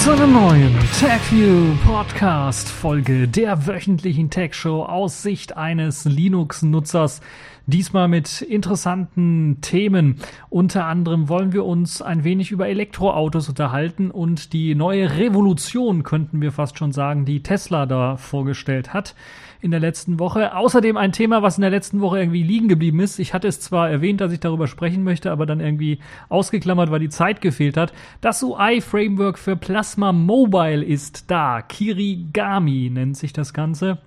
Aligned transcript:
zu 0.00 0.12
einer 0.12 0.26
neuen 0.26 0.74
TechView 0.98 1.74
Podcast 1.84 2.70
Folge 2.70 3.28
der 3.28 3.66
wöchentlichen 3.66 4.30
Tech 4.30 4.54
Show 4.54 4.82
aus 4.82 5.22
Sicht 5.22 5.58
eines 5.58 6.06
Linux-Nutzers. 6.06 7.20
Diesmal 7.66 8.08
mit 8.08 8.40
interessanten 8.40 9.58
Themen. 9.60 10.16
Unter 10.48 10.86
anderem 10.86 11.28
wollen 11.28 11.52
wir 11.52 11.66
uns 11.66 12.00
ein 12.00 12.24
wenig 12.24 12.50
über 12.50 12.66
Elektroautos 12.66 13.50
unterhalten 13.50 14.10
und 14.10 14.54
die 14.54 14.74
neue 14.74 15.18
Revolution, 15.18 16.02
könnten 16.02 16.40
wir 16.40 16.52
fast 16.52 16.78
schon 16.78 16.92
sagen, 16.92 17.26
die 17.26 17.42
Tesla 17.42 17.84
da 17.84 18.16
vorgestellt 18.16 18.94
hat 18.94 19.14
in 19.60 19.70
der 19.70 19.80
letzten 19.80 20.18
Woche. 20.18 20.56
Außerdem 20.56 20.96
ein 20.96 21.12
Thema, 21.12 21.42
was 21.42 21.58
in 21.58 21.62
der 21.62 21.70
letzten 21.70 22.00
Woche 22.00 22.18
irgendwie 22.18 22.42
liegen 22.42 22.68
geblieben 22.68 23.00
ist. 23.00 23.18
Ich 23.18 23.34
hatte 23.34 23.48
es 23.48 23.60
zwar 23.60 23.90
erwähnt, 23.90 24.20
dass 24.20 24.32
ich 24.32 24.40
darüber 24.40 24.66
sprechen 24.66 25.04
möchte, 25.04 25.30
aber 25.30 25.46
dann 25.46 25.60
irgendwie 25.60 25.98
ausgeklammert, 26.28 26.90
weil 26.90 27.00
die 27.00 27.08
Zeit 27.08 27.40
gefehlt 27.40 27.76
hat. 27.76 27.92
Das 28.20 28.42
UI-Framework 28.42 29.38
für 29.38 29.56
Plasma 29.56 30.12
Mobile 30.12 30.84
ist 30.84 31.30
da. 31.30 31.62
Kirigami 31.62 32.90
nennt 32.90 33.16
sich 33.16 33.32
das 33.32 33.52
Ganze. 33.52 33.98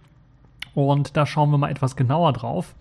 Und 0.73 1.16
da 1.16 1.26
schauen 1.26 1.52
wir 1.52 1.57
mal 1.57 1.70
etwas 1.70 1.95
genauer 1.95 2.34
drauf. 2.34 2.74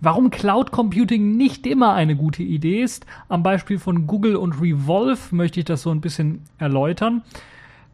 Warum 0.00 0.30
Cloud 0.30 0.72
Computing 0.72 1.36
nicht 1.36 1.64
immer 1.64 1.94
eine 1.94 2.16
gute 2.16 2.42
Idee 2.42 2.82
ist, 2.82 3.06
am 3.28 3.44
Beispiel 3.44 3.78
von 3.78 4.08
Google 4.08 4.34
und 4.34 4.60
Revolve 4.60 5.34
möchte 5.34 5.60
ich 5.60 5.64
das 5.64 5.82
so 5.82 5.90
ein 5.90 6.00
bisschen 6.00 6.42
erläutern. 6.58 7.22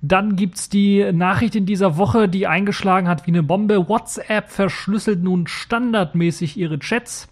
Dann 0.00 0.36
gibt's 0.36 0.68
die 0.68 1.10
Nachricht 1.12 1.56
in 1.56 1.66
dieser 1.66 1.96
Woche, 1.96 2.28
die 2.28 2.46
eingeschlagen 2.46 3.08
hat 3.08 3.26
wie 3.26 3.32
eine 3.32 3.42
Bombe. 3.42 3.88
WhatsApp 3.88 4.50
verschlüsselt 4.50 5.22
nun 5.22 5.46
standardmäßig 5.46 6.56
ihre 6.56 6.78
Chats. 6.78 7.28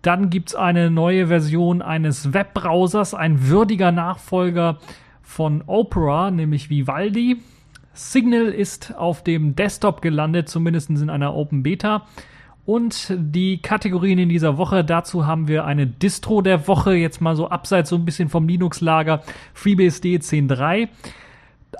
Dann 0.00 0.30
gibt's 0.30 0.54
eine 0.54 0.90
neue 0.90 1.26
Version 1.26 1.82
eines 1.82 2.32
Webbrowsers, 2.32 3.14
ein 3.14 3.48
würdiger 3.48 3.92
Nachfolger 3.92 4.78
von 5.22 5.62
Opera, 5.66 6.30
nämlich 6.30 6.70
Vivaldi. 6.70 7.42
Signal 7.92 8.46
ist 8.46 8.94
auf 8.96 9.22
dem 9.24 9.56
Desktop 9.56 10.00
gelandet, 10.00 10.48
zumindest 10.48 10.88
in 10.88 11.10
einer 11.10 11.34
Open 11.34 11.62
Beta. 11.62 12.06
Und 12.64 13.14
die 13.18 13.60
Kategorien 13.60 14.18
in 14.18 14.28
dieser 14.28 14.56
Woche, 14.56 14.84
dazu 14.84 15.26
haben 15.26 15.48
wir 15.48 15.64
eine 15.64 15.86
Distro 15.86 16.42
der 16.42 16.68
Woche, 16.68 16.94
jetzt 16.94 17.20
mal 17.20 17.34
so 17.34 17.48
abseits 17.48 17.90
so 17.90 17.96
ein 17.96 18.04
bisschen 18.04 18.28
vom 18.28 18.46
Linux-Lager, 18.46 19.22
FreeBSD 19.54 20.16
10.3. 20.16 20.88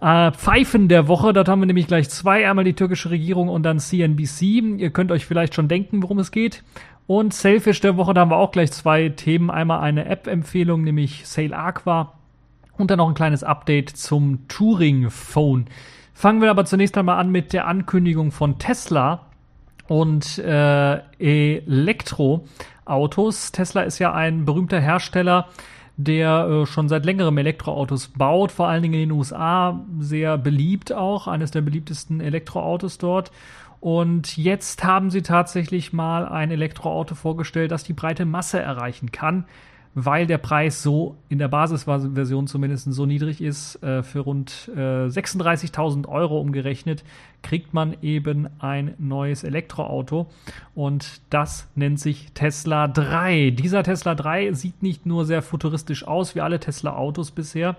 Äh, 0.00 0.30
Pfeifen 0.32 0.88
der 0.88 1.08
Woche, 1.08 1.32
dort 1.32 1.48
haben 1.48 1.60
wir 1.60 1.66
nämlich 1.66 1.88
gleich 1.88 2.08
zwei, 2.08 2.48
einmal 2.48 2.64
die 2.64 2.74
türkische 2.74 3.10
Regierung 3.10 3.48
und 3.48 3.64
dann 3.64 3.80
CNBC. 3.80 4.78
Ihr 4.78 4.90
könnt 4.90 5.10
euch 5.10 5.26
vielleicht 5.26 5.54
schon 5.54 5.68
denken, 5.68 6.02
worum 6.02 6.18
es 6.18 6.30
geht. 6.30 6.62
Und 7.06 7.34
Selfish 7.34 7.80
der 7.80 7.96
Woche, 7.96 8.14
da 8.14 8.20
haben 8.20 8.30
wir 8.30 8.36
auch 8.36 8.52
gleich 8.52 8.70
zwei 8.70 9.08
Themen. 9.08 9.50
Einmal 9.50 9.80
eine 9.80 10.04
App-Empfehlung, 10.04 10.84
nämlich 10.84 11.26
Sale 11.26 11.56
Aqua 11.56 12.12
und 12.76 12.90
dann 12.90 12.98
noch 12.98 13.08
ein 13.08 13.14
kleines 13.14 13.42
Update 13.42 13.88
zum 13.90 14.46
Touring 14.46 15.10
Phone. 15.10 15.66
Fangen 16.14 16.42
wir 16.42 16.50
aber 16.50 16.64
zunächst 16.64 16.98
einmal 16.98 17.18
an 17.18 17.30
mit 17.30 17.52
der 17.52 17.66
Ankündigung 17.66 18.30
von 18.30 18.58
Tesla 18.58 19.26
und 19.88 20.38
äh, 20.38 21.00
Elektroautos. 21.18 23.52
Tesla 23.52 23.82
ist 23.82 23.98
ja 23.98 24.12
ein 24.12 24.44
berühmter 24.44 24.80
Hersteller 24.80 25.48
der 25.98 26.48
äh, 26.48 26.66
schon 26.66 26.88
seit 26.88 27.04
längerem 27.04 27.36
Elektroautos 27.38 28.08
baut, 28.08 28.52
vor 28.52 28.68
allen 28.68 28.82
Dingen 28.82 28.94
in 28.94 29.08
den 29.08 29.10
USA 29.10 29.84
sehr 29.98 30.38
beliebt 30.38 30.92
auch, 30.92 31.26
eines 31.26 31.50
der 31.50 31.60
beliebtesten 31.60 32.20
Elektroautos 32.20 32.98
dort. 32.98 33.32
Und 33.80 34.36
jetzt 34.36 34.84
haben 34.84 35.10
sie 35.10 35.22
tatsächlich 35.22 35.92
mal 35.92 36.26
ein 36.26 36.50
Elektroauto 36.50 37.14
vorgestellt, 37.14 37.72
das 37.72 37.84
die 37.84 37.92
breite 37.92 38.24
Masse 38.24 38.60
erreichen 38.60 39.12
kann 39.12 39.44
weil 39.94 40.26
der 40.26 40.38
Preis 40.38 40.82
so 40.82 41.16
in 41.28 41.38
der 41.38 41.48
Basisversion 41.48 42.46
zumindest 42.46 42.92
so 42.92 43.06
niedrig 43.06 43.40
ist, 43.40 43.82
äh, 43.82 44.02
für 44.02 44.20
rund 44.20 44.70
äh, 44.74 45.06
36.000 45.06 46.06
Euro 46.08 46.40
umgerechnet, 46.40 47.04
kriegt 47.42 47.74
man 47.74 47.96
eben 48.02 48.48
ein 48.58 48.94
neues 48.98 49.44
Elektroauto 49.44 50.26
und 50.74 51.20
das 51.30 51.68
nennt 51.74 52.00
sich 52.00 52.32
Tesla 52.32 52.88
3. 52.88 53.50
Dieser 53.50 53.82
Tesla 53.82 54.14
3 54.14 54.52
sieht 54.52 54.82
nicht 54.82 55.06
nur 55.06 55.24
sehr 55.24 55.42
futuristisch 55.42 56.06
aus 56.06 56.34
wie 56.34 56.40
alle 56.40 56.60
Tesla 56.60 56.94
Autos 56.94 57.30
bisher, 57.30 57.76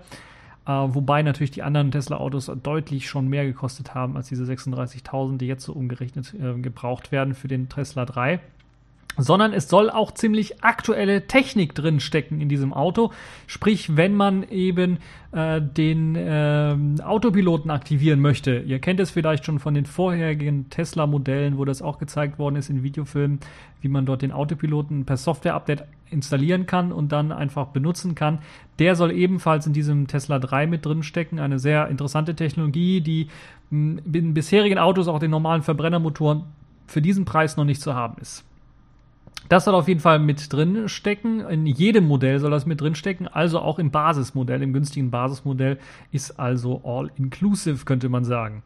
äh, 0.66 0.70
wobei 0.70 1.22
natürlich 1.22 1.52
die 1.52 1.62
anderen 1.62 1.90
Tesla 1.90 2.18
Autos 2.18 2.50
deutlich 2.62 3.08
schon 3.08 3.28
mehr 3.28 3.44
gekostet 3.44 3.94
haben 3.94 4.16
als 4.16 4.28
diese 4.28 4.44
36.000, 4.44 5.38
die 5.38 5.46
jetzt 5.46 5.64
so 5.64 5.72
umgerechnet 5.72 6.34
äh, 6.34 6.58
gebraucht 6.60 7.12
werden 7.12 7.34
für 7.34 7.48
den 7.48 7.68
Tesla 7.68 8.04
3 8.04 8.40
sondern 9.16 9.52
es 9.52 9.68
soll 9.68 9.90
auch 9.90 10.12
ziemlich 10.12 10.62
aktuelle 10.62 11.26
Technik 11.26 11.74
drin 11.74 12.00
stecken 12.00 12.40
in 12.40 12.48
diesem 12.48 12.72
Auto. 12.72 13.12
Sprich, 13.46 13.96
wenn 13.96 14.14
man 14.14 14.44
eben 14.44 14.98
äh, 15.32 15.60
den 15.60 16.16
äh, 16.16 16.76
Autopiloten 17.02 17.70
aktivieren 17.70 18.20
möchte. 18.20 18.60
Ihr 18.60 18.78
kennt 18.78 19.00
es 19.00 19.10
vielleicht 19.10 19.44
schon 19.44 19.58
von 19.58 19.74
den 19.74 19.86
vorherigen 19.86 20.70
Tesla-Modellen, 20.70 21.58
wo 21.58 21.64
das 21.64 21.82
auch 21.82 21.98
gezeigt 21.98 22.38
worden 22.38 22.56
ist 22.56 22.70
in 22.70 22.82
Videofilmen, 22.82 23.40
wie 23.80 23.88
man 23.88 24.06
dort 24.06 24.22
den 24.22 24.32
Autopiloten 24.32 25.04
per 25.04 25.16
Software-Update 25.16 25.84
installieren 26.10 26.66
kann 26.66 26.92
und 26.92 27.12
dann 27.12 27.30
einfach 27.32 27.68
benutzen 27.68 28.14
kann. 28.14 28.40
Der 28.78 28.96
soll 28.96 29.12
ebenfalls 29.12 29.66
in 29.66 29.72
diesem 29.72 30.06
Tesla 30.06 30.38
3 30.38 30.66
mit 30.66 30.84
drin 30.84 31.02
stecken. 31.02 31.38
Eine 31.38 31.58
sehr 31.58 31.88
interessante 31.88 32.34
Technologie, 32.34 33.00
die 33.00 33.28
in 33.70 34.34
bisherigen 34.34 34.78
Autos, 34.78 35.06
auch 35.06 35.20
den 35.20 35.30
normalen 35.30 35.62
Verbrennermotoren, 35.62 36.42
für 36.88 37.00
diesen 37.00 37.24
Preis 37.24 37.56
noch 37.56 37.64
nicht 37.64 37.80
zu 37.80 37.94
haben 37.94 38.20
ist. 38.20 38.44
Das 39.50 39.64
soll 39.64 39.74
auf 39.74 39.88
jeden 39.88 39.98
Fall 39.98 40.20
mit 40.20 40.52
drin 40.52 40.88
stecken. 40.88 41.40
In 41.40 41.66
jedem 41.66 42.06
Modell 42.06 42.38
soll 42.38 42.52
das 42.52 42.66
mit 42.66 42.80
drin 42.80 42.94
stecken. 42.94 43.26
Also 43.26 43.58
auch 43.58 43.80
im 43.80 43.90
Basismodell, 43.90 44.62
im 44.62 44.72
günstigen 44.72 45.10
Basismodell 45.10 45.76
ist 46.12 46.38
also 46.38 46.82
all 46.84 47.10
inclusive, 47.16 47.84
könnte 47.84 48.08
man 48.08 48.22
sagen. 48.22 48.62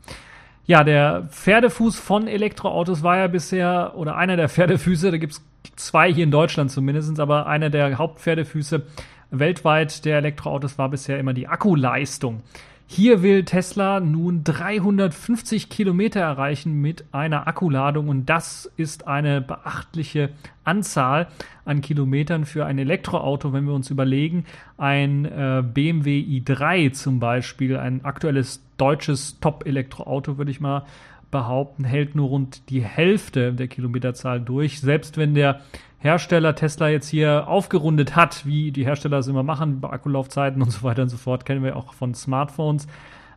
Ja, 0.66 0.84
der 0.84 1.26
Pferdefuß 1.30 1.98
von 1.98 2.28
Elektroautos 2.28 3.02
war 3.02 3.16
ja 3.16 3.28
bisher, 3.28 3.94
oder 3.96 4.16
einer 4.16 4.36
der 4.36 4.48
Pferdefüße, 4.50 5.10
da 5.10 5.16
gibt 5.16 5.32
es 5.32 5.42
zwei 5.74 6.12
hier 6.12 6.24
in 6.24 6.30
Deutschland 6.30 6.70
zumindest, 6.70 7.18
aber 7.18 7.46
einer 7.46 7.70
der 7.70 7.96
Hauptpferdefüße 7.96 8.82
weltweit 9.30 10.04
der 10.04 10.18
Elektroautos 10.18 10.76
war 10.76 10.90
bisher 10.90 11.18
immer 11.18 11.32
die 11.32 11.48
Akkuleistung. 11.48 12.42
Hier 12.86 13.22
will 13.22 13.44
Tesla 13.44 13.98
nun 13.98 14.44
350 14.44 15.70
Kilometer 15.70 16.20
erreichen 16.20 16.80
mit 16.80 17.04
einer 17.12 17.48
Akkuladung 17.48 18.08
und 18.08 18.26
das 18.26 18.70
ist 18.76 19.08
eine 19.08 19.40
beachtliche 19.40 20.30
Anzahl 20.64 21.28
an 21.64 21.80
Kilometern 21.80 22.44
für 22.44 22.66
ein 22.66 22.78
Elektroauto, 22.78 23.52
wenn 23.52 23.64
wir 23.66 23.72
uns 23.72 23.90
überlegen, 23.90 24.44
ein 24.76 25.24
äh, 25.24 25.62
BMW 25.64 26.20
i3 26.20 26.92
zum 26.92 27.20
Beispiel, 27.20 27.78
ein 27.78 28.04
aktuelles 28.04 28.62
deutsches 28.76 29.40
Top-Elektroauto, 29.40 30.36
würde 30.36 30.50
ich 30.50 30.60
mal 30.60 30.84
behaupten, 31.30 31.82
hält 31.82 32.14
nur 32.14 32.28
rund 32.28 32.68
die 32.68 32.82
Hälfte 32.82 33.54
der 33.54 33.66
Kilometerzahl 33.66 34.40
durch. 34.40 34.80
Selbst 34.80 35.16
wenn 35.16 35.34
der 35.34 35.62
Hersteller 36.04 36.54
Tesla 36.54 36.90
jetzt 36.90 37.08
hier 37.08 37.48
aufgerundet 37.48 38.14
hat, 38.14 38.44
wie 38.44 38.72
die 38.72 38.84
Hersteller 38.84 39.20
es 39.20 39.26
immer 39.26 39.42
machen, 39.42 39.80
bei 39.80 39.88
Akkulaufzeiten 39.88 40.60
und 40.60 40.70
so 40.70 40.82
weiter 40.82 41.00
und 41.00 41.08
so 41.08 41.16
fort, 41.16 41.46
kennen 41.46 41.64
wir 41.64 41.76
auch 41.76 41.94
von 41.94 42.12
Smartphones, 42.12 42.86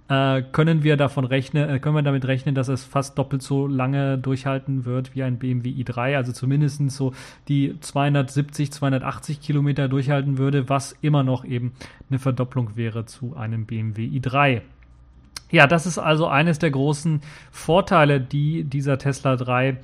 äh, 0.10 0.42
können 0.42 0.84
wir 0.84 0.98
davon 0.98 1.24
rechnen, 1.24 1.70
äh, 1.70 1.80
können 1.80 1.96
wir 1.96 2.02
damit 2.02 2.26
rechnen, 2.26 2.56
dass 2.56 2.68
es 2.68 2.84
fast 2.84 3.18
doppelt 3.18 3.42
so 3.42 3.68
lange 3.68 4.18
durchhalten 4.18 4.84
wird 4.84 5.16
wie 5.16 5.24
ein 5.24 5.40
BMW 5.40 5.70
i3, 5.70 6.18
also 6.18 6.34
zumindest 6.34 6.92
so 6.92 7.14
die 7.48 7.80
270, 7.80 8.74
280 8.74 9.40
Kilometer 9.40 9.88
durchhalten 9.88 10.38
würde, 10.38 10.68
was 10.68 10.94
immer 11.00 11.24
noch 11.24 11.46
eben 11.46 11.72
eine 12.10 12.20
Verdopplung 12.20 12.76
wäre 12.76 13.06
zu 13.06 13.38
einem 13.38 13.66
BMW 13.66 14.08
i3. 14.08 14.60
Ja, 15.52 15.68
das 15.68 15.86
ist 15.86 16.00
also 16.00 16.28
eines 16.28 16.60
der 16.60 16.72
großen 16.72 17.22
Vorteile, 17.50 18.20
die 18.20 18.66
dieser 18.66 18.98
Tesla 18.98 19.38
3 19.38 19.78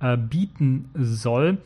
äh, 0.00 0.16
bieten 0.16 0.88
soll. 0.94 1.58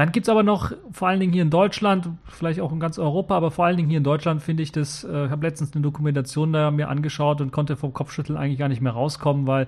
Dann 0.00 0.12
gibt 0.12 0.24
es 0.24 0.30
aber 0.30 0.42
noch, 0.42 0.72
vor 0.92 1.08
allen 1.08 1.20
Dingen 1.20 1.34
hier 1.34 1.42
in 1.42 1.50
Deutschland, 1.50 2.08
vielleicht 2.24 2.58
auch 2.60 2.72
in 2.72 2.80
ganz 2.80 2.98
Europa, 2.98 3.36
aber 3.36 3.50
vor 3.50 3.66
allen 3.66 3.76
Dingen 3.76 3.90
hier 3.90 3.98
in 3.98 4.02
Deutschland 4.02 4.40
finde 4.40 4.62
ich 4.62 4.72
das, 4.72 5.04
äh, 5.04 5.26
ich 5.26 5.30
habe 5.30 5.46
letztens 5.46 5.74
eine 5.74 5.82
Dokumentation 5.82 6.54
da 6.54 6.70
mir 6.70 6.88
angeschaut 6.88 7.42
und 7.42 7.52
konnte 7.52 7.76
vom 7.76 7.92
Kopfschütteln 7.92 8.38
eigentlich 8.38 8.58
gar 8.58 8.70
nicht 8.70 8.80
mehr 8.80 8.92
rauskommen, 8.92 9.46
weil 9.46 9.66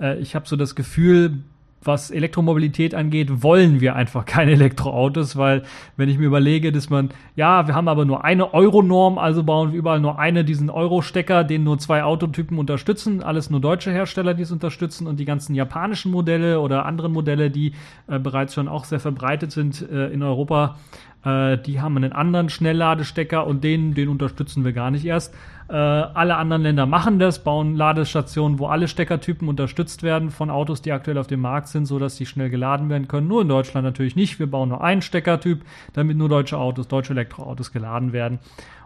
äh, 0.00 0.18
ich 0.20 0.34
habe 0.34 0.48
so 0.48 0.56
das 0.56 0.74
Gefühl, 0.74 1.42
was 1.84 2.10
Elektromobilität 2.10 2.94
angeht, 2.94 3.42
wollen 3.42 3.80
wir 3.80 3.94
einfach 3.94 4.24
keine 4.24 4.52
Elektroautos, 4.52 5.36
weil 5.36 5.62
wenn 5.96 6.08
ich 6.08 6.18
mir 6.18 6.26
überlege, 6.26 6.72
dass 6.72 6.90
man, 6.90 7.10
ja, 7.36 7.66
wir 7.66 7.74
haben 7.74 7.88
aber 7.88 8.04
nur 8.04 8.24
eine 8.24 8.54
Euro-Norm, 8.54 9.18
also 9.18 9.42
bauen 9.42 9.72
wir 9.72 9.78
überall 9.78 10.00
nur 10.00 10.18
eine 10.18 10.44
diesen 10.44 10.70
Euro-Stecker, 10.70 11.44
den 11.44 11.64
nur 11.64 11.78
zwei 11.78 12.02
Autotypen 12.02 12.58
unterstützen, 12.58 13.22
alles 13.22 13.50
nur 13.50 13.60
deutsche 13.60 13.90
Hersteller, 13.92 14.34
die 14.34 14.42
es 14.42 14.52
unterstützen 14.52 15.06
und 15.06 15.18
die 15.20 15.24
ganzen 15.24 15.54
japanischen 15.54 16.10
Modelle 16.10 16.60
oder 16.60 16.86
anderen 16.86 17.12
Modelle, 17.12 17.50
die 17.50 17.72
äh, 18.08 18.18
bereits 18.18 18.54
schon 18.54 18.68
auch 18.68 18.84
sehr 18.84 19.00
verbreitet 19.00 19.52
sind 19.52 19.82
äh, 19.90 20.08
in 20.08 20.22
Europa, 20.22 20.76
Äh, 21.24 21.58
die 21.58 21.80
haben 21.80 21.96
einen 21.96 22.12
anderen 22.12 22.50
Schnellladestecker 22.50 23.46
und 23.46 23.64
den, 23.64 23.94
den 23.94 24.08
unterstützen 24.08 24.64
wir 24.64 24.72
gar 24.72 24.90
nicht 24.90 25.04
erst. 25.04 25.34
Äh, 25.68 25.74
alle 25.74 26.36
anderen 26.36 26.62
Länder 26.62 26.86
machen 26.86 27.18
das, 27.18 27.42
bauen 27.42 27.74
Ladestationen, 27.74 28.58
wo 28.58 28.66
alle 28.66 28.86
Steckertypen 28.86 29.48
unterstützt 29.48 30.02
werden 30.02 30.30
von 30.30 30.50
Autos, 30.50 30.82
die 30.82 30.92
aktuell 30.92 31.16
auf 31.16 31.26
dem 31.26 31.40
Markt 31.40 31.68
sind, 31.68 31.86
sodass 31.86 32.16
die 32.16 32.26
schnell 32.26 32.50
geladen 32.50 32.90
werden 32.90 33.08
können. 33.08 33.28
Nur 33.28 33.42
in 33.42 33.48
Deutschland 33.48 33.84
natürlich 33.84 34.16
nicht. 34.16 34.38
Wir 34.38 34.50
bauen 34.50 34.68
nur 34.68 34.84
einen 34.84 35.02
Steckertyp, 35.02 35.62
damit 35.94 36.18
nur 36.18 36.28
deutsche 36.28 36.58
Autos, 36.58 36.88
deutsche 36.88 37.12
Elektroautos 37.12 37.72
geladen 37.72 38.12
werden. 38.12 38.40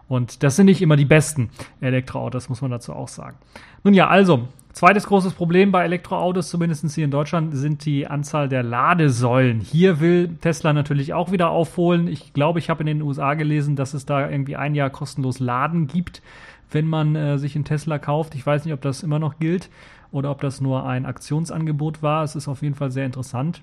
Und 0.07 0.41
das 0.41 0.55
sind 0.55 0.65
nicht 0.65 0.81
immer 0.81 0.95
die 0.95 1.05
besten 1.05 1.49
Elektroautos, 1.81 2.49
muss 2.49 2.61
man 2.61 2.71
dazu 2.71 2.93
auch 2.93 3.07
sagen. 3.07 3.37
Nun 3.83 3.93
ja, 3.93 4.07
also, 4.07 4.47
zweites 4.73 5.05
großes 5.05 5.33
Problem 5.33 5.71
bei 5.71 5.83
Elektroautos, 5.83 6.49
zumindest 6.49 6.89
hier 6.95 7.05
in 7.05 7.11
Deutschland, 7.11 7.55
sind 7.55 7.85
die 7.85 8.07
Anzahl 8.07 8.49
der 8.49 8.63
Ladesäulen. 8.63 9.59
Hier 9.59 9.99
will 9.99 10.35
Tesla 10.41 10.73
natürlich 10.73 11.13
auch 11.13 11.31
wieder 11.31 11.51
aufholen. 11.51 12.07
Ich 12.07 12.33
glaube, 12.33 12.57
ich 12.57 12.71
habe 12.71 12.81
in 12.81 12.87
den 12.87 13.01
USA 13.03 13.35
gelesen, 13.35 13.75
dass 13.75 13.93
es 13.93 14.07
da 14.07 14.27
irgendwie 14.27 14.55
ein 14.55 14.73
Jahr 14.73 14.89
kostenlos 14.89 15.39
Laden 15.39 15.85
gibt, 15.85 16.23
wenn 16.71 16.87
man 16.87 17.15
äh, 17.15 17.37
sich 17.37 17.55
einen 17.55 17.65
Tesla 17.65 17.99
kauft. 17.99 18.35
Ich 18.35 18.45
weiß 18.45 18.65
nicht, 18.65 18.73
ob 18.73 18.81
das 18.81 19.03
immer 19.03 19.19
noch 19.19 19.39
gilt 19.39 19.69
oder 20.11 20.31
ob 20.31 20.41
das 20.41 20.61
nur 20.61 20.85
ein 20.85 21.05
Aktionsangebot 21.05 22.01
war. 22.01 22.23
Es 22.23 22.35
ist 22.35 22.47
auf 22.47 22.61
jeden 22.61 22.75
Fall 22.75 22.91
sehr 22.91 23.05
interessant. 23.05 23.61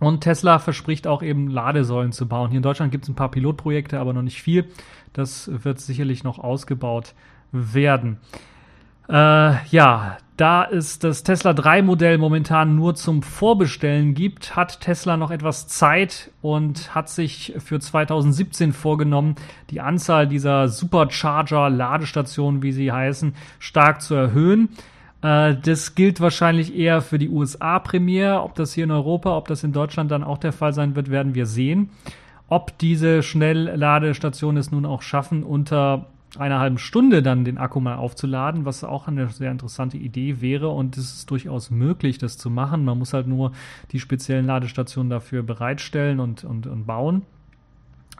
Und 0.00 0.20
Tesla 0.20 0.58
verspricht 0.58 1.06
auch 1.06 1.22
eben 1.22 1.48
Ladesäulen 1.48 2.12
zu 2.12 2.28
bauen. 2.28 2.50
Hier 2.50 2.58
in 2.58 2.62
Deutschland 2.62 2.92
gibt 2.92 3.04
es 3.04 3.10
ein 3.10 3.16
paar 3.16 3.30
Pilotprojekte, 3.30 3.98
aber 3.98 4.12
noch 4.12 4.22
nicht 4.22 4.40
viel. 4.40 4.66
Das 5.12 5.50
wird 5.64 5.80
sicherlich 5.80 6.22
noch 6.22 6.38
ausgebaut 6.38 7.14
werden. 7.50 8.18
Äh, 9.08 9.66
ja, 9.66 10.18
da 10.38 10.64
es 10.64 11.00
das 11.00 11.24
Tesla 11.24 11.52
3 11.52 11.82
Modell 11.82 12.16
momentan 12.16 12.76
nur 12.76 12.94
zum 12.94 13.22
Vorbestellen 13.22 14.14
gibt, 14.14 14.54
hat 14.54 14.80
Tesla 14.80 15.16
noch 15.16 15.32
etwas 15.32 15.66
Zeit 15.66 16.30
und 16.42 16.94
hat 16.94 17.08
sich 17.08 17.54
für 17.58 17.80
2017 17.80 18.72
vorgenommen, 18.72 19.34
die 19.70 19.80
Anzahl 19.80 20.28
dieser 20.28 20.68
Supercharger 20.68 21.68
Ladestationen, 21.70 22.62
wie 22.62 22.70
sie 22.70 22.92
heißen, 22.92 23.34
stark 23.58 24.00
zu 24.00 24.14
erhöhen. 24.14 24.68
Äh, 25.22 25.56
das 25.56 25.96
gilt 25.96 26.20
wahrscheinlich 26.20 26.76
eher 26.76 27.02
für 27.02 27.18
die 27.18 27.28
USA 27.28 27.80
Premiere. 27.80 28.42
Ob 28.42 28.54
das 28.54 28.72
hier 28.72 28.84
in 28.84 28.92
Europa, 28.92 29.36
ob 29.36 29.48
das 29.48 29.64
in 29.64 29.72
Deutschland 29.72 30.12
dann 30.12 30.22
auch 30.22 30.38
der 30.38 30.52
Fall 30.52 30.72
sein 30.72 30.94
wird, 30.94 31.10
werden 31.10 31.34
wir 31.34 31.46
sehen. 31.46 31.90
Ob 32.48 32.78
diese 32.78 33.24
Schnellladestationen 33.24 34.58
es 34.58 34.70
nun 34.70 34.86
auch 34.86 35.02
schaffen, 35.02 35.42
unter 35.42 36.06
einer 36.36 36.58
halben 36.58 36.78
Stunde 36.78 37.22
dann 37.22 37.44
den 37.44 37.58
Akku 37.58 37.80
mal 37.80 37.96
aufzuladen, 37.96 38.64
was 38.64 38.84
auch 38.84 39.08
eine 39.08 39.28
sehr 39.30 39.50
interessante 39.50 39.96
Idee 39.96 40.40
wäre. 40.40 40.68
Und 40.68 40.96
es 40.96 41.14
ist 41.14 41.30
durchaus 41.30 41.70
möglich, 41.70 42.18
das 42.18 42.36
zu 42.36 42.50
machen. 42.50 42.84
Man 42.84 42.98
muss 42.98 43.14
halt 43.14 43.26
nur 43.26 43.52
die 43.92 44.00
speziellen 44.00 44.46
Ladestationen 44.46 45.10
dafür 45.10 45.42
bereitstellen 45.42 46.20
und, 46.20 46.44
und, 46.44 46.66
und 46.66 46.86
bauen. 46.86 47.22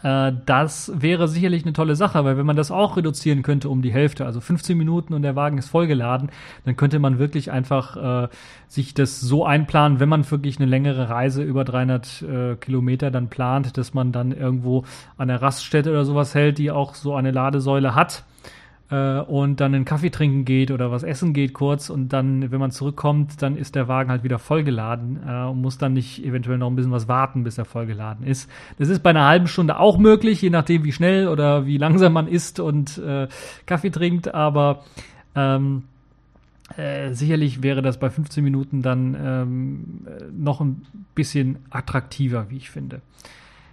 Äh, 0.02 0.32
das 0.46 0.92
wäre 0.94 1.28
sicherlich 1.28 1.64
eine 1.64 1.72
tolle 1.72 1.96
Sache, 1.96 2.24
weil 2.24 2.36
wenn 2.36 2.46
man 2.46 2.56
das 2.56 2.70
auch 2.70 2.96
reduzieren 2.96 3.42
könnte 3.42 3.68
um 3.68 3.82
die 3.82 3.92
Hälfte, 3.92 4.26
also 4.26 4.40
15 4.40 4.76
Minuten 4.76 5.14
und 5.14 5.22
der 5.22 5.36
Wagen 5.36 5.58
ist 5.58 5.68
vollgeladen, 5.68 6.30
dann 6.64 6.76
könnte 6.76 6.98
man 6.98 7.18
wirklich 7.18 7.50
einfach 7.50 8.24
äh, 8.24 8.28
sich 8.68 8.94
das 8.94 9.20
so 9.20 9.44
einplanen, 9.44 10.00
wenn 10.00 10.08
man 10.08 10.28
wirklich 10.30 10.58
eine 10.58 10.66
längere 10.66 11.08
Reise 11.08 11.42
über 11.42 11.64
300 11.64 12.22
äh, 12.22 12.56
Kilometer 12.56 13.10
dann 13.10 13.28
plant, 13.28 13.76
dass 13.76 13.94
man 13.94 14.12
dann 14.12 14.32
irgendwo 14.32 14.84
an 15.16 15.28
der 15.28 15.42
Raststätte 15.42 15.90
oder 15.90 16.04
sowas 16.04 16.34
hält, 16.34 16.58
die 16.58 16.70
auch 16.70 16.94
so 16.94 17.14
eine 17.14 17.30
Ladesäule 17.30 17.94
hat 17.94 18.24
äh, 18.90 19.20
und 19.20 19.60
dann 19.60 19.74
einen 19.74 19.84
Kaffee 19.84 20.10
trinken 20.10 20.44
geht 20.44 20.70
oder 20.70 20.90
was 20.90 21.02
essen 21.02 21.32
geht 21.32 21.52
kurz 21.52 21.90
und 21.90 22.12
dann, 22.12 22.50
wenn 22.50 22.60
man 22.60 22.70
zurückkommt, 22.70 23.42
dann 23.42 23.56
ist 23.56 23.74
der 23.74 23.88
Wagen 23.88 24.10
halt 24.10 24.24
wieder 24.24 24.38
vollgeladen 24.38 25.20
äh, 25.26 25.44
und 25.44 25.60
muss 25.60 25.78
dann 25.78 25.92
nicht 25.92 26.24
eventuell 26.24 26.58
noch 26.58 26.68
ein 26.68 26.76
bisschen 26.76 26.92
was 26.92 27.08
warten, 27.08 27.44
bis 27.44 27.58
er 27.58 27.64
vollgeladen 27.64 28.26
ist. 28.26 28.50
Das 28.78 28.88
ist 28.88 29.02
bei 29.02 29.10
einer 29.10 29.26
halben 29.26 29.46
Stunde 29.46 29.78
auch 29.78 29.98
möglich, 29.98 30.40
je 30.42 30.50
nachdem 30.50 30.84
wie 30.84 30.92
schnell 30.92 31.28
oder 31.28 31.66
wie 31.66 31.78
langsam 31.78 32.12
man 32.12 32.28
isst 32.28 32.60
und 32.60 32.98
äh, 32.98 33.28
Kaffee 33.66 33.90
trinkt, 33.90 34.34
aber 34.34 34.84
ähm, 35.34 35.84
äh, 36.76 37.12
sicherlich 37.14 37.62
wäre 37.62 37.82
das 37.82 37.98
bei 37.98 38.10
15 38.10 38.44
Minuten 38.44 38.82
dann 38.82 39.16
ähm, 39.18 40.06
noch 40.36 40.60
ein 40.60 40.82
bisschen 41.14 41.58
attraktiver, 41.70 42.50
wie 42.50 42.56
ich 42.56 42.70
finde. 42.70 43.00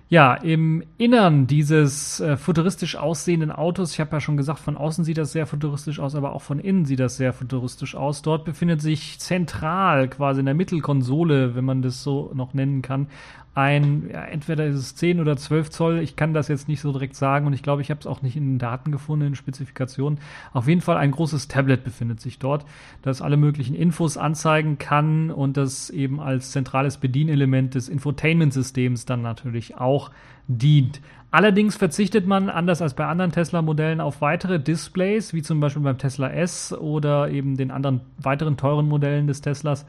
Ja, 0.08 0.36
im 0.36 0.84
Innern 1.00 1.48
dieses 1.48 2.20
äh, 2.20 2.38
futuristisch 2.38 2.96
aussehenden 2.96 3.52
Autos, 3.52 3.94
ich 3.94 4.00
habe 4.00 4.12
ja 4.12 4.22
schon 4.22 4.38
gesagt, 4.38 4.60
von 4.60 4.78
außen 4.78 5.04
sieht 5.04 5.18
das 5.18 5.32
sehr 5.32 5.48
futuristisch 5.48 6.00
aus, 6.00 6.14
aber 6.14 6.34
auch 6.34 6.44
von 6.44 6.60
innen 6.60 6.86
sieht 6.86 7.00
das 7.00 7.18
sehr 7.18 7.34
futuristisch 7.34 7.96
aus. 7.96 8.22
Dort 8.22 8.46
befindet 8.46 8.82
sich 8.82 9.20
zentral, 9.20 10.08
quasi 10.08 10.42
in 10.42 10.46
der 10.46 10.54
Mittelkonsole, 10.54 11.56
wenn 11.56 11.66
man 11.66 11.82
das 11.82 12.04
so 12.04 12.32
noch 12.36 12.54
nennen 12.54 12.84
kann, 12.84 13.08
ein, 13.56 14.10
ja, 14.12 14.24
entweder 14.26 14.66
ist 14.66 14.76
es 14.76 14.96
10 14.96 15.22
oder 15.22 15.38
12 15.38 15.70
Zoll, 15.70 16.00
ich 16.00 16.18
kann 16.18 16.34
das 16.34 16.50
jetzt 16.50 16.68
nicht 16.68 16.82
so 16.82 16.92
direkt 16.92 17.16
sagen 17.16 17.48
und 17.48 17.54
ich 17.54 17.64
glaube, 17.64 17.82
ich 17.82 17.90
habe 17.90 18.02
es 18.02 18.06
auch 18.06 18.22
nicht 18.22 18.36
in 18.36 18.44
den 18.44 18.60
Daten 18.60 18.92
gefunden, 18.92 19.28
in 19.28 19.36
Spezifikationen. 19.36 20.20
Auf 20.54 20.68
jeden 20.68 20.82
Fall 20.82 20.98
ein 20.98 21.12
großes 21.12 21.48
Tablet 21.48 21.86
befindet 21.86 22.20
sich 22.20 22.38
dort, 22.38 22.66
das 23.02 23.22
alle 23.22 23.38
möglichen 23.38 23.74
Infos 23.74 24.18
anzeigen 24.18 24.78
kann 24.78 25.32
und 25.32 25.56
das 25.56 25.90
eben 25.90 26.20
als 26.20 26.52
zentrales 26.52 26.98
Bedienelement 26.98 27.76
des 27.76 27.88
Infotainment-Systems 27.88 29.06
dann 29.06 29.22
natürlich 29.22 29.78
auch 29.78 30.12
dient. 30.48 31.02
Allerdings 31.32 31.76
verzichtet 31.76 32.26
man, 32.26 32.50
anders 32.50 32.82
als 32.82 32.94
bei 32.94 33.06
anderen 33.06 33.32
Tesla-Modellen, 33.32 34.00
auf 34.00 34.22
weitere 34.22 34.60
Displays, 34.60 35.34
wie 35.34 35.42
zum 35.42 35.60
Beispiel 35.60 35.84
beim 35.84 35.98
Tesla 35.98 36.30
S 36.30 36.72
oder 36.72 37.30
eben 37.30 37.58
den 37.58 37.72
anderen 37.72 38.02
weiteren 38.18 38.56
teuren 38.56 38.88
Modellen 38.88 39.28
des 39.28 39.42
Teslas. 39.42 39.86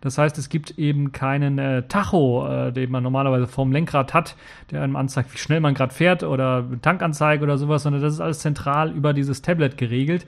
Das 0.00 0.18
heißt, 0.18 0.38
es 0.38 0.48
gibt 0.48 0.78
eben 0.78 1.12
keinen 1.12 1.58
äh, 1.58 1.82
Tacho, 1.88 2.46
äh, 2.48 2.72
den 2.72 2.90
man 2.90 3.02
normalerweise 3.02 3.46
vorm 3.46 3.72
Lenkrad 3.72 4.14
hat, 4.14 4.36
der 4.70 4.82
einem 4.82 4.96
anzeigt, 4.96 5.32
wie 5.34 5.38
schnell 5.38 5.60
man 5.60 5.74
gerade 5.74 5.92
fährt 5.92 6.22
oder 6.22 6.64
Tankanzeige 6.80 7.42
oder 7.42 7.58
sowas, 7.58 7.82
sondern 7.82 8.02
das 8.02 8.14
ist 8.14 8.20
alles 8.20 8.38
zentral 8.38 8.90
über 8.92 9.12
dieses 9.12 9.42
Tablet 9.42 9.76
geregelt. 9.76 10.26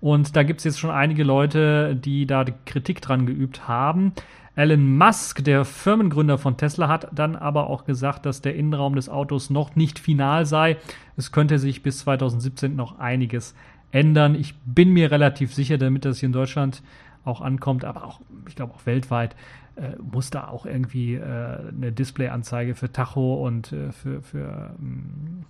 Und 0.00 0.36
da 0.36 0.42
gibt 0.42 0.60
es 0.60 0.64
jetzt 0.64 0.80
schon 0.80 0.90
einige 0.90 1.24
Leute, 1.24 1.96
die 1.96 2.26
da 2.26 2.44
Kritik 2.66 3.00
dran 3.00 3.26
geübt 3.26 3.68
haben. 3.68 4.12
Elon 4.56 4.96
Musk, 4.96 5.42
der 5.42 5.64
Firmengründer 5.64 6.38
von 6.38 6.56
Tesla, 6.56 6.88
hat 6.88 7.08
dann 7.12 7.34
aber 7.34 7.68
auch 7.68 7.84
gesagt, 7.84 8.24
dass 8.24 8.40
der 8.40 8.54
Innenraum 8.54 8.94
des 8.94 9.08
Autos 9.08 9.50
noch 9.50 9.74
nicht 9.74 9.98
final 9.98 10.46
sei. 10.46 10.76
Es 11.16 11.32
könnte 11.32 11.58
sich 11.58 11.82
bis 11.82 11.98
2017 12.00 12.76
noch 12.76 12.98
einiges 12.98 13.54
ändern. 13.90 14.36
Ich 14.36 14.54
bin 14.64 14.92
mir 14.92 15.10
relativ 15.10 15.52
sicher, 15.52 15.78
damit 15.78 16.04
das 16.04 16.20
hier 16.20 16.28
in 16.28 16.32
Deutschland 16.32 16.82
auch 17.24 17.40
ankommt, 17.40 17.84
aber 17.84 18.04
auch, 18.04 18.20
ich 18.46 18.54
glaube 18.54 18.74
auch 18.74 18.86
weltweit, 18.86 19.34
äh, 19.76 19.96
muss 19.98 20.30
da 20.30 20.48
auch 20.48 20.66
irgendwie 20.66 21.14
äh, 21.14 21.22
eine 21.22 21.90
Displayanzeige 21.90 22.74
für 22.74 22.92
Tacho 22.92 23.44
und 23.44 23.72
äh, 23.72 23.90
für, 23.90 24.22
für 24.22 24.74
ähm, 24.78 25.44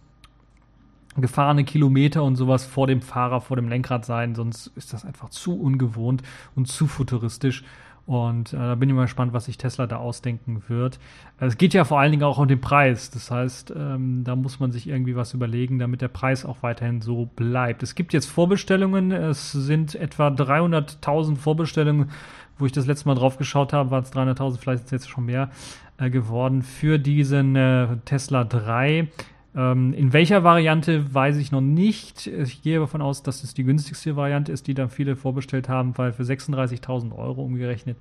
gefahrene 1.16 1.64
Kilometer 1.64 2.22
und 2.22 2.36
sowas 2.36 2.64
vor 2.64 2.86
dem 2.86 3.00
Fahrer, 3.00 3.40
vor 3.40 3.56
dem 3.56 3.68
Lenkrad 3.68 4.04
sein, 4.04 4.34
sonst 4.34 4.68
ist 4.76 4.92
das 4.92 5.04
einfach 5.04 5.30
zu 5.30 5.60
ungewohnt 5.60 6.22
und 6.54 6.66
zu 6.66 6.86
futuristisch. 6.86 7.64
Und 8.06 8.52
äh, 8.52 8.56
da 8.56 8.74
bin 8.74 8.90
ich 8.90 8.94
mal 8.94 9.02
gespannt, 9.02 9.32
was 9.32 9.46
sich 9.46 9.56
Tesla 9.56 9.86
da 9.86 9.96
ausdenken 9.96 10.62
wird. 10.68 10.98
Es 11.38 11.56
geht 11.56 11.72
ja 11.72 11.84
vor 11.84 12.00
allen 12.00 12.10
Dingen 12.10 12.22
auch 12.22 12.36
um 12.36 12.48
den 12.48 12.60
Preis. 12.60 13.10
Das 13.10 13.30
heißt, 13.30 13.72
ähm, 13.74 14.24
da 14.24 14.36
muss 14.36 14.60
man 14.60 14.72
sich 14.72 14.88
irgendwie 14.88 15.16
was 15.16 15.32
überlegen, 15.32 15.78
damit 15.78 16.02
der 16.02 16.08
Preis 16.08 16.44
auch 16.44 16.62
weiterhin 16.62 17.00
so 17.00 17.30
bleibt. 17.34 17.82
Es 17.82 17.94
gibt 17.94 18.12
jetzt 18.12 18.26
Vorbestellungen. 18.26 19.10
Es 19.10 19.52
sind 19.52 19.94
etwa 19.94 20.28
300.000 20.28 21.36
Vorbestellungen. 21.36 22.10
Wo 22.58 22.66
ich 22.66 22.72
das 22.72 22.86
letzte 22.86 23.08
Mal 23.08 23.14
drauf 23.14 23.36
geschaut 23.36 23.72
habe, 23.72 23.90
waren 23.90 24.04
es 24.04 24.12
300.000, 24.12 24.58
vielleicht 24.58 24.84
ist 24.84 24.86
es 24.86 24.90
jetzt 24.92 25.08
schon 25.08 25.24
mehr 25.24 25.50
äh, 25.98 26.08
geworden 26.08 26.62
für 26.62 26.98
diesen 26.98 27.56
äh, 27.56 27.96
Tesla 28.04 28.44
3. 28.44 29.08
Ähm, 29.56 29.92
in 29.92 30.12
welcher 30.12 30.42
Variante 30.42 31.14
weiß 31.14 31.36
ich 31.36 31.52
noch 31.52 31.60
nicht. 31.60 32.26
Ich 32.26 32.62
gehe 32.62 32.80
davon 32.80 33.02
aus, 33.02 33.22
dass 33.22 33.44
es 33.44 33.54
die 33.54 33.64
günstigste 33.64 34.16
Variante 34.16 34.50
ist, 34.50 34.66
die 34.66 34.74
dann 34.74 34.90
viele 34.90 35.14
vorbestellt 35.14 35.68
haben, 35.68 35.96
weil 35.96 36.12
für 36.12 36.24
36.000 36.24 37.16
Euro 37.16 37.44
umgerechnet 37.44 37.96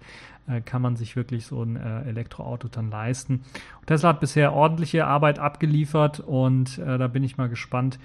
äh, 0.47 0.61
kann 0.61 0.81
man 0.81 0.95
sich 0.95 1.15
wirklich 1.15 1.45
so 1.45 1.61
ein 1.61 1.75
äh, 1.75 2.03
Elektroauto 2.09 2.67
dann 2.69 2.89
leisten. 2.89 3.43
Und 3.79 3.87
Tesla 3.87 4.09
hat 4.09 4.19
bisher 4.19 4.53
ordentliche 4.53 5.05
Arbeit 5.05 5.37
abgeliefert 5.37 6.19
und 6.19 6.79
äh, 6.79 6.97
da 6.97 7.07
bin 7.07 7.23
ich 7.23 7.37
mal 7.37 7.49
gespannt, 7.49 7.99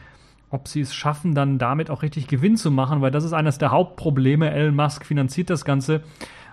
ob 0.50 0.68
sie 0.68 0.80
es 0.80 0.94
schaffen, 0.94 1.34
dann 1.34 1.58
damit 1.58 1.90
auch 1.90 2.02
richtig 2.02 2.26
Gewinn 2.26 2.56
zu 2.56 2.70
machen, 2.70 3.00
weil 3.00 3.10
das 3.10 3.24
ist 3.24 3.34
eines 3.34 3.58
der 3.58 3.70
Hauptprobleme. 3.70 4.50
Elon 4.50 4.74
Musk 4.74 5.04
finanziert 5.04 5.50
das 5.50 5.64
Ganze, 5.64 6.02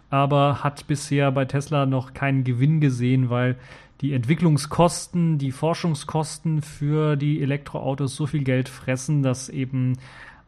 aber 0.09 0.63
hat 0.63 0.87
bisher 0.87 1.31
bei 1.31 1.45
Tesla 1.45 1.85
noch 1.85 2.13
keinen 2.13 2.43
Gewinn 2.43 2.81
gesehen, 2.81 3.29
weil 3.29 3.55
die 4.01 4.13
Entwicklungskosten, 4.13 5.37
die 5.37 5.51
Forschungskosten 5.51 6.61
für 6.61 7.15
die 7.15 7.41
Elektroautos 7.41 8.15
so 8.15 8.27
viel 8.27 8.43
Geld 8.43 8.67
fressen, 8.69 9.23
dass 9.23 9.49
eben 9.49 9.97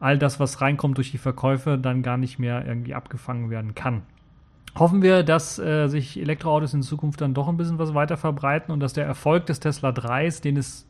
all 0.00 0.18
das, 0.18 0.38
was 0.38 0.60
reinkommt 0.60 0.96
durch 0.98 1.10
die 1.10 1.18
Verkäufe, 1.18 1.78
dann 1.78 2.02
gar 2.02 2.16
nicht 2.16 2.38
mehr 2.38 2.66
irgendwie 2.66 2.94
abgefangen 2.94 3.50
werden 3.50 3.74
kann. 3.74 4.02
Hoffen 4.76 5.02
wir, 5.02 5.22
dass 5.22 5.58
äh, 5.58 5.88
sich 5.88 6.20
Elektroautos 6.20 6.74
in 6.74 6.82
Zukunft 6.82 7.20
dann 7.20 7.34
doch 7.34 7.48
ein 7.48 7.56
bisschen 7.56 7.78
was 7.78 7.94
weiter 7.94 8.16
verbreiten 8.16 8.72
und 8.72 8.80
dass 8.80 8.92
der 8.92 9.06
Erfolg 9.06 9.46
des 9.46 9.60
Tesla 9.60 9.90
3s, 9.90 10.40
den 10.40 10.56
es 10.56 10.86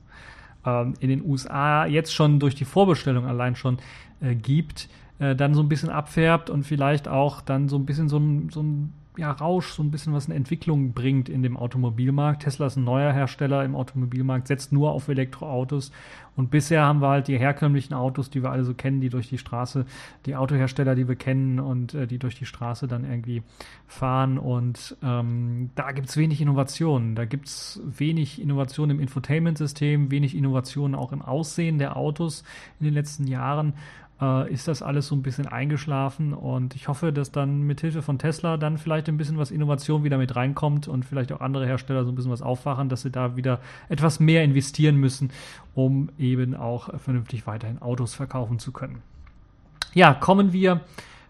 ähm, 0.66 0.94
in 1.00 1.08
den 1.08 1.24
USA 1.24 1.86
jetzt 1.86 2.12
schon 2.12 2.38
durch 2.38 2.54
die 2.54 2.64
Vorbestellung 2.64 3.26
allein 3.26 3.56
schon 3.56 3.78
äh, 4.20 4.34
gibt, 4.34 4.88
äh, 5.20 5.34
dann 5.34 5.54
so 5.54 5.62
ein 5.62 5.68
bisschen 5.68 5.90
abfärbt 5.90 6.50
und 6.50 6.64
vielleicht 6.64 7.08
auch 7.08 7.40
dann 7.40 7.68
so 7.68 7.76
ein 7.76 7.86
bisschen 7.86 8.08
so 8.08 8.18
ein, 8.18 8.50
so 8.50 8.62
ein 8.62 8.92
ja, 9.18 9.32
Rausch, 9.32 9.72
so 9.72 9.82
ein 9.82 9.90
bisschen 9.90 10.12
was 10.12 10.26
in 10.26 10.32
Entwicklung 10.32 10.92
bringt 10.92 11.28
in 11.28 11.42
dem 11.42 11.56
Automobilmarkt. 11.56 12.44
Tesla 12.44 12.66
ist 12.66 12.76
ein 12.76 12.84
neuer 12.84 13.12
Hersteller 13.12 13.64
im 13.64 13.74
Automobilmarkt, 13.74 14.46
setzt 14.46 14.72
nur 14.72 14.92
auf 14.92 15.08
Elektroautos. 15.08 15.90
Und 16.36 16.50
bisher 16.52 16.82
haben 16.82 17.02
wir 17.02 17.08
halt 17.08 17.26
die 17.26 17.36
herkömmlichen 17.36 17.94
Autos, 17.94 18.30
die 18.30 18.44
wir 18.44 18.52
alle 18.52 18.62
so 18.62 18.74
kennen, 18.74 19.00
die 19.00 19.08
durch 19.08 19.28
die 19.28 19.38
Straße, 19.38 19.86
die 20.24 20.36
Autohersteller, 20.36 20.94
die 20.94 21.08
wir 21.08 21.16
kennen 21.16 21.58
und 21.58 21.94
äh, 21.94 22.06
die 22.06 22.18
durch 22.18 22.36
die 22.36 22.46
Straße 22.46 22.86
dann 22.86 23.04
irgendwie 23.04 23.42
fahren. 23.88 24.38
Und 24.38 24.96
ähm, 25.02 25.70
da 25.74 25.90
gibt 25.90 26.10
es 26.10 26.16
wenig 26.16 26.40
Innovationen. 26.40 27.16
Da 27.16 27.24
gibt 27.24 27.48
es 27.48 27.80
wenig 27.84 28.40
Innovation 28.40 28.88
im 28.90 29.00
Infotainment-System, 29.00 30.12
wenig 30.12 30.36
Innovationen 30.36 30.94
auch 30.94 31.10
im 31.10 31.22
Aussehen 31.22 31.78
der 31.78 31.96
Autos 31.96 32.44
in 32.78 32.84
den 32.84 32.94
letzten 32.94 33.26
Jahren 33.26 33.72
äh, 34.20 34.52
ist 34.52 34.68
das 34.68 34.82
alles 34.82 35.06
so 35.06 35.14
ein 35.14 35.22
bisschen 35.22 35.46
eingeschlafen 35.46 36.34
und 36.34 36.74
ich 36.74 36.88
hoffe, 36.88 37.12
dass 37.12 37.30
dann 37.30 37.62
mit 37.62 37.80
Hilfe 37.80 38.02
von 38.02 38.18
Tesla 38.18 38.56
dann 38.56 38.78
vielleicht 38.78 39.08
ein 39.08 39.16
bisschen 39.16 39.38
was 39.38 39.50
Innovation 39.50 40.04
wieder 40.04 40.18
mit 40.18 40.34
reinkommt 40.36 40.88
und 40.88 41.04
vielleicht 41.04 41.32
auch 41.32 41.40
andere 41.40 41.66
Hersteller 41.66 42.04
so 42.04 42.12
ein 42.12 42.14
bisschen 42.14 42.32
was 42.32 42.42
aufwachen, 42.42 42.88
dass 42.88 43.02
sie 43.02 43.10
da 43.10 43.36
wieder 43.36 43.60
etwas 43.88 44.20
mehr 44.20 44.42
investieren 44.42 44.96
müssen, 44.96 45.30
um 45.74 46.10
eben 46.18 46.54
auch 46.54 46.98
vernünftig 46.98 47.46
weiterhin 47.46 47.80
Autos 47.80 48.14
verkaufen 48.14 48.58
zu 48.58 48.72
können. 48.72 49.02
Ja, 49.94 50.14
kommen 50.14 50.52
wir 50.52 50.80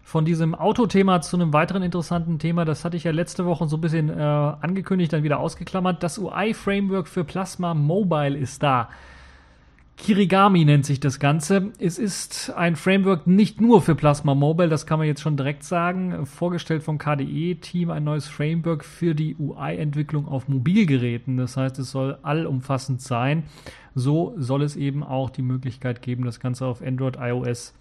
von 0.09 0.25
diesem 0.25 0.55
Autothema 0.55 1.21
zu 1.21 1.37
einem 1.37 1.53
weiteren 1.53 1.83
interessanten 1.83 2.39
Thema. 2.39 2.65
Das 2.65 2.83
hatte 2.83 2.97
ich 2.97 3.03
ja 3.03 3.11
letzte 3.11 3.45
Woche 3.45 3.67
so 3.67 3.77
ein 3.77 3.81
bisschen 3.81 4.09
äh, 4.09 4.21
angekündigt, 4.21 5.13
dann 5.13 5.21
wieder 5.21 5.39
ausgeklammert. 5.39 6.01
Das 6.01 6.17
UI-Framework 6.17 7.07
für 7.07 7.23
Plasma 7.23 7.75
Mobile 7.75 8.35
ist 8.35 8.63
da. 8.63 8.89
Kirigami 9.99 10.63
nennt 10.63 10.85
sich 10.85 11.01
das 11.01 11.19
Ganze. 11.19 11.73
Es 11.77 11.99
ist 11.99 12.51
ein 12.55 12.77
Framework 12.77 13.27
nicht 13.27 13.59
nur 13.59 13.81
für 13.81 13.95
Plasma 13.95 14.33
Mobile, 14.33 14.69
das 14.69 14.85
kann 14.85 14.97
man 14.97 15.07
jetzt 15.07 15.21
schon 15.21 15.35
direkt 15.35 15.63
sagen. 15.65 16.25
Vorgestellt 16.25 16.83
vom 16.83 16.97
KDE-Team 16.97 17.91
ein 17.91 18.05
neues 18.05 18.25
Framework 18.25 18.85
für 18.85 19.13
die 19.13 19.35
UI-Entwicklung 19.37 20.25
auf 20.29 20.47
Mobilgeräten. 20.47 21.35
Das 21.35 21.57
heißt, 21.57 21.77
es 21.79 21.91
soll 21.91 22.17
allumfassend 22.23 23.01
sein. 23.01 23.43
So 23.93 24.33
soll 24.37 24.63
es 24.63 24.77
eben 24.77 25.03
auch 25.03 25.29
die 25.29 25.41
Möglichkeit 25.41 26.01
geben, 26.01 26.23
das 26.23 26.39
Ganze 26.39 26.65
auf 26.65 26.81
Android, 26.81 27.17
iOS, 27.19 27.73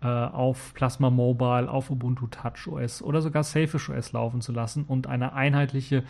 äh, 0.00 0.06
auf 0.06 0.72
Plasma 0.74 1.10
Mobile, 1.10 1.68
auf 1.68 1.90
Ubuntu 1.90 2.28
Touch 2.28 2.68
OS 2.68 3.02
oder 3.02 3.20
sogar 3.20 3.42
Selfish 3.42 3.90
OS 3.90 4.12
laufen 4.12 4.42
zu 4.42 4.52
lassen 4.52 4.84
und 4.86 5.08
eine 5.08 5.32
einheitliche 5.32 6.04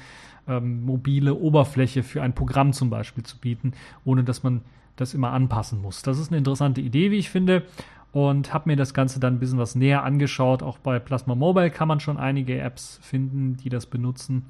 ähm, 0.47 0.85
mobile 0.85 1.35
Oberfläche 1.35 2.02
für 2.02 2.21
ein 2.21 2.35
Programm 2.35 2.75
zum 2.75 2.90
Beispiel 2.90 3.25
zu 3.25 3.38
bieten, 3.38 3.73
ohne 4.05 4.25
dass 4.25 4.43
man 4.43 4.61
das 5.00 5.14
immer 5.14 5.33
anpassen 5.33 5.81
muss. 5.81 6.02
Das 6.02 6.19
ist 6.19 6.28
eine 6.28 6.38
interessante 6.38 6.81
Idee, 6.81 7.11
wie 7.11 7.19
ich 7.19 7.31
finde. 7.31 7.64
Und 8.11 8.55
habe 8.55 8.71
mir 8.71 8.76
das 8.76 8.95
Ganze 8.95 9.21
dann 9.21 9.35
ein 9.35 9.38
bisschen 9.38 9.59
was 9.59 9.75
näher 9.75 10.02
angeschaut. 10.02 10.62
Auch 10.62 10.78
bei 10.78 10.99
Plasma 10.99 11.35
Mobile 11.35 11.71
kann 11.71 11.88
man 11.88 12.00
schon 12.00 12.17
einige 12.17 12.59
Apps 12.59 12.99
finden, 13.02 13.57
die 13.59 13.69
das 13.69 13.87
benutzen. 13.87 14.47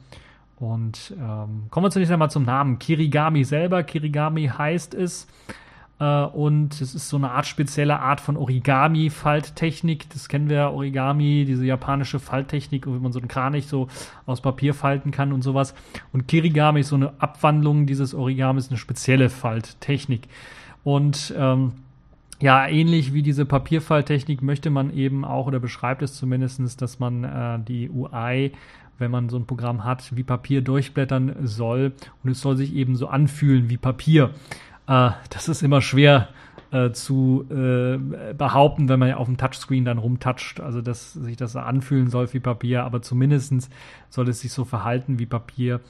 Und 0.56 1.14
ähm, 1.18 1.64
kommen 1.70 1.86
wir 1.86 1.90
zunächst 1.90 2.12
einmal 2.12 2.30
zum 2.30 2.44
Namen. 2.44 2.78
Kirigami 2.78 3.44
selber. 3.44 3.82
Kirigami 3.82 4.46
heißt 4.46 4.94
es. 4.94 5.26
Äh, 6.00 6.22
und 6.22 6.80
es 6.80 6.94
ist 6.94 7.08
so 7.08 7.16
eine 7.16 7.30
Art 7.30 7.46
spezielle 7.46 8.00
Art 8.00 8.20
von 8.20 8.36
Origami-Falttechnik. 8.36 10.10
Das 10.10 10.28
kennen 10.28 10.48
wir, 10.48 10.70
Origami, 10.70 11.44
diese 11.46 11.64
japanische 11.64 12.20
Falttechnik, 12.20 12.86
wo 12.86 12.90
man 12.92 13.12
so 13.12 13.18
einen 13.18 13.28
Kranich 13.28 13.66
so 13.66 13.88
aus 14.26 14.40
Papier 14.40 14.74
falten 14.74 15.10
kann 15.10 15.32
und 15.32 15.42
sowas. 15.42 15.74
Und 16.12 16.28
Kirigami 16.28 16.80
ist 16.80 16.88
so 16.88 16.96
eine 16.96 17.12
Abwandlung 17.18 17.86
dieses 17.86 18.14
Origamis, 18.14 18.68
eine 18.68 18.78
spezielle 18.78 19.30
Falttechnik. 19.30 20.28
Und 20.84 21.34
ähm, 21.36 21.72
ja, 22.40 22.68
ähnlich 22.68 23.12
wie 23.12 23.22
diese 23.22 23.44
Papierfalttechnik 23.44 24.42
möchte 24.42 24.70
man 24.70 24.92
eben 24.94 25.24
auch 25.24 25.46
oder 25.46 25.58
beschreibt 25.58 26.02
es 26.02 26.14
zumindest, 26.14 26.80
dass 26.80 27.00
man 27.00 27.24
äh, 27.24 27.58
die 27.66 27.90
UI 27.90 28.52
wenn 28.98 29.10
man 29.10 29.28
so 29.28 29.36
ein 29.36 29.46
Programm 29.46 29.84
hat, 29.84 30.16
wie 30.16 30.24
Papier 30.24 30.60
durchblättern 30.60 31.36
soll 31.42 31.92
und 32.22 32.30
es 32.30 32.40
soll 32.40 32.56
sich 32.56 32.74
eben 32.74 32.96
so 32.96 33.08
anfühlen 33.08 33.70
wie 33.70 33.76
Papier. 33.76 34.30
Äh, 34.88 35.10
das 35.30 35.48
ist 35.48 35.62
immer 35.62 35.80
schwer 35.80 36.28
äh, 36.70 36.90
zu 36.90 37.46
äh, 37.50 37.98
behaupten, 38.34 38.88
wenn 38.88 38.98
man 38.98 39.08
ja 39.08 39.16
auf 39.16 39.26
dem 39.26 39.36
Touchscreen 39.36 39.84
dann 39.84 39.98
rumtoucht. 39.98 40.60
Also, 40.60 40.80
dass 40.80 41.12
sich 41.12 41.36
das 41.36 41.54
anfühlen 41.56 42.10
soll 42.10 42.32
wie 42.32 42.40
Papier, 42.40 42.84
aber 42.84 43.02
zumindest 43.02 43.70
soll 44.08 44.28
es 44.28 44.40
sich 44.40 44.52
so 44.52 44.64
verhalten 44.64 45.18
wie 45.18 45.26
Papier 45.26 45.80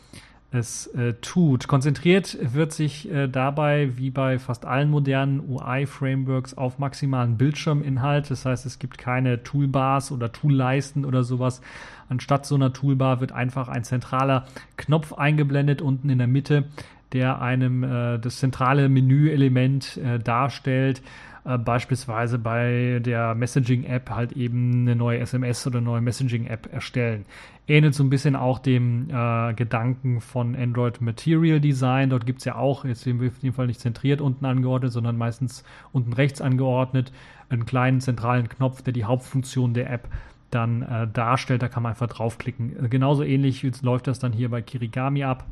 es 0.50 0.86
äh, 0.88 1.12
tut. 1.20 1.68
Konzentriert 1.68 2.38
wird 2.40 2.72
sich 2.72 3.10
äh, 3.10 3.28
dabei, 3.28 3.98
wie 3.98 4.10
bei 4.10 4.38
fast 4.38 4.64
allen 4.64 4.90
modernen 4.90 5.40
UI-Frameworks, 5.40 6.54
auf 6.54 6.78
maximalen 6.78 7.36
Bildschirminhalt. 7.36 8.30
Das 8.30 8.46
heißt, 8.46 8.64
es 8.64 8.78
gibt 8.78 8.96
keine 8.96 9.42
Toolbars 9.42 10.10
oder 10.10 10.32
Toolleisten 10.32 11.04
oder 11.04 11.22
sowas. 11.22 11.60
Anstatt 12.08 12.46
so 12.46 12.54
einer 12.54 12.72
Toolbar 12.72 13.20
wird 13.20 13.32
einfach 13.32 13.68
ein 13.68 13.84
zentraler 13.84 14.46
Knopf 14.78 15.12
eingeblendet 15.12 15.82
unten 15.82 16.08
in 16.08 16.16
der 16.16 16.26
Mitte, 16.26 16.64
der 17.12 17.40
einem 17.40 17.82
äh, 17.82 18.18
das 18.18 18.38
zentrale 18.38 18.88
Menüelement 18.88 19.96
äh, 19.98 20.18
darstellt. 20.18 21.02
Äh, 21.48 21.56
beispielsweise 21.56 22.38
bei 22.38 23.00
der 23.02 23.34
Messaging-App 23.34 24.10
halt 24.10 24.32
eben 24.32 24.82
eine 24.82 24.96
neue 24.96 25.18
SMS 25.20 25.66
oder 25.66 25.78
eine 25.78 25.86
neue 25.86 26.00
Messaging-App 26.02 26.72
erstellen. 26.72 27.24
Ähnelt 27.66 27.94
so 27.94 28.02
ein 28.02 28.10
bisschen 28.10 28.36
auch 28.36 28.58
dem 28.58 29.08
äh, 29.10 29.54
Gedanken 29.54 30.20
von 30.20 30.54
Android 30.54 31.00
Material 31.00 31.60
Design. 31.60 32.10
Dort 32.10 32.26
gibt 32.26 32.40
es 32.40 32.44
ja 32.44 32.56
auch, 32.56 32.84
jetzt 32.84 33.06
in 33.06 33.18
dem 33.18 33.52
Fall 33.52 33.66
nicht 33.66 33.80
zentriert 33.80 34.20
unten 34.20 34.44
angeordnet, 34.44 34.92
sondern 34.92 35.16
meistens 35.16 35.64
unten 35.92 36.12
rechts 36.12 36.40
angeordnet, 36.42 37.12
einen 37.48 37.64
kleinen 37.64 38.00
zentralen 38.00 38.48
Knopf, 38.48 38.82
der 38.82 38.92
die 38.92 39.04
Hauptfunktion 39.04 39.72
der 39.72 39.90
App 39.90 40.08
dann 40.50 40.82
äh, 40.82 41.08
darstellt. 41.08 41.62
Da 41.62 41.68
kann 41.68 41.82
man 41.82 41.90
einfach 41.90 42.08
draufklicken. 42.08 42.84
Äh, 42.84 42.88
genauso 42.88 43.22
ähnlich 43.22 43.66
läuft 43.82 44.06
das 44.06 44.18
dann 44.18 44.32
hier 44.32 44.50
bei 44.50 44.60
Kirigami 44.60 45.24
ab. 45.24 45.46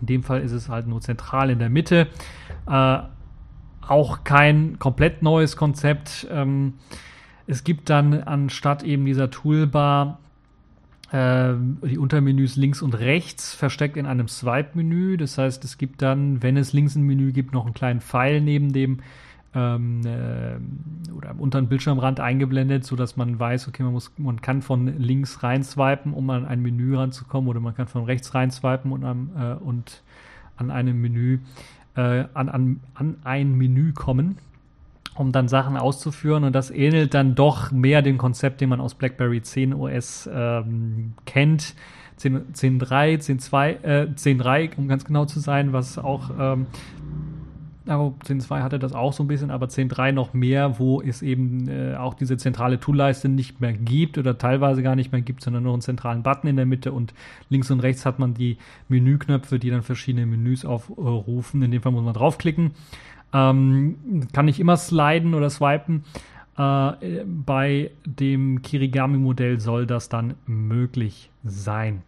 In 0.00 0.06
dem 0.06 0.22
Fall 0.22 0.40
ist 0.42 0.52
es 0.52 0.68
halt 0.68 0.86
nur 0.86 1.00
zentral 1.00 1.50
in 1.50 1.58
der 1.58 1.70
Mitte. 1.70 2.08
Äh, 2.68 2.98
auch 3.86 4.24
kein 4.24 4.78
komplett 4.78 5.22
neues 5.22 5.56
Konzept. 5.56 6.26
Ähm, 6.30 6.74
es 7.46 7.64
gibt 7.64 7.90
dann 7.90 8.22
anstatt 8.22 8.82
eben 8.82 9.04
dieser 9.04 9.30
Toolbar 9.30 10.18
äh, 11.12 11.54
die 11.86 11.98
Untermenüs 11.98 12.56
links 12.56 12.82
und 12.82 12.98
rechts 12.98 13.54
versteckt 13.54 13.96
in 13.96 14.06
einem 14.06 14.28
Swipe-Menü. 14.28 15.16
Das 15.16 15.38
heißt, 15.38 15.62
es 15.64 15.78
gibt 15.78 16.02
dann, 16.02 16.42
wenn 16.42 16.56
es 16.56 16.72
links 16.72 16.96
ein 16.96 17.02
Menü 17.02 17.32
gibt, 17.32 17.52
noch 17.52 17.66
einen 17.66 17.74
kleinen 17.74 18.00
Pfeil 18.00 18.40
neben 18.40 18.72
dem 18.72 19.00
ähm, 19.54 20.00
äh, 20.04 21.12
oder 21.12 21.34
unter 21.38 21.60
den 21.60 21.68
Bildschirmrand 21.68 22.20
eingeblendet, 22.20 22.84
sodass 22.84 23.16
man 23.16 23.38
weiß, 23.38 23.68
okay, 23.68 23.82
man 23.82 23.92
muss, 23.92 24.12
man 24.16 24.40
kann 24.40 24.62
von 24.62 24.86
links 24.98 25.42
rein 25.42 25.62
swipen, 25.62 26.12
um 26.12 26.28
an 26.30 26.44
ein 26.44 26.60
Menü 26.60 26.96
ranzukommen, 26.96 27.48
oder 27.48 27.60
man 27.60 27.74
kann 27.74 27.86
von 27.86 28.04
rechts 28.04 28.34
rein 28.34 28.50
swipen 28.50 28.92
und, 28.92 29.04
an, 29.04 29.30
äh, 29.38 29.64
und 29.64 30.02
an 30.56 30.70
einem 30.70 31.00
Menü 31.00 31.38
äh, 31.96 32.24
an, 32.34 32.48
an, 32.48 32.80
an 32.94 33.16
ein 33.24 33.56
Menü 33.56 33.92
kommen, 33.92 34.38
um 35.14 35.32
dann 35.32 35.48
Sachen 35.48 35.76
auszuführen. 35.76 36.44
Und 36.44 36.52
das 36.54 36.70
ähnelt 36.70 37.14
dann 37.14 37.34
doch 37.34 37.70
mehr 37.70 38.02
dem 38.02 38.18
Konzept, 38.18 38.60
den 38.60 38.68
man 38.68 38.80
aus 38.80 38.94
BlackBerry 38.94 39.42
10 39.42 39.74
OS 39.74 40.28
ähm, 40.32 41.14
kennt. 41.24 41.74
10.3, 42.20 43.18
10.2, 43.18 43.82
äh, 43.82 44.08
10.3, 44.14 44.76
um 44.76 44.86
ganz 44.86 45.04
genau 45.04 45.24
zu 45.24 45.40
sein, 45.40 45.72
was 45.72 45.98
auch 45.98 46.30
ähm, 46.38 46.66
aber 47.86 48.14
10.2 48.24 48.62
hatte 48.62 48.78
das 48.78 48.92
auch 48.92 49.12
so 49.12 49.22
ein 49.22 49.26
bisschen, 49.26 49.50
aber 49.50 49.66
10.3 49.66 50.12
noch 50.12 50.32
mehr, 50.32 50.78
wo 50.78 51.02
es 51.02 51.22
eben 51.22 51.68
äh, 51.68 51.96
auch 51.96 52.14
diese 52.14 52.36
zentrale 52.36 52.80
Toolleiste 52.80 53.28
nicht 53.28 53.60
mehr 53.60 53.72
gibt 53.72 54.16
oder 54.16 54.38
teilweise 54.38 54.82
gar 54.82 54.96
nicht 54.96 55.12
mehr 55.12 55.20
gibt, 55.20 55.42
sondern 55.42 55.64
nur 55.64 55.72
einen 55.74 55.82
zentralen 55.82 56.22
Button 56.22 56.48
in 56.48 56.56
der 56.56 56.66
Mitte 56.66 56.92
und 56.92 57.12
links 57.50 57.70
und 57.70 57.80
rechts 57.80 58.06
hat 58.06 58.18
man 58.18 58.34
die 58.34 58.56
Menüknöpfe, 58.88 59.58
die 59.58 59.70
dann 59.70 59.82
verschiedene 59.82 60.26
Menüs 60.26 60.64
aufrufen. 60.64 61.62
In 61.62 61.70
dem 61.70 61.82
Fall 61.82 61.92
muss 61.92 62.04
man 62.04 62.14
draufklicken. 62.14 62.72
Ähm, 63.32 63.96
kann 64.32 64.46
nicht 64.46 64.60
immer 64.60 64.76
sliden 64.76 65.34
oder 65.34 65.50
swipen. 65.50 66.04
Äh, 66.56 67.24
bei 67.26 67.90
dem 68.06 68.62
Kirigami-Modell 68.62 69.60
soll 69.60 69.86
das 69.86 70.08
dann 70.08 70.34
möglich 70.46 71.30
sein. 71.44 72.02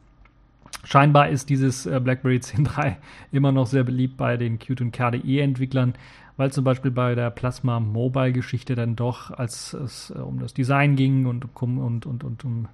Scheinbar 0.84 1.28
ist 1.28 1.50
dieses 1.50 1.86
äh, 1.86 2.00
BlackBerry 2.00 2.36
10.3 2.42 2.96
immer 3.32 3.52
noch 3.52 3.66
sehr 3.66 3.84
beliebt 3.84 4.16
bei 4.16 4.36
den 4.36 4.58
Qt 4.58 4.80
und 4.80 4.92
KDE-Entwicklern, 4.92 5.94
weil 6.36 6.52
zum 6.52 6.64
Beispiel 6.64 6.90
bei 6.90 7.14
der 7.14 7.30
Plasma 7.30 7.80
Mobile-Geschichte 7.80 8.74
dann 8.74 8.96
doch, 8.96 9.30
als 9.30 9.72
es 9.74 10.10
äh, 10.10 10.18
um 10.18 10.38
das 10.38 10.54
Design 10.54 10.96
ging 10.96 11.26
und, 11.26 11.46
und, 11.60 12.06
und, 12.06 12.24
und 12.24 12.44
um 12.44 12.68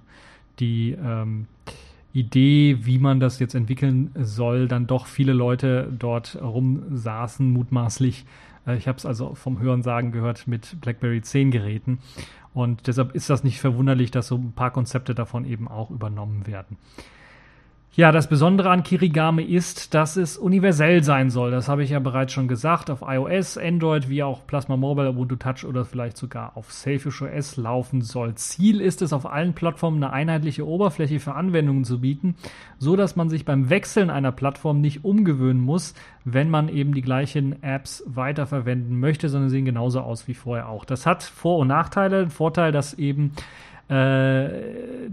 die 0.59 0.91
ähm, 0.91 1.47
Idee, 2.13 2.77
wie 2.81 2.99
man 2.99 3.19
das 3.19 3.39
jetzt 3.39 3.55
entwickeln 3.55 4.11
soll, 4.15 4.67
dann 4.67 4.85
doch 4.85 5.07
viele 5.07 5.33
Leute 5.33 5.91
dort 5.97 6.39
rumsaßen, 6.39 7.49
mutmaßlich. 7.51 8.25
Äh, 8.67 8.77
ich 8.77 8.87
habe 8.87 8.97
es 8.97 9.05
also 9.05 9.33
vom 9.33 9.59
Hörensagen 9.59 10.11
gehört 10.11 10.47
mit 10.47 10.79
BlackBerry 10.81 11.21
10 11.21 11.49
Geräten. 11.51 11.99
Und 12.53 12.85
deshalb 12.85 13.15
ist 13.15 13.31
das 13.31 13.43
nicht 13.43 13.59
verwunderlich, 13.59 14.11
dass 14.11 14.27
so 14.27 14.35
ein 14.35 14.51
paar 14.51 14.71
Konzepte 14.71 15.15
davon 15.15 15.45
eben 15.45 15.67
auch 15.67 15.89
übernommen 15.89 16.45
werden. 16.45 16.77
Ja, 17.95 18.11
das 18.11 18.27
Besondere 18.27 18.71
an 18.71 18.81
Kirigami 18.81 19.43
ist, 19.43 19.93
dass 19.93 20.17
es 20.17 20.35
universell 20.35 21.03
sein 21.03 21.29
soll. 21.29 21.51
Das 21.51 21.69
habe 21.69 21.83
ich 21.83 21.91
ja 21.91 21.99
bereits 21.99 22.33
schon 22.33 22.47
gesagt. 22.47 22.89
Auf 22.89 23.03
iOS, 23.05 23.55
Android, 23.59 24.09
wie 24.09 24.23
auch 24.23 24.47
Plasma 24.47 24.77
Mobile, 24.77 25.11
Ubuntu 25.11 25.35
Touch 25.35 25.63
oder 25.63 25.85
vielleicht 25.85 26.17
sogar 26.17 26.57
auf 26.57 26.71
Selfish 26.71 27.21
OS 27.21 27.55
laufen 27.55 28.01
soll. 28.01 28.33
Ziel 28.33 28.81
ist 28.81 29.03
es, 29.03 29.13
auf 29.13 29.27
allen 29.27 29.53
Plattformen 29.53 30.03
eine 30.03 30.11
einheitliche 30.11 30.65
Oberfläche 30.65 31.19
für 31.19 31.35
Anwendungen 31.35 31.83
zu 31.83 32.01
bieten, 32.01 32.33
so 32.79 32.95
dass 32.95 33.15
man 33.15 33.29
sich 33.29 33.45
beim 33.45 33.69
Wechseln 33.69 34.09
einer 34.09 34.31
Plattform 34.31 34.81
nicht 34.81 35.05
umgewöhnen 35.05 35.61
muss, 35.61 35.93
wenn 36.25 36.49
man 36.49 36.69
eben 36.69 36.95
die 36.95 37.03
gleichen 37.03 37.61
Apps 37.61 38.03
weiterverwenden 38.07 38.99
möchte, 38.99 39.29
sondern 39.29 39.51
sehen 39.51 39.65
genauso 39.65 40.01
aus 40.01 40.27
wie 40.27 40.33
vorher 40.33 40.67
auch. 40.67 40.83
Das 40.83 41.05
hat 41.05 41.21
Vor- 41.21 41.59
und 41.59 41.67
Nachteile. 41.67 42.31
Vorteil, 42.31 42.71
dass 42.71 42.95
eben 42.95 43.33
äh, 43.87 45.09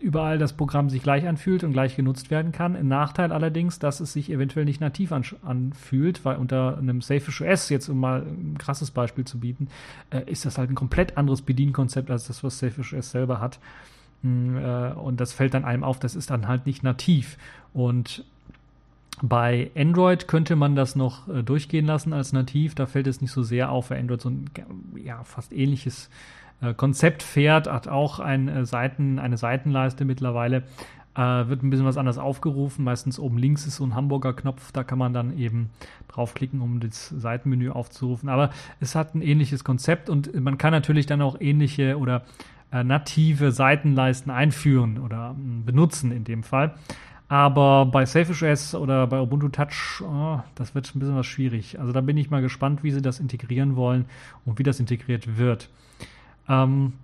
überall 0.00 0.38
das 0.38 0.52
Programm 0.52 0.90
sich 0.90 1.02
gleich 1.02 1.26
anfühlt 1.26 1.64
und 1.64 1.72
gleich 1.72 1.96
genutzt 1.96 2.30
werden 2.30 2.52
kann. 2.52 2.76
Ein 2.76 2.88
Nachteil 2.88 3.32
allerdings, 3.32 3.78
dass 3.78 4.00
es 4.00 4.12
sich 4.12 4.30
eventuell 4.30 4.64
nicht 4.64 4.80
nativ 4.80 5.12
anfühlt, 5.12 6.24
weil 6.24 6.36
unter 6.36 6.78
einem 6.78 7.00
Safish 7.00 7.40
OS, 7.40 7.68
jetzt 7.68 7.88
um 7.88 8.00
mal 8.00 8.22
ein 8.22 8.56
krasses 8.58 8.90
Beispiel 8.90 9.24
zu 9.24 9.38
bieten, 9.40 9.68
äh, 10.10 10.30
ist 10.30 10.44
das 10.44 10.58
halt 10.58 10.70
ein 10.70 10.74
komplett 10.74 11.16
anderes 11.16 11.42
Bedienkonzept 11.42 12.10
als 12.10 12.26
das, 12.26 12.44
was 12.44 12.58
Safish 12.58 12.92
OS 12.92 13.10
selber 13.10 13.40
hat. 13.40 13.58
Mm, 14.22 14.56
äh, 14.56 14.92
und 14.92 15.20
das 15.20 15.32
fällt 15.32 15.54
dann 15.54 15.64
einem 15.64 15.84
auf, 15.84 15.98
das 15.98 16.16
ist 16.16 16.30
dann 16.30 16.48
halt 16.48 16.66
nicht 16.66 16.82
nativ. 16.82 17.38
Und 17.72 18.24
bei 19.22 19.70
Android 19.76 20.26
könnte 20.26 20.56
man 20.56 20.74
das 20.74 20.96
noch 20.96 21.28
äh, 21.28 21.42
durchgehen 21.42 21.86
lassen 21.86 22.12
als 22.12 22.32
nativ. 22.32 22.74
Da 22.74 22.86
fällt 22.86 23.06
es 23.06 23.20
nicht 23.20 23.30
so 23.30 23.42
sehr 23.42 23.70
auf, 23.70 23.90
weil 23.90 24.00
Android 24.00 24.20
so 24.20 24.30
ein 24.30 24.50
ja, 24.96 25.22
fast 25.24 25.52
ähnliches 25.52 26.06
äh, 26.06 26.10
Konzept 26.76 27.22
fährt, 27.22 27.70
hat 27.70 27.88
auch 27.88 28.20
ein, 28.20 28.48
äh, 28.48 28.64
Seiten, 28.64 29.18
eine 29.18 29.36
Seitenleiste 29.36 30.04
mittlerweile. 30.04 30.62
Äh, 31.16 31.48
wird 31.48 31.62
ein 31.62 31.70
bisschen 31.70 31.86
was 31.86 31.96
anders 31.96 32.18
aufgerufen. 32.18 32.84
Meistens 32.84 33.18
oben 33.18 33.38
links 33.38 33.66
ist 33.66 33.76
so 33.76 33.84
ein 33.84 33.94
Hamburger 33.94 34.32
Knopf, 34.32 34.72
da 34.72 34.82
kann 34.82 34.98
man 34.98 35.12
dann 35.12 35.38
eben 35.38 35.70
draufklicken, 36.08 36.60
um 36.60 36.80
das 36.80 37.08
Seitenmenü 37.08 37.70
aufzurufen. 37.70 38.28
Aber 38.28 38.50
es 38.80 38.94
hat 38.94 39.14
ein 39.14 39.22
ähnliches 39.22 39.62
Konzept 39.62 40.10
und 40.10 40.34
man 40.40 40.58
kann 40.58 40.72
natürlich 40.72 41.06
dann 41.06 41.22
auch 41.22 41.40
ähnliche 41.40 41.98
oder 41.98 42.22
äh, 42.72 42.82
native 42.82 43.52
Seitenleisten 43.52 44.32
einführen 44.32 44.98
oder 44.98 45.36
äh, 45.38 45.62
benutzen 45.64 46.10
in 46.10 46.24
dem 46.24 46.42
Fall. 46.42 46.74
Aber 47.28 47.86
bei 47.86 48.04
Selfish 48.04 48.42
OS 48.42 48.74
oder 48.74 49.06
bei 49.06 49.20
Ubuntu 49.20 49.48
Touch, 49.48 50.02
oh, 50.02 50.40
das 50.56 50.74
wird 50.74 50.94
ein 50.94 50.98
bisschen 50.98 51.16
was 51.16 51.26
schwierig. 51.26 51.78
Also 51.78 51.92
da 51.92 52.00
bin 52.00 52.16
ich 52.16 52.30
mal 52.30 52.42
gespannt, 52.42 52.82
wie 52.82 52.90
sie 52.90 53.02
das 53.02 53.20
integrieren 53.20 53.76
wollen 53.76 54.06
und 54.44 54.58
wie 54.58 54.62
das 54.62 54.80
integriert 54.80 55.38
wird. 55.38 55.68
Ähm, 56.48 56.94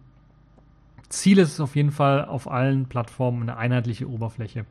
Ziel 1.09 1.39
ist 1.39 1.53
es 1.55 1.61
auf 1.61 1.77
jeden 1.77 1.91
Fall, 1.91 2.25
auf 2.25 2.51
allen 2.51 2.87
Plattformen 2.87 3.43
eine 3.43 3.57
einheitliche 3.57 4.09
Oberfläche 4.09 4.65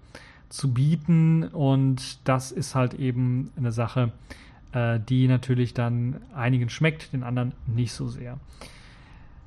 zu 0.48 0.74
bieten. 0.74 1.44
Und 1.44 2.28
das 2.28 2.52
ist 2.52 2.76
halt 2.76 2.94
eben 2.94 3.52
eine 3.58 3.72
Sache, 3.72 4.12
äh, 4.72 5.00
die 5.00 5.28
natürlich 5.28 5.74
dann 5.74 6.22
einigen 6.34 6.70
schmeckt, 6.70 7.14
den 7.14 7.24
anderen 7.24 7.54
nicht 7.68 7.94
so 7.94 8.08
sehr. 8.08 8.38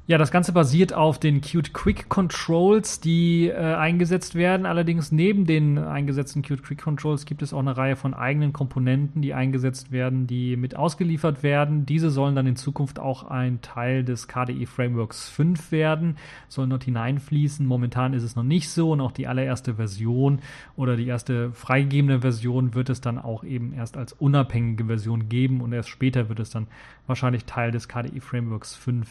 Ja, 0.09 0.19
das 0.19 0.33
Ganze 0.33 0.53
basiert 0.53 0.93
auf 0.93 1.21
den 1.21 1.41
Qt 1.41 1.73
Quick 1.73 2.09
Controls, 2.09 2.99
die 2.99 3.47
äh, 3.47 3.55
eingesetzt 3.55 4.35
werden. 4.35 4.67
Allerdings 4.67 5.13
neben 5.13 5.47
den 5.47 5.79
eingesetzten 5.79 6.43
Qt 6.43 6.61
Quick 6.65 6.83
Controls 6.83 7.25
gibt 7.25 7.41
es 7.41 7.53
auch 7.53 7.61
eine 7.61 7.77
Reihe 7.77 7.95
von 7.95 8.13
eigenen 8.13 8.53
Komponenten, 8.53 9.23
die 9.23 9.33
eingesetzt 9.33 9.93
werden, 9.93 10.27
die 10.27 10.57
mit 10.57 10.75
ausgeliefert 10.75 11.45
werden. 11.45 11.87
Diese 11.87 12.11
sollen 12.11 12.35
dann 12.35 12.49
in 12.49 12.57
Zukunft 12.57 12.99
auch 12.99 13.23
ein 13.31 13.63
Teil 13.63 14.03
des 14.03 14.27
KDE 14.27 14.67
Frameworks 14.67 15.29
5 15.29 15.71
werden, 15.71 16.17
sollen 16.49 16.71
dort 16.71 16.83
hineinfließen. 16.83 17.65
Momentan 17.65 18.13
ist 18.13 18.25
es 18.25 18.35
noch 18.35 18.43
nicht 18.43 18.71
so 18.71 18.91
und 18.91 19.01
auch 19.01 19.13
die 19.13 19.29
allererste 19.29 19.77
Version 19.77 20.41
oder 20.75 20.97
die 20.97 21.07
erste 21.07 21.53
freigegebene 21.53 22.23
Version 22.23 22.75
wird 22.75 22.91
es 22.91 23.01
dann 23.01 23.21
auch 23.21 23.45
eben 23.45 23.73
erst 23.73 23.97
als 23.97 24.15
unabhängige 24.15 24.85
Version 24.85 25.29
geben 25.29 25.61
und 25.61 25.73
erst 25.73 25.91
später 25.91 26.29
wird 26.29 26.41
es 26.41 26.51
dann 26.51 26.67
wahrscheinlich 27.07 27.45
Teil 27.45 27.71
des 27.71 27.87
KDE 27.87 28.21
Frameworks 28.21 28.75
5 28.75 29.07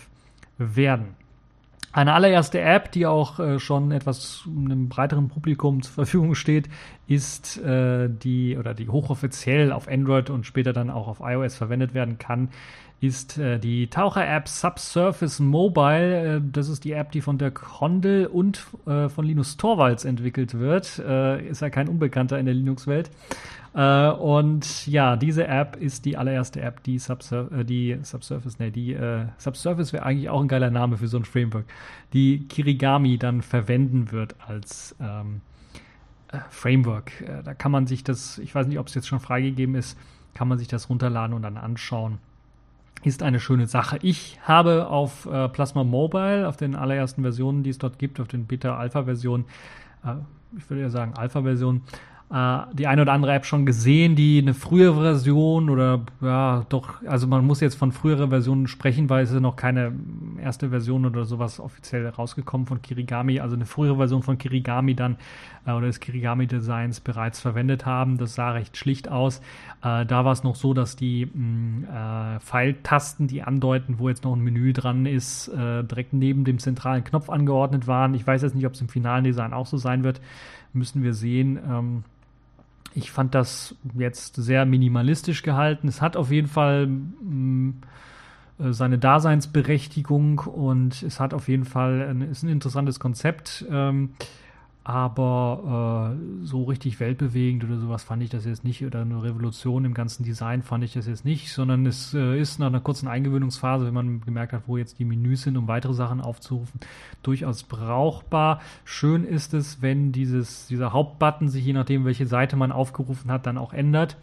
werden. 0.57 1.15
Eine 1.93 2.13
allererste 2.13 2.61
App, 2.61 2.91
die 2.93 3.05
auch 3.05 3.39
äh, 3.39 3.59
schon 3.59 3.91
etwas 3.91 4.47
einem 4.47 4.87
breiteren 4.87 5.27
Publikum 5.27 5.81
zur 5.81 5.93
Verfügung 5.93 6.35
steht, 6.35 6.69
ist 7.07 7.57
äh, 7.57 8.07
die 8.09 8.57
oder 8.57 8.73
die 8.73 8.87
hochoffiziell 8.87 9.73
auf 9.73 9.89
Android 9.89 10.29
und 10.29 10.45
später 10.45 10.71
dann 10.71 10.89
auch 10.89 11.09
auf 11.09 11.19
iOS 11.21 11.55
verwendet 11.55 11.93
werden 11.93 12.17
kann, 12.17 12.49
ist 13.01 13.39
äh, 13.39 13.59
die 13.59 13.87
Taucher-App 13.87 14.47
Subsurface 14.47 15.39
Mobile. 15.39 16.37
Äh, 16.37 16.41
das 16.51 16.69
ist 16.69 16.85
die 16.85 16.93
App, 16.93 17.11
die 17.11 17.21
von 17.21 17.39
der 17.39 17.51
Condel 17.51 18.27
und 18.27 18.65
äh, 18.85 19.09
von 19.09 19.25
Linus 19.25 19.57
Torvalds 19.57 20.05
entwickelt 20.05 20.53
wird. 20.59 20.99
Äh, 20.99 21.47
ist 21.47 21.61
ja 21.61 21.71
kein 21.71 21.89
Unbekannter 21.89 22.37
in 22.37 22.45
der 22.45 22.53
Linux-Welt. 22.53 23.09
Äh, 23.73 24.09
und 24.09 24.85
ja, 24.85 25.15
diese 25.15 25.47
App 25.47 25.77
ist 25.77 26.05
die 26.05 26.15
allererste 26.15 26.61
App, 26.61 26.83
die, 26.83 26.99
Subsurf 26.99 27.51
äh, 27.51 27.63
die 27.63 27.97
Subsurface, 28.03 28.59
ne, 28.59 28.71
die 28.71 28.95
Subsurface 29.37 29.93
wäre 29.93 30.05
eigentlich 30.05 30.29
auch 30.29 30.41
ein 30.41 30.47
geiler 30.47 30.69
Name 30.69 30.97
für 30.97 31.07
so 31.07 31.17
ein 31.17 31.25
Framework, 31.25 31.65
die 32.13 32.47
Kirigami 32.47 33.17
dann 33.17 33.41
verwenden 33.41 34.11
wird 34.11 34.35
als 34.45 34.95
ähm, 35.01 35.41
äh, 36.31 36.37
Framework. 36.49 37.11
Da 37.43 37.55
kann 37.55 37.71
man 37.71 37.87
sich 37.87 38.03
das, 38.03 38.37
ich 38.37 38.53
weiß 38.53 38.67
nicht, 38.67 38.77
ob 38.77 38.87
es 38.87 38.93
jetzt 38.93 39.07
schon 39.07 39.19
freigegeben 39.19 39.73
ist, 39.73 39.97
kann 40.33 40.47
man 40.47 40.59
sich 40.59 40.67
das 40.67 40.89
runterladen 40.89 41.35
und 41.35 41.41
dann 41.41 41.57
anschauen. 41.57 42.19
Ist 43.03 43.23
eine 43.23 43.39
schöne 43.39 43.65
Sache. 43.65 43.97
Ich 44.01 44.39
habe 44.43 44.87
auf 44.87 45.25
äh, 45.25 45.49
Plasma 45.49 45.83
Mobile, 45.83 46.47
auf 46.47 46.57
den 46.57 46.75
allerersten 46.75 47.23
Versionen, 47.23 47.63
die 47.63 47.71
es 47.71 47.79
dort 47.79 47.97
gibt, 47.97 48.19
auf 48.19 48.27
den 48.27 48.45
Beta-Alpha-Versionen, 48.45 49.45
ich 50.57 50.69
würde 50.69 50.81
ja 50.81 50.89
sagen 50.89 51.13
Alpha-Version, 51.15 51.81
äh, 52.31 52.59
die 52.73 52.87
eine 52.87 53.01
oder 53.01 53.11
andere 53.11 53.33
App 53.33 53.45
schon 53.45 53.65
gesehen, 53.65 54.15
die 54.15 54.39
eine 54.39 54.53
frühere 54.53 55.01
Version 55.01 55.69
oder 55.69 56.01
ja, 56.21 56.65
doch, 56.69 57.03
also 57.05 57.27
man 57.27 57.45
muss 57.45 57.59
jetzt 57.59 57.75
von 57.75 57.91
früherer 57.91 58.29
Version 58.29 58.67
sprechen, 58.67 59.09
weil 59.09 59.23
es 59.23 59.31
ist 59.31 59.41
noch 59.41 59.57
keine 59.57 59.91
erste 60.41 60.69
Version 60.69 61.05
oder 61.05 61.25
sowas 61.25 61.59
offiziell 61.59 62.07
rausgekommen 62.07 62.67
von 62.67 62.81
Kirigami, 62.81 63.41
also 63.41 63.55
eine 63.55 63.65
frühere 63.65 63.97
Version 63.97 64.23
von 64.23 64.37
Kirigami 64.37 64.95
dann 64.95 65.17
äh, 65.65 65.71
oder 65.71 65.87
des 65.87 65.99
Kirigami 65.99 66.47
Designs 66.47 67.01
bereits 67.01 67.41
verwendet 67.41 67.85
haben. 67.85 68.17
Das 68.17 68.35
sah 68.35 68.51
recht 68.51 68.77
schlicht 68.77 69.09
aus. 69.09 69.39
Äh, 69.83 70.05
da 70.05 70.23
war 70.23 70.31
es 70.31 70.43
noch 70.43 70.55
so, 70.55 70.73
dass 70.73 70.95
die 70.95 71.25
mh, 71.25 72.35
äh, 72.35 72.39
Pfeiltasten, 72.39 73.27
die 73.27 73.43
andeuten, 73.43 73.99
wo 73.99 74.07
jetzt 74.07 74.23
noch 74.23 74.33
ein 74.33 74.41
Menü 74.41 74.71
dran 74.71 75.05
ist, 75.05 75.49
äh, 75.49 75.83
direkt 75.83 76.13
neben 76.13 76.45
dem 76.45 76.59
zentralen 76.59 77.03
Knopf 77.03 77.29
angeordnet 77.29 77.87
waren. 77.87 78.13
Ich 78.13 78.25
weiß 78.25 78.41
jetzt 78.41 78.55
nicht, 78.55 78.65
ob 78.65 78.73
es 78.73 78.81
im 78.81 78.87
finalen 78.87 79.25
Design 79.25 79.51
auch 79.51 79.65
so 79.65 79.75
sein 79.75 80.05
wird. 80.05 80.21
Müssen 80.71 81.03
wir 81.03 81.13
sehen. 81.13 81.59
Ähm, 81.69 82.03
ich 82.93 83.11
fand 83.11 83.35
das 83.35 83.75
jetzt 83.97 84.35
sehr 84.35 84.65
minimalistisch 84.65 85.43
gehalten. 85.43 85.87
Es 85.87 86.01
hat 86.01 86.17
auf 86.17 86.31
jeden 86.31 86.47
Fall 86.47 86.87
mm, 86.87 87.81
äh, 88.59 88.73
seine 88.73 88.97
Daseinsberechtigung 88.97 90.39
und 90.39 91.01
es 91.03 91.19
hat 91.19 91.33
auf 91.33 91.47
jeden 91.47 91.65
Fall 91.65 92.07
ein, 92.09 92.21
ist 92.21 92.43
ein 92.43 92.49
interessantes 92.49 92.99
Konzept. 92.99 93.65
Ähm, 93.69 94.11
aber 94.83 96.15
äh, 96.17 96.45
so 96.45 96.63
richtig 96.63 96.99
weltbewegend 96.99 97.63
oder 97.63 97.77
sowas 97.77 98.03
fand 98.03 98.23
ich 98.23 98.29
das 98.29 98.45
jetzt 98.45 98.63
nicht. 98.63 98.83
Oder 98.83 99.01
eine 99.01 99.21
Revolution 99.21 99.85
im 99.85 99.93
ganzen 99.93 100.23
Design 100.23 100.63
fand 100.63 100.83
ich 100.83 100.93
das 100.93 101.07
jetzt 101.07 101.23
nicht, 101.23 101.53
sondern 101.53 101.85
es 101.85 102.13
äh, 102.13 102.39
ist 102.39 102.59
nach 102.59 102.67
einer 102.67 102.79
kurzen 102.79 103.07
Eingewöhnungsphase, 103.07 103.85
wenn 103.85 103.93
man 103.93 104.21
gemerkt 104.21 104.53
hat, 104.53 104.63
wo 104.67 104.77
jetzt 104.77 104.97
die 104.97 105.05
Menüs 105.05 105.43
sind, 105.43 105.55
um 105.57 105.67
weitere 105.67 105.93
Sachen 105.93 106.19
aufzurufen, 106.19 106.79
durchaus 107.21 107.63
brauchbar. 107.63 108.59
Schön 108.83 109.23
ist 109.23 109.53
es, 109.53 109.81
wenn 109.83 110.11
dieses, 110.11 110.67
dieser 110.67 110.93
Hauptbutton 110.93 111.49
sich 111.49 111.63
je 111.63 111.73
nachdem, 111.73 112.05
welche 112.05 112.25
Seite 112.25 112.55
man 112.55 112.71
aufgerufen 112.71 113.31
hat, 113.31 113.45
dann 113.45 113.59
auch 113.59 113.73
ändert 113.73 114.17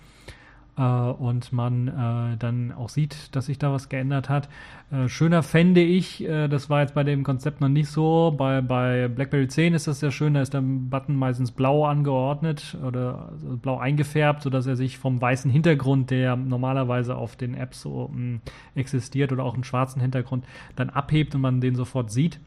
äh, 0.78 0.82
und 0.82 1.52
man 1.52 1.88
äh, 1.88 2.36
dann 2.38 2.72
auch 2.72 2.88
sieht, 2.88 3.34
dass 3.34 3.46
sich 3.46 3.58
da 3.58 3.72
was 3.72 3.88
geändert 3.88 4.28
hat. 4.28 4.48
Äh, 4.90 5.08
schöner 5.08 5.42
fände 5.42 5.82
ich, 5.82 6.26
äh, 6.26 6.48
das 6.48 6.70
war 6.70 6.80
jetzt 6.80 6.94
bei 6.94 7.04
dem 7.04 7.24
Konzept 7.24 7.60
noch 7.60 7.68
nicht 7.68 7.88
so, 7.88 8.34
bei, 8.36 8.60
bei 8.62 9.08
BlackBerry 9.08 9.48
10 9.48 9.74
ist 9.74 9.86
das 9.86 10.00
sehr 10.00 10.12
schön, 10.12 10.34
da 10.34 10.40
ist 10.40 10.54
der 10.54 10.62
Button 10.62 11.16
meistens 11.16 11.50
blau 11.50 11.84
angeordnet 11.84 12.76
oder 12.86 13.30
also 13.32 13.56
blau 13.56 13.78
eingefärbt, 13.78 14.42
sodass 14.42 14.66
er 14.66 14.76
sich 14.76 14.98
vom 14.98 15.20
weißen 15.20 15.50
Hintergrund, 15.50 16.10
der 16.10 16.36
normalerweise 16.36 17.16
auf 17.16 17.36
den 17.36 17.54
Apps 17.54 17.82
so 17.82 18.10
mh, 18.12 18.18
mm, 18.18 18.40
existiert 18.76 19.32
oder 19.32 19.44
auch 19.44 19.54
einen 19.54 19.64
schwarzen 19.64 20.00
Hintergrund, 20.00 20.44
dann 20.76 20.90
abhebt 20.90 21.34
und 21.34 21.40
man 21.40 21.60
den 21.60 21.74
sofort 21.74 22.10
sieht. 22.10 22.40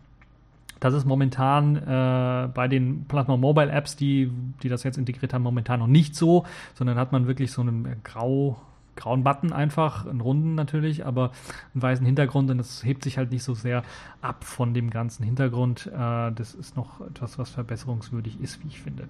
Das 0.82 0.96
ist 0.96 1.06
momentan 1.06 1.76
äh, 1.78 2.50
bei 2.54 2.68
den 2.68 3.06
Plasma 3.06 3.38
Mobile 3.38 3.72
Apps, 3.72 3.96
die, 3.96 4.32
die 4.64 4.68
das 4.68 4.84
jetzt 4.84 4.98
integriert 4.98 5.34
haben, 5.34 5.44
momentan 5.44 5.80
noch 5.80 5.88
nicht 5.88 6.16
so, 6.16 6.44
sondern 6.74 6.98
hat 6.98 7.12
man 7.12 7.28
wirklich 7.28 7.52
so 7.52 7.62
einen 7.62 8.02
grau, 8.04 8.60
grauen 8.96 9.24
Button 9.24 9.54
einfach, 9.54 10.08
einen 10.08 10.22
runden 10.22 10.56
natürlich, 10.56 11.06
aber 11.06 11.32
einen 11.76 11.84
weißen 11.84 12.04
Hintergrund 12.04 12.50
und 12.50 12.58
das 12.58 12.84
hebt 12.84 13.04
sich 13.04 13.20
halt 13.20 13.32
nicht 13.32 13.44
so 13.44 13.54
sehr 13.54 13.84
ab 14.22 14.44
von 14.44 14.74
dem 14.74 14.90
ganzen 14.90 15.24
Hintergrund. 15.24 15.86
Äh, 15.86 16.32
das 16.32 16.56
ist 16.56 16.76
noch 16.76 17.00
etwas, 17.02 17.38
was 17.38 17.52
verbesserungswürdig 17.52 18.42
ist, 18.42 18.64
wie 18.64 18.68
ich 18.68 18.82
finde. 18.82 19.08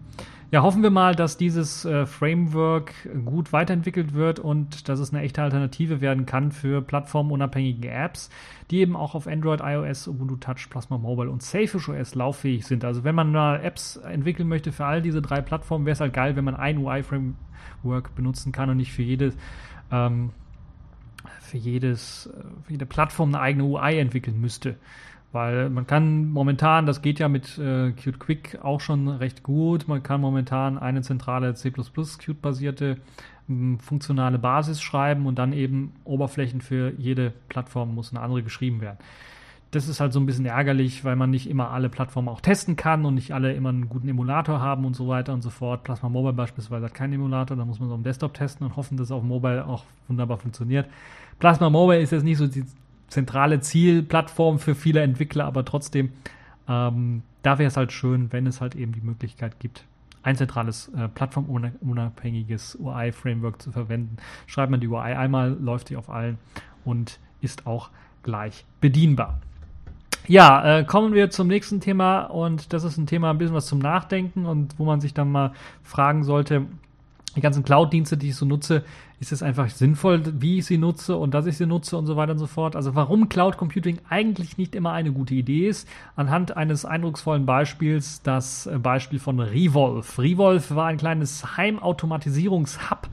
Ja, 0.52 0.64
hoffen 0.64 0.84
wir 0.84 0.92
mal, 0.92 1.16
dass 1.16 1.38
dieses 1.38 1.86
äh, 1.86 2.06
Framework 2.06 2.94
gut 3.24 3.54
weiterentwickelt 3.54 4.14
wird 4.14 4.40
und 4.40 4.90
dass 4.90 5.00
es 5.00 5.14
eine 5.14 5.24
echte 5.24 5.42
Alternative 5.42 6.02
werden 6.02 6.26
kann 6.26 6.52
für 6.52 6.82
plattformunabhängige 6.82 7.90
Apps, 7.90 8.30
die 8.72 8.80
eben 8.80 8.96
auch 8.96 9.14
auf 9.16 9.28
Android, 9.28 9.60
iOS, 9.62 10.08
Ubuntu 10.08 10.38
Touch, 10.38 10.70
Plasma 10.70 10.98
Mobile 10.98 11.30
und 11.30 11.44
Selfish 11.44 11.90
OS 11.90 12.16
lauffähig 12.16 12.66
sind. 12.66 12.84
Also 12.86 13.04
wenn 13.04 13.16
man 13.16 13.32
mal 13.32 13.62
Apps 13.64 13.98
entwickeln 13.98 14.48
möchte 14.48 14.72
für 14.72 14.86
all 14.86 15.02
diese 15.02 15.22
drei 15.22 15.42
Plattformen, 15.42 15.86
wäre 15.86 15.94
es 15.94 16.00
halt 16.00 16.14
geil, 16.14 16.36
wenn 16.36 16.46
man 16.46 16.56
ein 16.56 16.78
UI-Framework 16.78 18.16
benutzen 18.16 18.52
kann 18.52 18.70
und 18.70 18.78
nicht 18.78 18.94
für 18.94 19.04
jede 19.04 19.34
ähm, 19.92 20.32
für 21.52 21.58
jedes, 21.58 22.28
äh, 22.28 22.44
für 22.64 22.72
jede 22.72 22.86
Plattform 22.86 23.30
eine 23.30 23.42
eigene 23.42 23.66
UI 23.66 24.00
entwickeln 24.00 24.40
müsste. 24.40 24.78
Weil 25.34 25.70
man 25.70 25.88
kann 25.88 26.30
momentan, 26.32 26.86
das 26.86 27.02
geht 27.02 27.20
ja 27.20 27.30
mit 27.30 27.58
äh, 27.58 27.92
Qt 27.92 28.20
Quick 28.20 28.60
auch 28.62 28.82
schon 28.82 29.08
recht 29.08 29.44
gut, 29.44 29.88
man 29.88 30.04
kann 30.04 30.20
momentan 30.20 30.78
eine 30.78 31.02
zentrale 31.02 31.54
C++ 31.54 31.72
Qt-basierte 31.72 32.98
funktionale 33.80 34.40
Basis 34.40 34.82
schreiben 34.82 35.26
und 35.26 35.40
dann 35.40 35.54
eben 35.54 35.94
Oberflächen 36.04 36.62
für 36.62 36.94
jede 36.98 37.34
Plattform 37.50 37.96
muss 37.96 38.12
eine 38.12 38.22
andere 38.22 38.44
geschrieben 38.44 38.82
werden 38.82 38.98
das 39.72 39.88
ist 39.88 40.02
halt 40.02 40.12
so 40.12 40.20
ein 40.20 40.26
bisschen 40.26 40.46
ärgerlich, 40.46 41.06
weil 41.06 41.16
man 41.16 41.30
nicht 41.30 41.50
immer 41.50 41.72
alle 41.72 41.88
Plattformen 41.88 42.28
auch 42.28 42.42
testen 42.42 42.76
kann 42.76 43.06
und 43.06 43.16
nicht 43.16 43.32
alle 43.34 43.54
immer 43.54 43.70
einen 43.70 43.88
guten 43.88 44.10
Emulator 44.10 44.60
haben 44.60 44.86
und 44.86 44.96
so 44.96 45.08
weiter 45.08 45.34
und 45.34 45.42
so 45.42 45.50
fort. 45.50 45.86
Plasma 45.86 46.10
Mobile 46.10 46.34
beispielsweise 46.34 46.86
hat 46.86 46.94
keinen 46.94 47.14
Emulator, 47.14 47.56
da 47.56 47.64
muss 47.64 47.80
man 47.80 47.88
so 47.88 47.96
am 47.96 48.04
Desktop 48.04 48.34
testen 48.34 48.68
und 48.68 48.76
hoffen, 48.76 48.98
dass 48.98 49.08
es 49.08 49.12
auf 49.12 49.24
Mobile 49.24 49.66
auch 49.66 49.86
wunderbar 50.10 50.38
funktioniert. 50.38 50.88
Plasma 51.40 51.70
Mobile 51.70 52.02
ist 52.02 52.12
jetzt 52.12 52.24
nicht 52.24 52.38
so 52.38 52.48
die 52.48 52.66
zentrale 53.08 53.62
Zielplattform 53.62 54.60
für 54.60 54.76
viele 54.76 55.02
Entwickler, 55.02 55.46
aber 55.46 55.64
trotzdem, 55.64 56.12
ähm, 56.68 57.24
da 57.42 57.58
wäre 57.58 57.70
es 57.70 57.78
halt 57.78 57.94
schön, 57.94 58.32
wenn 58.34 58.48
es 58.48 58.60
halt 58.60 58.76
eben 58.76 58.92
die 58.92 59.02
Möglichkeit 59.02 59.60
gibt, 59.60 59.86
ein 60.24 60.36
zentrales 60.36 60.90
äh, 60.90 61.08
plattformunabhängiges 61.08 62.78
UI-Framework 62.80 63.62
zu 63.62 63.72
verwenden. 63.72 64.18
Schreibt 64.48 64.72
man 64.72 64.80
die 64.80 64.88
UI 64.88 65.00
einmal, 65.00 65.52
läuft 65.60 65.88
sie 65.88 65.98
auf 65.98 66.10
allen 66.10 66.38
und 66.86 67.20
ist 67.42 67.66
auch 67.66 67.90
gleich 68.24 68.66
bedienbar. 68.80 69.40
Ja, 70.28 70.80
äh, 70.80 70.84
kommen 70.84 71.14
wir 71.14 71.32
zum 71.32 71.48
nächsten 71.48 71.80
Thema 71.80 72.22
und 72.22 72.74
das 72.74 72.84
ist 72.84 72.98
ein 72.98 73.08
Thema 73.08 73.32
ein 73.32 73.40
bisschen 73.40 73.56
was 73.56 73.66
zum 73.66 73.80
Nachdenken 73.80 74.46
und 74.46 74.78
wo 74.78 74.86
man 74.86 75.02
sich 75.02 75.14
dann 75.14 75.32
mal 75.32 75.54
fragen 75.82 76.24
sollte, 76.24 76.68
die 77.36 77.42
ganzen 77.42 77.64
Cloud-Dienste, 77.64 78.18
die 78.18 78.30
ich 78.30 78.36
so 78.36 78.46
nutze, 78.46 78.84
ist 79.20 79.32
es 79.32 79.44
einfach 79.44 79.70
sinnvoll, 79.70 80.22
wie 80.42 80.58
ich 80.58 80.66
sie 80.66 80.78
nutze 80.78 81.16
und 81.16 81.34
dass 81.34 81.46
ich 81.46 81.58
sie 81.58 81.66
nutze 81.66 81.98
und 81.98 82.06
so 82.06 82.16
weiter 82.16 82.34
und 82.34 82.40
so 82.40 82.48
fort. 82.48 82.76
Also 82.76 82.96
warum 82.96 83.30
Cloud 83.30 83.58
Computing 83.58 84.00
eigentlich 84.10 84.58
nicht 84.58 84.76
immer 84.76 84.92
eine 84.92 85.12
gute 85.12 85.36
Idee 85.36 85.68
ist, 85.68 85.88
anhand 86.16 86.58
eines 86.58 86.86
eindrucksvollen 86.86 87.46
Beispiels, 87.46 88.22
das 88.22 88.66
äh, 88.68 88.78
Beispiel 88.80 89.20
von 89.20 89.40
Revolve. 89.40 90.22
Revolve 90.22 90.76
war 90.76 90.88
ein 90.88 90.98
kleines 90.98 91.58
Heimautomatisierungshub, 91.58 93.10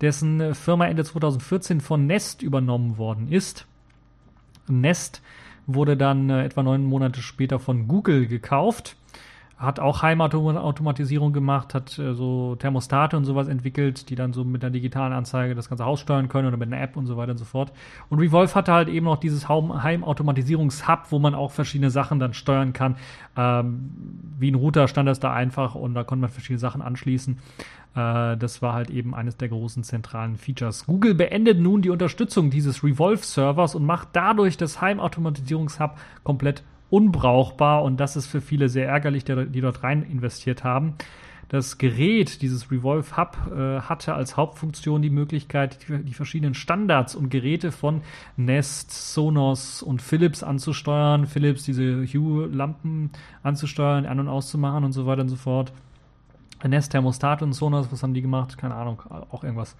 dessen 0.00 0.54
Firma 0.54 0.86
Ende 0.86 1.04
2014 1.04 1.80
von 1.80 2.06
Nest 2.06 2.42
übernommen 2.42 2.98
worden 2.98 3.28
ist. 3.28 3.66
Nest 4.68 5.22
wurde 5.66 5.96
dann 5.96 6.30
äh, 6.30 6.44
etwa 6.44 6.62
neun 6.62 6.84
Monate 6.84 7.22
später 7.22 7.58
von 7.58 7.86
Google 7.86 8.26
gekauft. 8.26 8.96
Hat 9.62 9.78
auch 9.78 10.02
Heimautomatisierung 10.02 11.32
gemacht, 11.32 11.72
hat 11.72 11.98
äh, 11.98 12.14
so 12.14 12.56
Thermostate 12.56 13.16
und 13.16 13.24
sowas 13.24 13.48
entwickelt, 13.48 14.10
die 14.10 14.16
dann 14.16 14.32
so 14.32 14.44
mit 14.44 14.64
einer 14.64 14.72
digitalen 14.72 15.12
Anzeige 15.12 15.54
das 15.54 15.68
ganze 15.68 15.84
Haus 15.84 16.00
steuern 16.00 16.28
können 16.28 16.48
oder 16.48 16.56
mit 16.56 16.66
einer 16.66 16.82
App 16.82 16.96
und 16.96 17.06
so 17.06 17.16
weiter 17.16 17.32
und 17.32 17.38
so 17.38 17.44
fort. 17.44 17.72
Und 18.08 18.18
Revolve 18.18 18.54
hatte 18.54 18.72
halt 18.72 18.88
eben 18.88 19.06
noch 19.06 19.18
dieses 19.18 19.48
Heimautomatisierungshub, 19.48 21.06
wo 21.10 21.18
man 21.18 21.34
auch 21.34 21.52
verschiedene 21.52 21.90
Sachen 21.90 22.18
dann 22.18 22.34
steuern 22.34 22.72
kann. 22.72 22.96
Ähm, 23.36 23.90
wie 24.38 24.50
ein 24.50 24.56
Router 24.56 24.88
stand 24.88 25.08
das 25.08 25.20
da 25.20 25.32
einfach 25.32 25.74
und 25.74 25.94
da 25.94 26.04
konnte 26.04 26.22
man 26.22 26.30
verschiedene 26.30 26.58
Sachen 26.58 26.82
anschließen. 26.82 27.38
Äh, 27.94 28.36
das 28.36 28.62
war 28.62 28.74
halt 28.74 28.90
eben 28.90 29.14
eines 29.14 29.36
der 29.36 29.48
großen 29.48 29.84
zentralen 29.84 30.36
Features. 30.36 30.86
Google 30.86 31.14
beendet 31.14 31.60
nun 31.60 31.82
die 31.82 31.90
Unterstützung 31.90 32.50
dieses 32.50 32.82
Revolve-Servers 32.82 33.74
und 33.74 33.84
macht 33.84 34.08
dadurch 34.12 34.56
das 34.56 34.80
Heimautomatisierungshub 34.80 35.96
komplett 36.24 36.62
unbrauchbar 36.92 37.82
und 37.82 37.98
das 37.98 38.16
ist 38.16 38.26
für 38.26 38.42
viele 38.42 38.68
sehr 38.68 38.86
ärgerlich, 38.86 39.24
die, 39.24 39.60
dort 39.60 39.82
rein 39.82 40.02
investiert 40.02 40.62
haben. 40.62 40.94
Das 41.48 41.78
Gerät, 41.78 42.42
dieses 42.42 42.70
Revolve 42.70 43.16
Hub, 43.16 43.36
äh, 43.50 43.80
hatte 43.80 44.14
als 44.14 44.36
Hauptfunktion 44.36 45.02
die 45.02 45.10
Möglichkeit, 45.10 45.78
die, 45.88 46.14
verschiedenen 46.14 46.54
Standards 46.54 47.14
und 47.14 47.30
Geräte 47.30 47.72
von 47.72 48.02
Nest, 48.36 48.90
Sonos 48.90 49.82
und 49.82 50.00
Philips 50.02 50.42
anzusteuern. 50.42 51.26
Philips 51.26 51.64
diese 51.64 52.04
Hue-Lampen 52.06 53.10
anzusteuern, 53.42 54.06
an- 54.06 54.20
und 54.20 54.28
auszumachen 54.28 54.84
und 54.84 54.92
so 54.92 55.06
weiter 55.06 55.22
und 55.22 55.28
so 55.28 55.36
fort. 55.36 55.72
Nest 56.68 56.92
Thermostat 56.92 57.42
und 57.42 57.52
Sonos, 57.52 57.90
was 57.90 58.02
haben 58.02 58.14
die 58.14 58.22
gemacht? 58.22 58.58
Keine 58.58 58.74
Ahnung, 58.74 59.02
auch 59.30 59.44
irgendwas. 59.44 59.76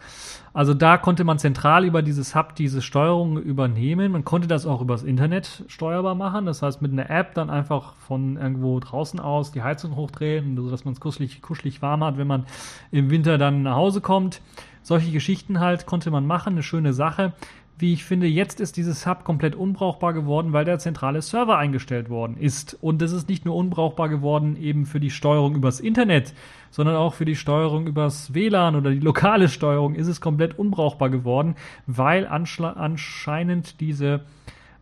Also 0.53 0.75
da 0.75 0.99
konnte 0.99 1.25
man 1.25 1.38
zentral 1.38 1.85
über 1.85 2.03
dieses 2.03 2.35
Hub 2.35 2.55
diese 2.55 2.83
Steuerung 2.83 3.38
übernehmen. 3.38 4.12
Man 4.12 4.25
konnte 4.25 4.49
das 4.49 4.66
auch 4.66 4.81
übers 4.81 5.03
Internet 5.03 5.64
steuerbar 5.68 6.14
machen. 6.14 6.47
Das 6.47 6.62
heißt, 6.62 6.83
mit 6.83 6.92
einer 6.92 7.11
App 7.11 7.35
dann 7.35 7.51
einfach 7.51 7.95
von 7.95 8.37
irgendwo 8.37 8.79
draußen 8.81 9.21
aus 9.21 9.53
die 9.53 9.62
Heizung 9.62 9.97
hochdrehen, 9.97 10.57
sodass 10.57 10.85
man 10.85 10.95
es 10.95 11.01
kuschelig, 11.01 11.42
kuschelig 11.42 11.83
warm 11.83 12.05
hat, 12.05 12.18
wenn 12.18 12.27
man 12.27 12.47
im 12.90 13.11
Winter 13.11 13.38
dann 13.38 13.62
nach 13.62 13.77
Hause 13.77 14.01
kommt. 14.01 14.40
Solche 14.83 15.12
Geschichten 15.12 15.61
halt 15.61 15.87
konnte 15.87 16.11
man 16.11 16.27
machen, 16.27 16.55
eine 16.55 16.62
schöne 16.64 16.92
Sache 16.92 17.33
wie 17.79 17.93
ich 17.93 18.05
finde, 18.05 18.27
jetzt 18.27 18.61
ist 18.61 18.77
dieses 18.77 19.07
Hub 19.07 19.25
komplett 19.25 19.57
unbrauchbar 19.57 20.13
geworden, 20.13 20.53
weil 20.53 20.65
der 20.65 20.79
zentrale 20.79 21.21
Server 21.21 21.59
eingestellt 21.59 22.11
worden 22.11 22.37
ist. 22.37 22.77
Und 22.81 23.03
es 23.03 23.13
ist 23.13 23.29
nicht 23.29 23.45
nur 23.45 23.57
unbrauchbar 23.57 24.09
geworden 24.09 24.57
eben 24.57 24.87
für 24.87 25.01
die 25.01 25.11
Steuerung 25.11 25.57
übers 25.57 25.81
Internet, 25.81 26.35
sondern 26.71 26.97
auch 26.97 27.15
für 27.15 27.25
die 27.25 27.37
Steuerung 27.37 27.87
übers 27.87 28.35
WLAN 28.35 28.77
oder 28.77 28.91
die 28.91 29.01
lokale 29.01 29.49
Steuerung 29.49 29.95
ist 29.95 30.07
es 30.07 30.21
komplett 30.21 30.59
unbrauchbar 30.59 31.11
geworden, 31.11 31.57
weil 31.87 32.27
anscheinend 32.27 33.81
diese 33.81 34.21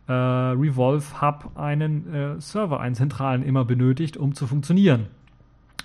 äh, 0.07 0.13
Revolve 0.13 1.21
Hub 1.21 1.51
einen 1.55 2.13
äh, 2.13 2.41
Server, 2.41 2.79
einen 2.79 2.95
zentralen 2.95 3.43
immer 3.43 3.65
benötigt, 3.65 4.17
um 4.17 4.33
zu 4.33 4.47
funktionieren. 4.47 5.07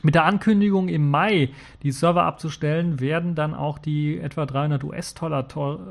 Mit 0.07 0.15
der 0.15 0.25
Ankündigung 0.25 0.87
im 0.89 1.11
Mai, 1.11 1.51
die 1.83 1.91
Server 1.91 2.23
abzustellen, 2.23 3.01
werden 3.01 3.35
dann 3.35 3.55
auch 3.55 3.77
die 3.77 4.21
etwa 4.21 4.47
300 4.47 4.85
US-Dollar 4.85 5.49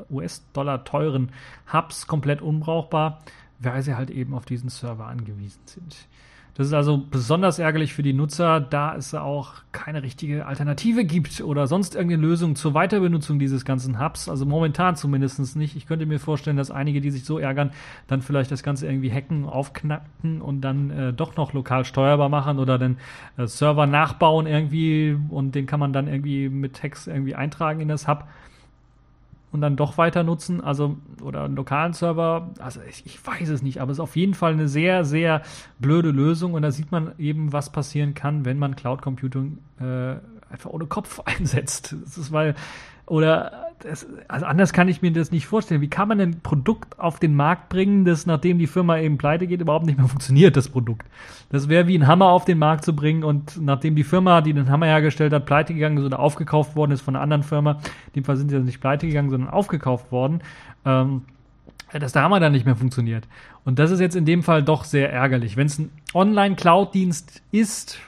US 0.08 0.42
teuren 0.54 1.32
Hubs 1.70 2.06
komplett 2.06 2.40
unbrauchbar, 2.40 3.18
weil 3.58 3.82
sie 3.82 3.94
halt 3.94 4.08
eben 4.08 4.32
auf 4.32 4.46
diesen 4.46 4.70
Server 4.70 5.04
angewiesen 5.06 5.60
sind. 5.66 6.08
Das 6.56 6.68
ist 6.68 6.72
also 6.72 7.04
besonders 7.10 7.58
ärgerlich 7.58 7.92
für 7.92 8.02
die 8.02 8.14
Nutzer, 8.14 8.60
da 8.60 8.96
es 8.96 9.14
auch 9.14 9.52
keine 9.72 10.02
richtige 10.02 10.46
Alternative 10.46 11.04
gibt 11.04 11.42
oder 11.42 11.66
sonst 11.66 11.94
irgendeine 11.94 12.22
Lösung 12.22 12.56
zur 12.56 12.72
Weiterbenutzung 12.72 13.38
dieses 13.38 13.66
ganzen 13.66 14.00
Hubs. 14.00 14.30
Also 14.30 14.46
momentan 14.46 14.96
zumindest 14.96 15.56
nicht. 15.56 15.76
Ich 15.76 15.86
könnte 15.86 16.06
mir 16.06 16.18
vorstellen, 16.18 16.56
dass 16.56 16.70
einige, 16.70 17.02
die 17.02 17.10
sich 17.10 17.26
so 17.26 17.38
ärgern, 17.38 17.72
dann 18.06 18.22
vielleicht 18.22 18.50
das 18.50 18.62
Ganze 18.62 18.86
irgendwie 18.86 19.12
hacken, 19.12 19.44
aufknacken 19.44 20.40
und 20.40 20.62
dann 20.62 20.88
äh, 20.90 21.12
doch 21.12 21.36
noch 21.36 21.52
lokal 21.52 21.84
steuerbar 21.84 22.30
machen 22.30 22.58
oder 22.58 22.78
den 22.78 22.96
äh, 23.36 23.46
Server 23.46 23.86
nachbauen 23.86 24.46
irgendwie 24.46 25.14
und 25.28 25.54
den 25.54 25.66
kann 25.66 25.78
man 25.78 25.92
dann 25.92 26.08
irgendwie 26.08 26.48
mit 26.48 26.82
Hacks 26.82 27.06
irgendwie 27.06 27.34
eintragen 27.34 27.80
in 27.80 27.88
das 27.88 28.08
Hub 28.08 28.24
und 29.52 29.60
dann 29.60 29.76
doch 29.76 29.96
weiter 29.96 30.22
nutzen, 30.22 30.60
also 30.60 30.96
oder 31.22 31.44
einen 31.44 31.56
lokalen 31.56 31.92
Server, 31.92 32.50
also 32.58 32.80
ich, 32.88 33.06
ich, 33.06 33.24
weiß 33.26 33.48
es 33.48 33.62
nicht, 33.62 33.80
aber 33.80 33.92
es 33.92 33.98
ist 33.98 34.02
auf 34.02 34.16
jeden 34.16 34.34
Fall 34.34 34.52
eine 34.52 34.68
sehr, 34.68 35.04
sehr 35.04 35.42
blöde 35.78 36.10
Lösung 36.10 36.54
und 36.54 36.62
da 36.62 36.70
sieht 36.70 36.92
man 36.92 37.12
eben, 37.18 37.52
was 37.52 37.70
passieren 37.70 38.14
kann, 38.14 38.44
wenn 38.44 38.58
man 38.58 38.76
Cloud 38.76 39.02
Computing 39.02 39.58
äh, 39.80 40.16
einfach 40.50 40.70
ohne 40.70 40.86
Kopf 40.86 41.20
einsetzt. 41.24 41.94
Das 42.04 42.18
ist 42.18 42.32
weil, 42.32 42.54
oder 43.06 43.65
das, 43.80 44.06
also 44.28 44.46
anders 44.46 44.72
kann 44.72 44.88
ich 44.88 45.02
mir 45.02 45.12
das 45.12 45.30
nicht 45.30 45.46
vorstellen. 45.46 45.80
Wie 45.80 45.88
kann 45.88 46.08
man 46.08 46.20
ein 46.20 46.40
Produkt 46.40 46.98
auf 46.98 47.18
den 47.18 47.34
Markt 47.34 47.68
bringen, 47.68 48.04
das 48.04 48.26
nachdem 48.26 48.58
die 48.58 48.66
Firma 48.66 48.98
eben 48.98 49.18
pleite 49.18 49.46
geht, 49.46 49.60
überhaupt 49.60 49.86
nicht 49.86 49.98
mehr 49.98 50.08
funktioniert, 50.08 50.56
das 50.56 50.68
Produkt? 50.68 51.06
Das 51.50 51.68
wäre 51.68 51.86
wie 51.86 51.98
ein 51.98 52.06
Hammer 52.06 52.26
auf 52.26 52.44
den 52.44 52.58
Markt 52.58 52.84
zu 52.84 52.94
bringen 52.94 53.24
und 53.24 53.60
nachdem 53.60 53.94
die 53.94 54.04
Firma, 54.04 54.40
die 54.40 54.52
den 54.52 54.70
Hammer 54.70 54.86
hergestellt 54.86 55.32
hat, 55.32 55.46
pleite 55.46 55.74
gegangen 55.74 55.98
ist 55.98 56.04
oder 56.04 56.18
aufgekauft 56.18 56.74
worden 56.76 56.92
ist 56.92 57.02
von 57.02 57.14
einer 57.14 57.22
anderen 57.22 57.42
Firma, 57.42 57.72
in 58.08 58.12
dem 58.16 58.24
Fall 58.24 58.36
sind 58.36 58.48
sie 58.48 58.56
also 58.56 58.66
nicht 58.66 58.80
pleite 58.80 59.06
gegangen, 59.06 59.30
sondern 59.30 59.50
aufgekauft 59.50 60.10
worden, 60.10 60.40
ähm, 60.84 61.22
dass 61.92 62.12
der 62.12 62.22
Hammer 62.22 62.40
dann 62.40 62.52
nicht 62.52 62.66
mehr 62.66 62.76
funktioniert. 62.76 63.28
Und 63.64 63.78
das 63.78 63.90
ist 63.90 64.00
jetzt 64.00 64.16
in 64.16 64.24
dem 64.24 64.42
Fall 64.42 64.62
doch 64.62 64.84
sehr 64.84 65.12
ärgerlich. 65.12 65.56
Wenn 65.56 65.66
es 65.66 65.78
ein 65.78 65.90
Online-Cloud-Dienst 66.14 67.42
ist, 67.52 67.98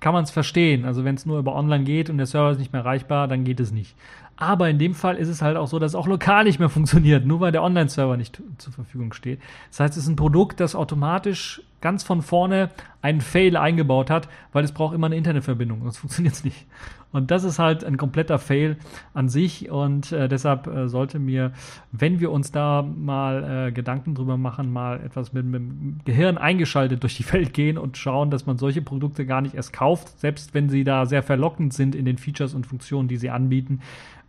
kann 0.00 0.12
man 0.12 0.24
es 0.24 0.30
verstehen. 0.30 0.84
Also 0.84 1.04
wenn 1.04 1.16
es 1.16 1.26
nur 1.26 1.38
über 1.38 1.54
Online 1.54 1.84
geht 1.84 2.10
und 2.10 2.18
der 2.18 2.26
Server 2.26 2.50
ist 2.50 2.58
nicht 2.58 2.72
mehr 2.72 2.82
erreichbar, 2.82 3.28
dann 3.28 3.44
geht 3.44 3.60
es 3.60 3.72
nicht. 3.72 3.94
Aber 4.40 4.70
in 4.70 4.78
dem 4.78 4.94
Fall 4.94 5.16
ist 5.16 5.26
es 5.26 5.42
halt 5.42 5.56
auch 5.56 5.66
so, 5.66 5.80
dass 5.80 5.92
es 5.92 5.94
auch 5.96 6.06
lokal 6.06 6.44
nicht 6.44 6.60
mehr 6.60 6.68
funktioniert, 6.68 7.26
nur 7.26 7.40
weil 7.40 7.50
der 7.50 7.64
Online-Server 7.64 8.16
nicht 8.16 8.40
zur 8.58 8.72
Verfügung 8.72 9.12
steht. 9.12 9.40
Das 9.70 9.80
heißt, 9.80 9.96
es 9.96 10.04
ist 10.04 10.08
ein 10.08 10.16
Produkt, 10.16 10.60
das 10.60 10.76
automatisch 10.76 11.60
ganz 11.80 12.04
von 12.04 12.22
vorne 12.22 12.70
einen 13.02 13.20
Fail 13.20 13.56
eingebaut 13.56 14.10
hat, 14.10 14.28
weil 14.52 14.64
es 14.64 14.72
braucht 14.72 14.94
immer 14.94 15.06
eine 15.06 15.16
Internetverbindung, 15.16 15.82
sonst 15.82 15.98
funktioniert 15.98 16.34
es 16.34 16.44
nicht. 16.44 16.66
Und 17.10 17.30
das 17.30 17.42
ist 17.42 17.58
halt 17.58 17.84
ein 17.84 17.96
kompletter 17.96 18.38
Fail 18.38 18.76
an 19.14 19.30
sich 19.30 19.70
und 19.70 20.12
äh, 20.12 20.28
deshalb 20.28 20.66
äh, 20.66 20.88
sollte 20.88 21.18
mir, 21.18 21.52
wenn 21.90 22.20
wir 22.20 22.30
uns 22.30 22.52
da 22.52 22.82
mal 22.82 23.68
äh, 23.68 23.72
Gedanken 23.72 24.14
drüber 24.14 24.36
machen, 24.36 24.70
mal 24.70 25.00
etwas 25.00 25.32
mit, 25.32 25.46
mit 25.46 25.60
dem 25.60 26.00
Gehirn 26.04 26.36
eingeschaltet 26.36 27.02
durch 27.02 27.16
die 27.16 27.32
Welt 27.32 27.54
gehen 27.54 27.78
und 27.78 27.96
schauen, 27.96 28.30
dass 28.30 28.44
man 28.44 28.58
solche 28.58 28.82
Produkte 28.82 29.24
gar 29.24 29.40
nicht 29.40 29.54
erst 29.54 29.72
kauft, 29.72 30.20
selbst 30.20 30.52
wenn 30.52 30.68
sie 30.68 30.84
da 30.84 31.06
sehr 31.06 31.22
verlockend 31.22 31.72
sind 31.72 31.94
in 31.94 32.04
den 32.04 32.18
Features 32.18 32.52
und 32.52 32.66
Funktionen, 32.66 33.08
die 33.08 33.16
sie 33.16 33.30
anbieten. 33.30 33.80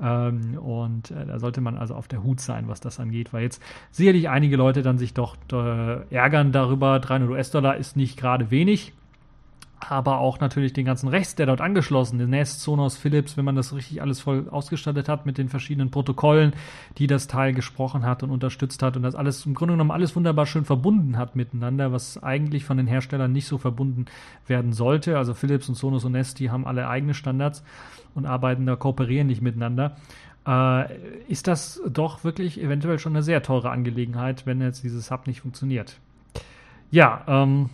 Ähm, 0.01 0.57
und 0.57 1.11
äh, 1.11 1.25
da 1.25 1.39
sollte 1.39 1.59
man 1.59 1.77
also 1.77 1.95
auf 1.95 2.07
der 2.07 2.23
Hut 2.23 2.39
sein, 2.39 2.69
was 2.69 2.79
das 2.79 2.99
angeht, 2.99 3.33
weil 3.33 3.43
jetzt 3.43 3.61
sicherlich 3.91 4.29
einige 4.29 4.55
Leute 4.55 4.81
dann 4.81 4.97
sich 4.97 5.13
doch 5.13 5.35
äh, 5.51 6.15
ärgern 6.15 6.53
darüber. 6.53 6.99
300 6.99 7.29
US-Dollar 7.29 7.75
ist 7.75 7.97
nicht 7.97 8.17
gerade 8.17 8.49
wenig 8.51 8.58
aber 9.79 10.19
auch 10.19 10.39
natürlich 10.39 10.73
den 10.73 10.85
ganzen 10.85 11.07
Rest, 11.07 11.39
der 11.39 11.45
dort 11.45 11.61
angeschlossen 11.61 12.19
ist, 12.19 12.27
Nest, 12.27 12.61
Sonos, 12.61 12.97
Philips, 12.97 13.37
wenn 13.37 13.45
man 13.45 13.55
das 13.55 13.73
richtig 13.73 14.01
alles 14.01 14.19
voll 14.19 14.49
ausgestattet 14.49 15.07
hat 15.07 15.25
mit 15.25 15.37
den 15.37 15.49
verschiedenen 15.49 15.89
Protokollen, 15.89 16.53
die 16.97 17.07
das 17.07 17.27
Teil 17.27 17.53
gesprochen 17.53 18.05
hat 18.05 18.21
und 18.23 18.31
unterstützt 18.31 18.83
hat 18.83 18.97
und 18.97 19.03
das 19.03 19.15
alles 19.15 19.45
im 19.45 19.53
Grunde 19.53 19.73
genommen 19.73 19.91
alles 19.91 20.15
wunderbar 20.15 20.45
schön 20.45 20.65
verbunden 20.65 21.17
hat 21.17 21.35
miteinander, 21.35 21.91
was 21.91 22.21
eigentlich 22.21 22.65
von 22.65 22.77
den 22.77 22.87
Herstellern 22.87 23.31
nicht 23.31 23.47
so 23.47 23.57
verbunden 23.57 24.05
werden 24.47 24.73
sollte. 24.73 25.17
Also 25.17 25.33
Philips 25.33 25.69
und 25.69 25.75
Sonos 25.75 26.03
und 26.03 26.11
Nest, 26.11 26.39
die 26.39 26.51
haben 26.51 26.67
alle 26.67 26.87
eigene 26.87 27.13
Standards 27.13 27.63
und 28.15 28.25
arbeiten 28.25 28.65
da, 28.65 28.75
kooperieren 28.75 29.27
nicht 29.27 29.41
miteinander. 29.41 29.95
Äh, 30.45 30.93
ist 31.27 31.47
das 31.47 31.81
doch 31.87 32.23
wirklich 32.23 32.61
eventuell 32.61 32.99
schon 32.99 33.13
eine 33.13 33.23
sehr 33.23 33.41
teure 33.43 33.71
Angelegenheit, 33.71 34.45
wenn 34.45 34.61
jetzt 34.61 34.83
dieses 34.83 35.09
Hub 35.09 35.27
nicht 35.27 35.41
funktioniert. 35.41 35.99
Ja, 36.91 37.23
ähm, 37.27 37.69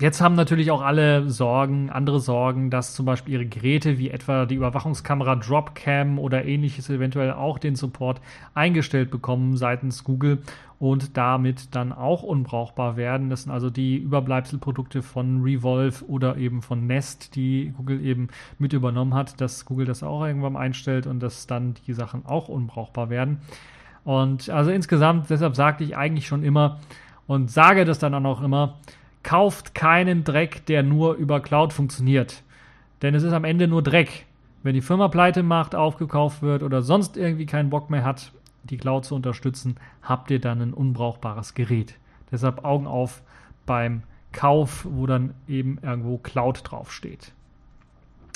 Jetzt 0.00 0.22
haben 0.22 0.34
natürlich 0.34 0.70
auch 0.70 0.80
alle 0.80 1.28
Sorgen, 1.28 1.90
andere 1.90 2.20
Sorgen, 2.20 2.70
dass 2.70 2.94
zum 2.94 3.04
Beispiel 3.04 3.34
ihre 3.34 3.44
Geräte 3.44 3.98
wie 3.98 4.08
etwa 4.08 4.46
die 4.46 4.54
Überwachungskamera 4.54 5.36
Dropcam 5.36 6.18
oder 6.18 6.46
ähnliches 6.46 6.88
eventuell 6.88 7.32
auch 7.32 7.58
den 7.58 7.76
Support 7.76 8.22
eingestellt 8.54 9.10
bekommen 9.10 9.58
seitens 9.58 10.02
Google 10.02 10.38
und 10.78 11.18
damit 11.18 11.74
dann 11.74 11.92
auch 11.92 12.22
unbrauchbar 12.22 12.96
werden. 12.96 13.28
Das 13.28 13.42
sind 13.42 13.52
also 13.52 13.68
die 13.68 13.98
Überbleibselprodukte 13.98 15.02
von 15.02 15.42
Revolve 15.42 16.02
oder 16.06 16.38
eben 16.38 16.62
von 16.62 16.86
Nest, 16.86 17.36
die 17.36 17.74
Google 17.76 18.02
eben 18.02 18.28
mit 18.58 18.72
übernommen 18.72 19.12
hat, 19.12 19.38
dass 19.38 19.66
Google 19.66 19.84
das 19.84 20.02
auch 20.02 20.24
irgendwann 20.24 20.56
einstellt 20.56 21.06
und 21.06 21.20
dass 21.20 21.46
dann 21.46 21.74
die 21.86 21.92
Sachen 21.92 22.24
auch 22.24 22.48
unbrauchbar 22.48 23.10
werden. 23.10 23.42
Und 24.04 24.48
also 24.48 24.70
insgesamt, 24.70 25.28
deshalb 25.28 25.56
sagte 25.56 25.84
ich 25.84 25.94
eigentlich 25.94 26.26
schon 26.26 26.42
immer 26.42 26.80
und 27.26 27.50
sage 27.50 27.84
das 27.84 27.98
dann 27.98 28.14
auch 28.24 28.40
immer, 28.40 28.78
kauft 29.22 29.74
keinen 29.74 30.24
Dreck, 30.24 30.66
der 30.66 30.82
nur 30.82 31.14
über 31.14 31.40
Cloud 31.40 31.72
funktioniert. 31.72 32.42
Denn 33.02 33.14
es 33.14 33.22
ist 33.22 33.32
am 33.32 33.44
Ende 33.44 33.68
nur 33.68 33.82
Dreck. 33.82 34.26
Wenn 34.62 34.74
die 34.74 34.82
Firma 34.82 35.08
pleite 35.08 35.42
macht, 35.42 35.74
aufgekauft 35.74 36.42
wird 36.42 36.62
oder 36.62 36.82
sonst 36.82 37.16
irgendwie 37.16 37.46
keinen 37.46 37.70
Bock 37.70 37.90
mehr 37.90 38.04
hat, 38.04 38.32
die 38.64 38.76
Cloud 38.76 39.06
zu 39.06 39.14
unterstützen, 39.14 39.76
habt 40.02 40.30
ihr 40.30 40.40
dann 40.40 40.60
ein 40.60 40.74
unbrauchbares 40.74 41.54
Gerät. 41.54 41.94
Deshalb 42.30 42.64
Augen 42.64 42.86
auf 42.86 43.22
beim 43.64 44.02
Kauf, 44.32 44.86
wo 44.88 45.06
dann 45.06 45.34
eben 45.48 45.78
irgendwo 45.82 46.18
Cloud 46.18 46.62
draufsteht. 46.64 47.32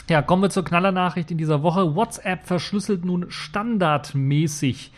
Ja, 0.08 0.22
kommen 0.22 0.42
wir 0.42 0.50
zur 0.50 0.64
Knallernachricht 0.64 1.30
in 1.30 1.38
dieser 1.38 1.62
Woche. 1.62 1.94
WhatsApp 1.94 2.46
verschlüsselt 2.46 3.04
nun 3.04 3.30
standardmäßig 3.30 4.92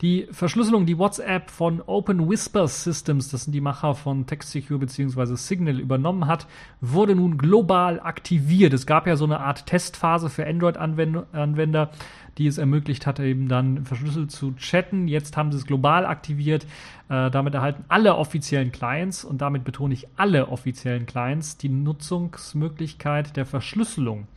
die 0.00 0.26
Verschlüsselung, 0.30 0.86
die 0.86 0.96
WhatsApp 0.96 1.50
von 1.50 1.82
Open 1.84 2.28
Whisper 2.30 2.66
Systems, 2.66 3.28
das 3.28 3.44
sind 3.44 3.52
die 3.52 3.60
Macher 3.60 3.94
von 3.94 4.26
TextSecure 4.26 4.78
bzw. 4.78 5.34
Signal, 5.34 5.78
übernommen 5.78 6.26
hat, 6.26 6.46
wurde 6.80 7.14
nun 7.14 7.36
global 7.36 8.00
aktiviert. 8.00 8.72
Es 8.72 8.86
gab 8.86 9.06
ja 9.06 9.16
so 9.16 9.26
eine 9.26 9.40
Art 9.40 9.66
Testphase 9.66 10.30
für 10.30 10.46
Android-Anwender, 10.46 11.90
die 12.38 12.46
es 12.46 12.56
ermöglicht 12.56 13.06
hatte, 13.06 13.24
eben 13.24 13.48
dann 13.48 13.84
verschlüsselt 13.84 14.30
zu 14.30 14.52
chatten. 14.52 15.06
Jetzt 15.06 15.36
haben 15.36 15.52
sie 15.52 15.58
es 15.58 15.66
global 15.66 16.06
aktiviert. 16.06 16.64
Äh, 17.10 17.30
damit 17.30 17.54
erhalten 17.54 17.84
alle 17.88 18.16
offiziellen 18.16 18.72
Clients, 18.72 19.22
und 19.22 19.42
damit 19.42 19.64
betone 19.64 19.92
ich 19.92 20.08
alle 20.16 20.48
offiziellen 20.48 21.04
Clients, 21.04 21.58
die 21.58 21.68
Nutzungsmöglichkeit 21.68 23.36
der 23.36 23.44
Verschlüsselung. 23.44 24.28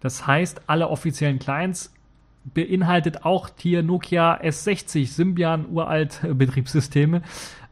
Das 0.00 0.26
heißt, 0.26 0.62
alle 0.66 0.88
offiziellen 0.88 1.38
Clients 1.38 1.93
beinhaltet 2.44 3.24
auch 3.24 3.50
hier 3.58 3.82
Nokia 3.82 4.40
S60, 4.40 5.08
Symbian 5.08 5.66
uralt 5.70 6.20
Betriebssysteme, 6.34 7.22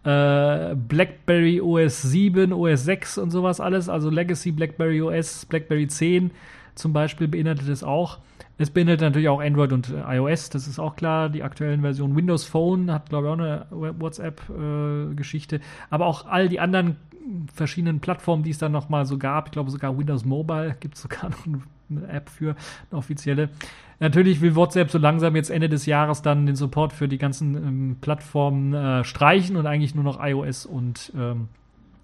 äh, 0.05 0.75
BlackBerry 0.75 1.61
OS 1.61 2.03
7, 2.03 2.53
OS 2.53 2.85
6 2.85 3.19
und 3.19 3.31
sowas 3.31 3.61
alles, 3.61 3.89
also 3.89 4.11
Legacy 4.11 4.53
BlackBerry 4.53 5.03
OS, 5.03 5.47
BlackBerry 5.47 5.87
10 5.87 6.31
zum 6.75 6.93
Beispiel 6.93 7.29
beinhaltet 7.29 7.69
es 7.69 7.85
auch. 7.85 8.19
Es 8.59 8.71
beinhaltet 8.71 9.03
natürlich 9.03 9.29
auch 9.29 9.41
Android 9.41 9.73
und 9.73 9.91
äh, 9.91 10.17
iOS, 10.17 10.51
das 10.51 10.67
ist 10.67 10.79
auch 10.79 10.97
klar. 10.97 11.29
Die 11.29 11.43
aktuellen 11.43 11.83
Versionen 11.83 12.17
Windows 12.17 12.45
Phone 12.45 12.93
hat, 12.93 13.09
glaube 13.09 13.27
ich, 13.27 13.33
auch 13.33 13.39
eine 13.39 13.67
WhatsApp-Geschichte. 14.01 15.57
Äh, 15.57 15.61
Aber 15.91 16.07
auch 16.07 16.27
all 16.27 16.49
die 16.49 16.61
anderen 16.61 16.97
verschiedenen 17.55 18.01
Plattformen, 18.01 18.43
die 18.43 18.51
es 18.51 18.59
dann 18.59 18.73
nochmal 18.73 19.07
so 19.07 19.19
gab. 19.19 19.47
Ich 19.47 19.53
glaube, 19.53 19.71
sogar 19.71 19.97
Windows 19.97 20.25
Mobile 20.25 20.77
gibt 20.81 20.97
es 20.97 21.03
sogar 21.03 21.31
noch 21.31 21.47
App 22.09 22.28
für, 22.28 22.57
eine 22.90 22.98
offizielle. 22.98 23.48
Natürlich 24.00 24.40
will 24.40 24.57
WhatsApp 24.57 24.90
so 24.90 24.98
langsam 24.98 25.37
jetzt 25.37 25.50
Ende 25.50 25.68
des 25.68 25.87
Jahres 25.87 26.22
dann 26.22 26.46
den 26.46 26.57
Support 26.57 26.92
für 26.92 27.09
die 27.09 27.18
ganzen 27.18 27.55
ähm, 27.55 27.96
Plattformen 28.00 28.74
äh, 28.74 29.05
streichen 29.05 29.57
und 29.57 29.66
eigentlich 29.66 29.94
nur 29.94 30.05
noch 30.05 30.22
iOS 30.22 30.66
und 30.66 31.12
ähm, 31.16 31.48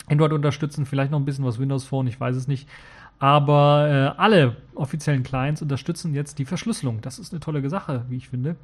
Android 0.09 0.33
unterstützen. 0.33 0.87
Vielleicht 0.87 1.11
noch 1.11 1.19
ein 1.19 1.25
bisschen 1.25 1.45
was 1.45 1.59
Windows 1.59 1.85
Phone, 1.85 2.07
ich 2.07 2.21
weiß 2.21 2.37
es 2.37 2.47
nicht. 2.47 2.69
Aber 3.19 4.15
äh, 4.17 4.21
alle 4.21 4.57
offiziellen 4.75 5.25
Clients 5.25 5.61
unterstützen 5.61 6.15
jetzt 6.15 6.39
die 6.39 6.45
Verschlüsselung. 6.45 7.01
Das 7.01 7.19
ist 7.19 7.33
eine 7.33 7.41
tolle 7.41 7.69
Sache, 7.69 8.05
wie 8.09 8.17
ich 8.17 8.29
finde. 8.29 8.57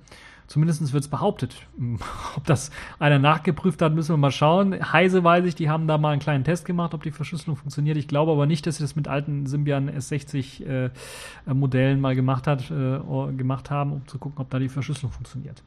Zumindest 0.47 0.93
wird 0.93 1.03
es 1.03 1.09
behauptet. 1.09 1.57
Ob 2.37 2.45
das 2.45 2.71
einer 2.99 3.19
nachgeprüft 3.19 3.81
hat, 3.83 3.95
müssen 3.95 4.13
wir 4.13 4.19
mal 4.19 4.31
schauen. 4.31 4.93
Heise 4.93 5.25
weiß 5.25 5.45
ich, 5.47 5.55
die 5.55 5.71
haben 5.71 5.87
da 5.87 5.99
mal 5.99 6.11
einen 6.11 6.21
kleinen 6.21 6.45
Test 6.45 6.65
gemacht, 6.65 6.95
ob 6.95 7.03
die 7.03 7.11
Verschlüsselung 7.11 7.57
funktioniert. 7.57 7.97
Ich 7.97 8.09
glaube 8.09 8.33
aber 8.33 8.47
nicht, 8.47 8.67
dass 8.67 8.77
sie 8.77 8.83
das 8.83 8.97
mit 8.97 9.09
alten 9.09 9.47
Symbian 9.47 9.91
S60 9.91 10.65
äh, 10.65 10.91
Modellen 11.53 12.01
mal 12.01 12.15
gemacht 12.15 12.47
hat, 12.47 12.71
äh, 12.71 13.01
gemacht 13.37 13.71
haben, 13.71 13.93
um 13.93 14.07
zu 14.07 14.19
gucken, 14.19 14.41
ob 14.41 14.51
da 14.51 14.59
die 14.59 14.69
Verschlüsselung 14.69 15.13
funktioniert. 15.13 15.63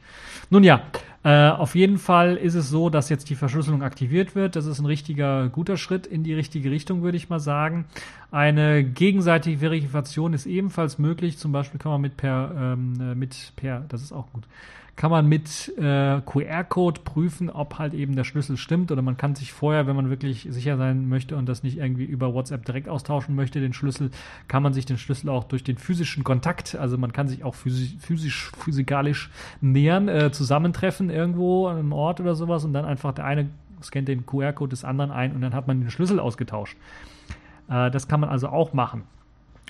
Nun 0.49 0.63
ja, 0.63 0.81
äh, 1.23 1.49
auf 1.49 1.75
jeden 1.75 1.97
Fall 1.97 2.35
ist 2.35 2.55
es 2.55 2.69
so, 2.69 2.89
dass 2.89 3.09
jetzt 3.09 3.29
die 3.29 3.35
Verschlüsselung 3.35 3.83
aktiviert 3.83 4.35
wird. 4.35 4.55
Das 4.55 4.65
ist 4.65 4.79
ein 4.79 4.85
richtiger, 4.85 5.49
guter 5.49 5.77
Schritt 5.77 6.05
in 6.07 6.23
die 6.23 6.33
richtige 6.33 6.71
Richtung, 6.71 7.01
würde 7.01 7.17
ich 7.17 7.29
mal 7.29 7.39
sagen. 7.39 7.85
Eine 8.31 8.83
gegenseitige 8.83 9.59
Verifikation 9.59 10.33
ist 10.33 10.45
ebenfalls 10.45 10.99
möglich. 10.99 11.37
Zum 11.37 11.51
Beispiel 11.51 11.79
kann 11.79 11.91
man 11.91 12.01
mit 12.01 12.17
per, 12.17 12.51
ähm, 12.57 12.93
äh, 12.99 13.15
mit 13.15 13.53
per, 13.55 13.81
das 13.89 14.01
ist 14.01 14.11
auch 14.11 14.31
gut, 14.31 14.43
kann 14.97 15.11
man 15.11 15.27
mit 15.27 15.71
äh, 15.77 16.21
QR-Code 16.21 17.01
prüfen, 17.01 17.51
ob 17.51 17.77
halt 17.77 17.93
eben 17.93 18.15
der 18.15 18.23
Schlüssel 18.23 18.57
stimmt 18.57 18.91
oder 18.91 19.03
man 19.03 19.15
kann 19.15 19.35
sich 19.35 19.53
vorher, 19.53 19.85
wenn 19.85 19.95
man 19.95 20.09
wirklich 20.09 20.47
sicher 20.49 20.75
sein 20.75 21.07
möchte 21.07 21.37
und 21.37 21.47
das 21.47 21.61
nicht 21.61 21.77
irgendwie 21.77 22.03
über 22.03 22.33
WhatsApp 22.33 22.65
direkt 22.65 22.89
austauschen 22.89 23.35
möchte, 23.35 23.61
den 23.61 23.73
Schlüssel, 23.73 24.09
kann 24.47 24.63
man 24.63 24.73
sich 24.73 24.87
den 24.87 24.97
Schlüssel 24.97 25.29
auch 25.29 25.43
durch 25.43 25.63
den 25.63 25.77
physischen 25.77 26.23
Kontakt, 26.23 26.75
also 26.75 26.97
man 26.97 27.13
kann 27.13 27.27
sich 27.27 27.43
auch 27.43 27.53
physisch, 27.53 27.95
physisch 27.99 28.51
physikalisch 28.57 29.29
nähern, 29.61 30.09
äh, 30.09 30.31
zusammentreffen 30.31 31.11
irgendwo 31.11 31.67
an 31.67 31.77
einem 31.77 31.93
Ort 31.93 32.19
oder 32.19 32.33
sowas 32.33 32.65
und 32.65 32.73
dann 32.73 32.83
einfach 32.83 33.13
der 33.13 33.25
eine 33.25 33.49
scannt 33.83 34.07
den 34.07 34.25
QR-Code 34.25 34.71
des 34.71 34.83
anderen 34.83 35.11
ein 35.11 35.35
und 35.35 35.41
dann 35.41 35.53
hat 35.53 35.67
man 35.67 35.79
den 35.79 35.91
Schlüssel 35.91 36.19
ausgetauscht. 36.19 36.75
Äh, 37.69 37.91
das 37.91 38.07
kann 38.07 38.19
man 38.19 38.31
also 38.31 38.49
auch 38.49 38.73
machen 38.73 39.03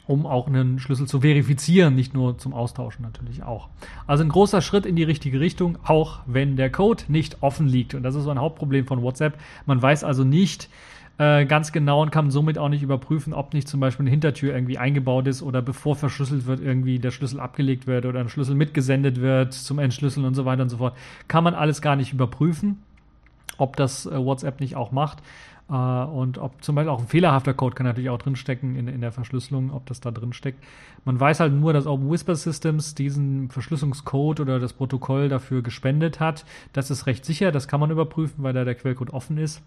um 0.08 0.26
auch 0.26 0.48
einen 0.48 0.80
Schlüssel 0.80 1.06
zu 1.06 1.22
verifizieren, 1.22 1.94
nicht 1.94 2.14
nur 2.14 2.38
zum 2.38 2.54
Austauschen 2.54 3.04
natürlich 3.04 3.44
auch. 3.44 3.68
Also 4.08 4.24
ein 4.24 4.30
großer 4.30 4.62
Schritt 4.62 4.86
in 4.86 4.96
die 4.96 5.04
richtige 5.04 5.40
Richtung, 5.40 5.78
auch 5.84 6.20
wenn 6.26 6.56
der 6.56 6.72
Code 6.72 7.04
nicht 7.10 7.38
offen 7.42 7.68
liegt. 7.68 7.94
Und 7.94 8.04
das 8.04 8.16
ist 8.16 8.24
so 8.24 8.32
ein 8.32 8.40
Hauptproblem 8.40 8.88
von 8.88 9.02
WhatsApp. 9.02 9.38
Man 9.66 9.82
weiß 9.82 10.06
also 10.06 10.24
nicht 10.24 10.70
äh, 11.18 11.46
ganz 11.46 11.72
genau 11.72 12.02
und 12.02 12.12
kann 12.12 12.32
somit 12.32 12.58
auch 12.58 12.70
nicht 12.70 12.84
überprüfen, 12.84 13.34
ob 13.34 13.54
nicht 13.54 13.68
zum 13.68 13.80
Beispiel 13.82 14.04
eine 14.04 14.12
Hintertür 14.12 14.54
irgendwie 14.54 14.78
eingebaut 14.78 15.28
ist 15.28 15.42
oder 15.42 15.62
bevor 15.62 15.96
verschlüsselt 15.96 16.46
wird, 16.46 16.62
irgendwie 16.62 17.00
der 17.00 17.12
Schlüssel 17.12 17.40
abgelegt 17.40 17.86
wird 17.86 18.06
oder 18.06 18.22
ein 18.22 18.30
Schlüssel 18.30 18.56
mitgesendet 18.56 19.20
wird 19.20 19.54
zum 19.54 19.80
Entschlüsseln 19.80 20.26
und 20.26 20.36
so 20.36 20.46
weiter 20.46 20.64
und 20.64 20.70
so 20.70 20.78
fort. 20.78 20.96
Kann 21.28 21.44
man 21.44 21.54
alles 21.54 21.82
gar 21.82 21.98
nicht 21.98 22.14
überprüfen, 22.14 22.82
ob 23.58 23.76
das 23.76 24.06
äh, 24.06 24.18
WhatsApp 24.18 24.62
nicht 24.62 24.76
auch 24.78 24.92
macht. 24.92 25.18
Äh, 25.70 25.74
und 25.74 26.38
ob 26.38 26.64
zum 26.64 26.76
Beispiel 26.76 26.90
auch 26.90 27.00
ein 27.00 27.08
fehlerhafter 27.08 27.54
Code 27.54 27.76
kann 27.76 27.86
natürlich 27.86 28.10
auch 28.10 28.20
drinstecken 28.20 28.76
in, 28.76 28.88
in 28.88 29.02
der 29.02 29.12
Verschlüsselung, 29.12 29.72
ob 29.72 29.86
das 29.86 30.00
da 30.00 30.12
drin 30.12 30.34
steckt. 30.34 30.64
Man 31.06 31.20
weiß 31.20 31.40
halt 31.40 31.54
nur, 31.54 31.74
dass 31.74 31.88
Open 31.88 32.10
Whisper 32.10 32.36
Systems 32.36 32.96
diesen 32.96 33.50
Verschlüsselungscode 33.50 34.40
oder 34.40 34.60
das 34.60 34.74
Protokoll 34.74 35.30
dafür 35.30 35.62
gespendet 35.62 36.20
hat. 36.20 36.46
Das 36.74 36.92
ist 36.92 37.06
recht 37.06 37.26
sicher, 37.26 37.52
das 37.52 37.68
kann 37.68 37.80
man 37.80 37.92
überprüfen, 37.92 38.44
weil 38.44 38.54
da 38.54 38.64
der 38.64 38.76
Quellcode 38.76 39.12
offen 39.12 39.38
ist. 39.38 39.62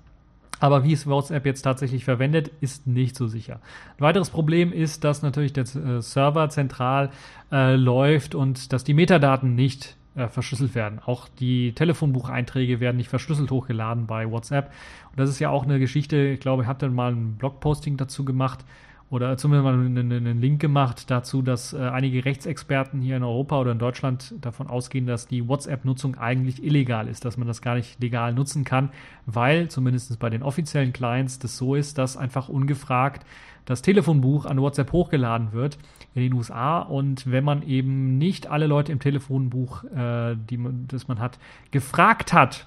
Aber 0.60 0.84
wie 0.84 0.92
es 0.92 1.06
WhatsApp 1.06 1.46
jetzt 1.46 1.62
tatsächlich 1.62 2.04
verwendet, 2.04 2.50
ist 2.60 2.86
nicht 2.86 3.16
so 3.16 3.26
sicher. 3.26 3.60
Ein 3.96 4.00
weiteres 4.02 4.28
Problem 4.28 4.72
ist, 4.72 5.04
dass 5.04 5.22
natürlich 5.22 5.54
der 5.54 5.64
äh, 5.64 6.02
Server 6.02 6.50
zentral 6.50 7.10
äh, 7.50 7.76
läuft 7.76 8.34
und 8.34 8.72
dass 8.72 8.84
die 8.84 8.92
Metadaten 8.92 9.54
nicht 9.54 9.96
äh, 10.14 10.28
verschlüsselt 10.28 10.74
werden. 10.74 10.98
Auch 11.04 11.28
die 11.28 11.72
Telefonbucheinträge 11.72 12.80
werden 12.80 12.96
nicht 12.96 13.08
verschlüsselt 13.08 13.50
hochgeladen 13.50 14.06
bei 14.06 14.30
WhatsApp. 14.30 14.72
Und 15.10 15.18
das 15.18 15.30
ist 15.30 15.38
ja 15.38 15.50
auch 15.50 15.64
eine 15.64 15.78
Geschichte, 15.78 16.16
ich 16.16 16.40
glaube, 16.40 16.62
ich 16.62 16.68
hatte 16.68 16.88
mal 16.88 17.12
ein 17.12 17.36
Blogposting 17.36 17.96
dazu 17.96 18.24
gemacht, 18.24 18.64
oder 19.10 19.36
zumindest 19.36 19.64
mal 19.64 19.74
einen, 19.74 20.12
einen 20.12 20.40
Link 20.40 20.60
gemacht 20.60 21.10
dazu, 21.10 21.42
dass 21.42 21.72
äh, 21.72 21.78
einige 21.78 22.24
Rechtsexperten 22.24 23.00
hier 23.00 23.16
in 23.16 23.24
Europa 23.24 23.60
oder 23.60 23.72
in 23.72 23.80
Deutschland 23.80 24.34
davon 24.40 24.68
ausgehen, 24.68 25.06
dass 25.06 25.26
die 25.26 25.48
WhatsApp-Nutzung 25.48 26.16
eigentlich 26.16 26.62
illegal 26.62 27.08
ist, 27.08 27.24
dass 27.24 27.36
man 27.36 27.48
das 27.48 27.60
gar 27.60 27.74
nicht 27.74 28.00
legal 28.00 28.32
nutzen 28.32 28.64
kann, 28.64 28.90
weil 29.26 29.68
zumindest 29.68 30.16
bei 30.20 30.30
den 30.30 30.44
offiziellen 30.44 30.92
Clients 30.92 31.40
das 31.40 31.56
so 31.56 31.74
ist, 31.74 31.98
dass 31.98 32.16
einfach 32.16 32.48
ungefragt 32.48 33.26
das 33.64 33.82
Telefonbuch 33.82 34.46
an 34.46 34.60
WhatsApp 34.60 34.92
hochgeladen 34.92 35.52
wird 35.52 35.76
in 36.14 36.22
den 36.22 36.32
USA 36.32 36.80
und 36.80 37.30
wenn 37.30 37.44
man 37.44 37.62
eben 37.62 38.18
nicht 38.18 38.48
alle 38.48 38.66
Leute 38.66 38.92
im 38.92 38.98
Telefonbuch, 38.98 39.84
äh, 39.84 40.36
die 40.36 40.56
man, 40.56 40.86
das 40.88 41.08
man 41.08 41.20
hat, 41.20 41.38
gefragt 41.70 42.32
hat, 42.32 42.66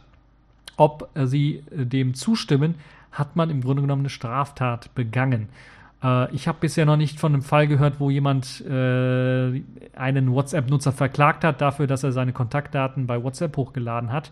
ob 0.78 1.10
äh, 1.16 1.26
sie 1.26 1.64
dem 1.72 2.14
zustimmen, 2.14 2.76
hat 3.12 3.36
man 3.36 3.50
im 3.50 3.62
Grunde 3.62 3.82
genommen 3.82 4.04
eine 4.04 4.10
Straftat 4.10 4.96
begangen. 4.96 5.50
Äh, 6.04 6.34
ich 6.34 6.48
habe 6.48 6.60
bisher 6.62 6.86
noch 6.86 6.98
nicht 6.98 7.20
von 7.20 7.34
einem 7.34 7.42
Fall 7.42 7.68
gehört, 7.68 8.00
wo 8.00 8.10
jemand 8.10 8.62
äh, 8.62 9.62
einen 9.96 10.32
WhatsApp-Nutzer 10.32 10.92
verklagt 10.92 11.44
hat 11.44 11.62
dafür, 11.62 11.88
dass 11.88 12.04
er 12.04 12.12
seine 12.12 12.34
Kontaktdaten 12.34 13.08
bei 13.08 13.22
WhatsApp 13.24 13.56
hochgeladen 13.58 14.12
hat. 14.12 14.32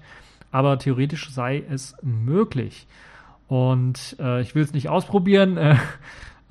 Aber 0.52 0.78
theoretisch 0.78 1.32
sei 1.32 1.64
es 1.70 1.96
möglich. 2.02 2.88
Und 3.48 4.16
äh, 4.20 4.42
ich 4.42 4.56
will 4.56 4.64
es 4.64 4.74
nicht 4.74 4.90
ausprobieren. 4.90 5.58
Äh, 5.58 5.76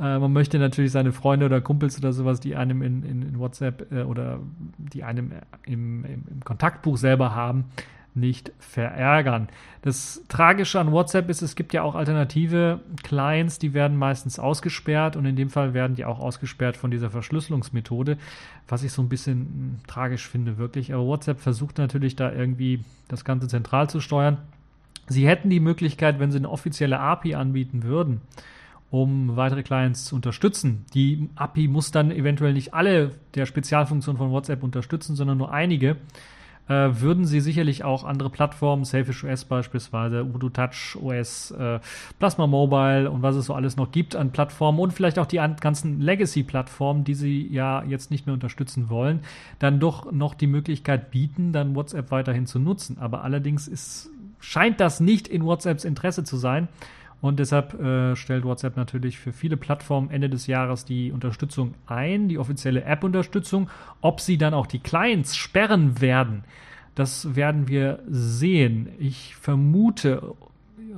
äh, 0.01 0.19
man 0.19 0.33
möchte 0.33 0.59
natürlich 0.59 0.93
seine 0.93 1.13
Freunde 1.13 1.47
oder 1.47 1.61
Kumpels 1.61 1.99
oder 1.99 2.13
sowas, 2.13 2.41
die 2.41 2.57
einem 2.57 2.83
in, 2.83 3.03
in, 3.03 3.23
in 3.23 3.39
WhatsApp 3.39 3.93
äh, 3.93 4.03
oder 4.03 4.41
die 4.79 5.05
einem 5.05 5.33
im, 5.67 6.05
im, 6.05 6.25
im 6.31 6.45
Kontaktbuch 6.45 6.97
selber 6.97 7.35
haben, 7.35 7.67
nicht 8.15 8.53
verärgern. 8.59 9.49
Das 9.83 10.25
Tragische 10.29 10.81
an 10.81 10.91
WhatsApp 10.91 11.29
ist, 11.29 11.43
es 11.43 11.55
gibt 11.55 11.73
ja 11.73 11.83
auch 11.83 11.95
alternative 11.95 12.81
Clients, 13.03 13.59
die 13.59 13.73
werden 13.73 13.97
meistens 13.97 14.39
ausgesperrt 14.39 15.17
und 15.17 15.27
in 15.27 15.37
dem 15.37 15.51
Fall 15.51 15.75
werden 15.75 15.95
die 15.95 16.05
auch 16.05 16.19
ausgesperrt 16.19 16.77
von 16.77 16.91
dieser 16.91 17.11
Verschlüsselungsmethode, 17.11 18.19
was 18.69 18.83
ich 18.83 18.93
so 18.93 19.03
ein 19.03 19.09
bisschen 19.09 19.37
hm, 19.39 19.87
tragisch 19.87 20.29
finde, 20.29 20.59
wirklich. 20.59 20.93
Aber 20.93 21.05
WhatsApp 21.05 21.41
versucht 21.41 21.79
natürlich 21.79 22.17
da 22.17 22.33
irgendwie 22.33 22.85
das 23.09 23.25
Ganze 23.25 23.49
zentral 23.49 23.89
zu 23.89 24.01
steuern. 24.01 24.39
Sie 25.07 25.27
hätten 25.27 25.51
die 25.51 25.61
Möglichkeit, 25.61 26.21
wenn 26.21 26.31
sie 26.31 26.39
eine 26.39 26.51
offizielle 26.51 26.99
API 26.99 27.35
anbieten 27.35 27.83
würden, 27.83 28.21
um 28.91 29.37
weitere 29.37 29.63
Clients 29.63 30.05
zu 30.05 30.17
unterstützen. 30.17 30.85
Die 30.95 31.29
API 31.37 31.69
muss 31.69 31.91
dann 31.91 32.11
eventuell 32.11 32.53
nicht 32.53 32.75
alle 32.75 33.13
der 33.35 33.47
Spezialfunktionen 33.47 34.19
von 34.19 34.31
WhatsApp 34.31 34.63
unterstützen, 34.63 35.15
sondern 35.15 35.39
nur 35.39 35.53
einige 35.53 35.97
äh, 36.71 37.01
würden 37.01 37.25
sie 37.25 37.41
sicherlich 37.41 37.83
auch 37.83 38.05
andere 38.05 38.31
Plattformen, 38.31 38.85
Selfish 38.85 39.25
OS 39.25 39.45
beispielsweise, 39.45 40.25
Udo 40.25 40.51
Touch 40.51 40.97
OS, 41.03 41.51
äh, 41.51 41.81
Plasma 42.21 42.47
Mobile 42.47 43.11
und 43.11 43.23
was 43.23 43.35
es 43.35 43.47
so 43.47 43.55
alles 43.55 43.77
noch 43.77 43.91
gibt 43.91 44.15
an 44.15 44.31
Plattformen 44.31 44.79
und 44.79 44.93
vielleicht 44.93 45.19
auch 45.19 45.27
die 45.27 45.41
ganzen 45.61 46.01
Legacy-Plattformen, 46.01 47.03
die 47.03 47.15
sie 47.15 47.49
ja 47.49 47.83
jetzt 47.83 48.13
nicht 48.13 48.27
mehr 48.27 48.35
unterstützen 48.35 48.89
wollen, 48.89 49.21
dann 49.59 49.81
doch 49.81 50.13
noch 50.13 50.35
die 50.35 50.47
Möglichkeit 50.47 51.11
bieten, 51.11 51.53
dann 51.53 51.75
WhatsApp 51.75 52.13
weiterhin 52.13 52.47
zu 52.47 52.61
nutzen. 52.61 52.99
Aber 53.01 53.25
allerdings 53.25 53.67
ist, 53.67 54.11
scheint 54.39 54.79
das 54.79 55.01
nicht 55.01 55.27
in 55.27 55.45
WhatsApps 55.45 55.85
Interesse 55.85 56.23
zu 56.23 56.37
sein. 56.37 56.69
Und 57.21 57.39
deshalb 57.39 57.79
äh, 57.79 58.17
stellt 58.17 58.45
WhatsApp 58.45 58.77
natürlich 58.77 59.19
für 59.19 59.33
viele 59.33 59.57
Plattformen 59.57 60.11
Ende 60.11 60.31
des 60.31 60.47
Jahres 60.47 60.85
die 60.85 61.13
Unterstützung 61.13 61.75
ein, 61.87 62.29
die 62.29 62.39
offizielle 62.39 62.85
App-Unterstützung. 62.85 63.69
Ob 64.01 64.21
sie 64.21 64.39
dann 64.39 64.55
auch 64.55 64.67
die 64.67 64.79
Clients 64.79 65.37
sperren 65.37 66.01
werden, 66.01 66.45
das 66.95 67.35
werden 67.37 67.69
wir 67.69 68.01
sehen. 68.09 68.89
Ich 68.99 69.37
vermute, 69.37 70.35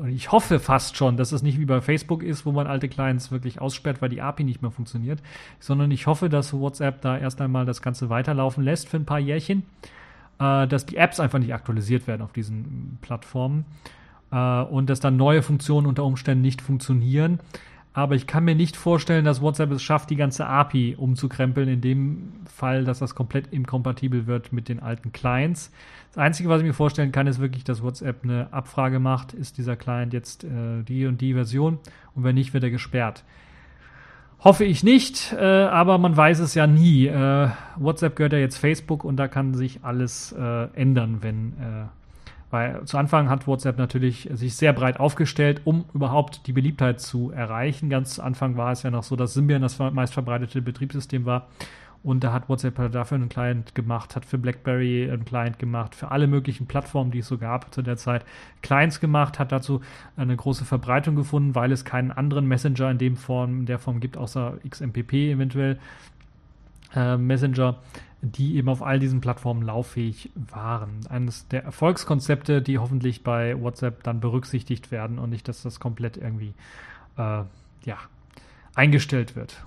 ich 0.08 0.30
hoffe 0.30 0.61
fast 0.61 0.96
schon, 0.96 1.16
dass 1.16 1.32
es 1.32 1.42
nicht 1.42 1.58
wie 1.58 1.64
bei 1.64 1.80
Facebook 1.80 2.22
ist, 2.22 2.46
wo 2.46 2.52
man 2.52 2.68
alte 2.68 2.88
Clients 2.88 3.32
wirklich 3.32 3.61
aussperrt, 3.61 4.00
weil 4.00 4.08
die 4.08 4.22
API 4.22 4.44
nicht 4.44 4.62
mehr 4.62 4.70
funktioniert, 4.70 5.20
sondern 5.58 5.90
ich 5.90 6.06
hoffe, 6.06 6.28
dass 6.28 6.52
WhatsApp 6.52 7.02
da 7.02 7.18
erst 7.18 7.40
einmal 7.40 7.66
das 7.66 7.82
Ganze 7.82 8.11
weiterlaufen 8.11 8.62
lässt 8.62 8.88
für 8.88 8.96
ein 8.96 9.04
paar 9.04 9.18
Jährchen, 9.18 9.64
äh, 10.38 10.68
dass 10.68 10.87
die 10.87 10.96
Apps 10.96 11.18
einfach 11.18 11.40
nicht 11.40 11.52
aktualisiert 11.52 12.06
werden 12.06 12.22
auf 12.22 12.32
diesen 12.32 12.98
Plattformen 13.02 13.64
äh, 14.33 14.62
und 14.62 14.90
dass 14.90 15.01
dann 15.01 15.16
neue 15.16 15.42
Funktionen 15.42 15.87
unter 15.87 16.05
Umständen 16.05 16.42
nicht 16.42 16.62
funktionieren. 16.62 17.38
Aber 17.95 18.14
ich 18.14 18.27
kann 18.27 18.45
mir 18.45 18.55
nicht 18.55 18.77
vorstellen, 18.77 19.27
dass 19.27 19.42
WhatsApp 19.42 19.71
es 19.71 19.83
schafft, 19.83 20.09
die 20.09 20.16
ganze 20.16 20.47
API 20.47 20.97
umzukrempeln, 20.97 21.68
in 21.68 21.83
dem 21.83 22.33
Fall, 22.47 22.85
dass 22.85 23.01
das 23.01 23.14
komplett 23.14 23.49
inkompatibel 23.49 24.27
wird 24.27 24.51
mit 24.51 24.71
den 24.71 24.81
alten 24.81 25.12
Clients. 25.12 25.71
Das 26.09 26.18
Einzige, 26.18 26.49
was 26.49 26.62
ich 26.62 26.66
mir 26.66 26.73
vorstellen 26.73 27.12
kann, 27.12 27.27
ist 27.27 27.38
wirklich, 27.38 27.64
dass 27.64 27.83
WhatsApp 27.83 28.25
eine 28.25 28.51
Abfrage 28.51 28.99
macht, 28.99 29.35
ist 29.35 29.59
dieser 29.59 29.77
Client 29.77 30.14
jetzt 30.14 30.45
äh, 30.45 30.83
die 30.88 31.05
und 31.07 31.21
die 31.21 31.35
Version 31.35 31.79
und 32.14 32.25
wenn 32.25 32.35
nicht, 32.35 32.55
wird 32.55 32.64
er 32.64 32.71
gesperrt. 32.71 33.25
Hoffe 34.40 34.64
ich 34.64 34.83
nicht, 34.83 35.35
äh, 35.38 35.45
aber 35.45 35.99
man 35.99 36.16
weiß 36.16 36.40
es 36.40 36.55
ja 36.55 36.66
nie. 36.66 37.07
Äh, 37.07 37.51
WhatsApp 37.77 38.16
gehört 38.16 38.33
ja 38.33 38.40
jetzt 38.40 38.57
Facebook 38.57 39.05
und 39.05 39.16
da 39.16 39.29
kann 39.29 39.55
sich 39.55 39.85
alles 39.85 40.33
äh, 40.33 40.64
ändern, 40.75 41.18
wenn 41.21 41.53
äh, 41.53 41.85
weil 42.53 42.85
zu 42.85 42.99
Anfang 42.99 43.31
hat 43.31 43.47
WhatsApp 43.47 43.79
natürlich 43.79 44.29
sich 44.35 44.55
sehr 44.55 44.75
breit 44.75 45.01
aufgestellt, 45.01 45.62
um 45.65 45.87
überhaupt 45.95 46.47
die 46.47 46.53
Beliebtheit 46.53 47.01
zu 47.01 47.31
erreichen. 47.31 47.88
Ganz 47.88 48.17
zu 48.17 48.23
Anfang 48.23 48.59
war 48.59 48.73
es 48.73 48.83
ja 48.83 48.91
noch 48.91 49.05
so, 49.05 49.17
dass 49.17 49.33
Symbian 49.33 49.62
das 49.62 49.79
meistverbreitete 49.79 50.61
Betriebssystem 50.61 51.25
war. 51.25 51.49
Und 52.03 52.25
da 52.25 52.33
hat 52.33 52.51
WhatsApp 52.51 52.79
halt 52.79 52.95
dafür 52.95 53.15
einen 53.15 53.31
Client 53.31 53.75
gemacht, 53.75 54.17
hat 54.17 54.27
für 54.27 54.37
BlackBerry 54.37 55.11
einen 55.11 55.25
Client 55.25 55.59
gemacht, 55.59 55.95
für 55.95 56.11
alle 56.11 56.27
möglichen 56.27 56.67
Plattformen, 56.67 57.11
die 57.11 57.21
es 57.21 57.29
so 57.29 57.38
gab 57.38 57.73
zu 57.73 57.81
der 57.81 57.97
Zeit, 57.97 58.27
Clients 58.61 59.01
gemacht, 59.01 59.38
hat 59.38 59.51
dazu 59.51 59.81
eine 60.19 60.37
große 60.37 60.67
Verbreitung 60.67 61.17
gefunden, 61.17 61.55
weil 61.55 61.73
es 61.73 61.87
keinen 61.87 62.11
anderen 62.11 62.47
Messenger 62.47 62.91
in 62.91 62.99
dem 62.99 63.17
Form, 63.17 63.65
der 63.65 63.79
Form 63.79 63.99
gibt, 64.01 64.19
außer 64.19 64.59
XMPP 64.69 65.12
eventuell 65.31 65.79
äh, 66.95 67.17
Messenger, 67.17 67.79
die 68.22 68.54
eben 68.54 68.68
auf 68.68 68.82
all 68.82 69.00
diesen 69.00 69.20
Plattformen 69.20 69.62
lauffähig 69.62 70.30
waren. 70.35 71.00
Eines 71.08 71.48
der 71.48 71.64
Erfolgskonzepte, 71.64 72.62
die 72.62 72.78
hoffentlich 72.78 73.24
bei 73.24 73.61
WhatsApp 73.61 74.04
dann 74.04 74.20
berücksichtigt 74.20 74.92
werden 74.92 75.18
und 75.18 75.30
nicht, 75.30 75.48
dass 75.48 75.62
das 75.62 75.80
komplett 75.80 76.16
irgendwie 76.16 76.54
äh, 77.18 77.42
ja, 77.85 77.98
eingestellt 78.76 79.35
wird. 79.35 79.66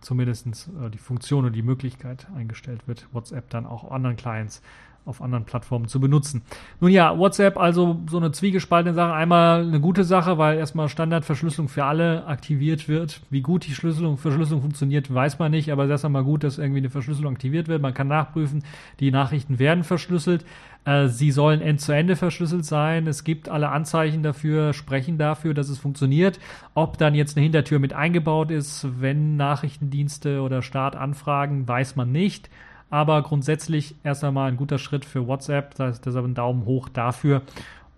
Zumindest 0.00 0.46
äh, 0.46 0.90
die 0.90 0.98
Funktion 0.98 1.44
und 1.44 1.52
die 1.52 1.62
Möglichkeit 1.62 2.26
eingestellt 2.34 2.88
wird, 2.88 3.06
WhatsApp 3.12 3.50
dann 3.50 3.66
auch 3.66 3.88
anderen 3.90 4.16
Clients 4.16 4.62
auf 5.06 5.22
anderen 5.22 5.44
Plattformen 5.44 5.88
zu 5.88 6.00
benutzen. 6.00 6.42
Nun 6.80 6.90
ja, 6.90 7.16
WhatsApp 7.16 7.56
also 7.56 8.00
so 8.10 8.16
eine 8.16 8.32
zwiegespaltene 8.32 8.94
Sache. 8.94 9.12
Einmal 9.12 9.62
eine 9.62 9.80
gute 9.80 10.04
Sache, 10.04 10.36
weil 10.36 10.58
erstmal 10.58 10.88
Standardverschlüsselung 10.88 11.68
für 11.68 11.84
alle 11.84 12.26
aktiviert 12.26 12.88
wird. 12.88 13.22
Wie 13.30 13.40
gut 13.40 13.66
die 13.66 13.74
Schlüsselung, 13.74 14.18
Verschlüsselung 14.18 14.62
funktioniert, 14.62 15.12
weiß 15.12 15.38
man 15.38 15.52
nicht, 15.52 15.70
aber 15.70 15.84
es 15.84 15.88
ist 15.88 16.04
erstmal 16.04 16.24
gut, 16.24 16.44
dass 16.44 16.58
irgendwie 16.58 16.80
eine 16.80 16.90
Verschlüsselung 16.90 17.34
aktiviert 17.34 17.68
wird. 17.68 17.80
Man 17.80 17.94
kann 17.94 18.08
nachprüfen, 18.08 18.64
die 19.00 19.10
Nachrichten 19.10 19.58
werden 19.58 19.84
verschlüsselt. 19.84 20.44
Äh, 20.84 21.08
sie 21.08 21.30
sollen 21.30 21.60
end-zu-ende 21.60 22.14
-Ende 22.14 22.16
verschlüsselt 22.16 22.64
sein. 22.64 23.06
Es 23.06 23.24
gibt 23.24 23.48
alle 23.48 23.68
Anzeichen 23.68 24.22
dafür, 24.22 24.72
sprechen 24.72 25.18
dafür, 25.18 25.54
dass 25.54 25.68
es 25.68 25.78
funktioniert. 25.78 26.38
Ob 26.74 26.98
dann 26.98 27.14
jetzt 27.14 27.36
eine 27.36 27.44
Hintertür 27.44 27.78
mit 27.78 27.92
eingebaut 27.92 28.50
ist, 28.50 28.86
wenn 29.00 29.36
Nachrichtendienste 29.36 30.40
oder 30.40 30.62
Staat 30.62 30.96
anfragen, 30.96 31.66
weiß 31.68 31.96
man 31.96 32.12
nicht. 32.12 32.48
Aber 32.90 33.22
grundsätzlich 33.22 33.94
erst 34.04 34.22
einmal 34.24 34.48
ein 34.48 34.56
guter 34.56 34.78
Schritt 34.78 35.04
für 35.04 35.26
WhatsApp. 35.26 35.74
Das 35.74 35.88
heißt, 35.88 36.06
deshalb 36.06 36.24
ein 36.24 36.34
Daumen 36.34 36.64
hoch 36.64 36.88
dafür. 36.88 37.42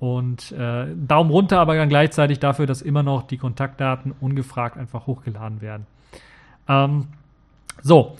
Und 0.00 0.52
äh, 0.52 0.86
Daumen 0.94 1.30
runter, 1.30 1.58
aber 1.58 1.76
dann 1.76 1.88
gleichzeitig 1.88 2.38
dafür, 2.38 2.66
dass 2.66 2.82
immer 2.82 3.02
noch 3.02 3.22
die 3.22 3.36
Kontaktdaten 3.36 4.14
ungefragt 4.20 4.76
einfach 4.78 5.06
hochgeladen 5.06 5.60
werden. 5.60 5.86
Ähm, 6.68 7.08
so, 7.82 8.16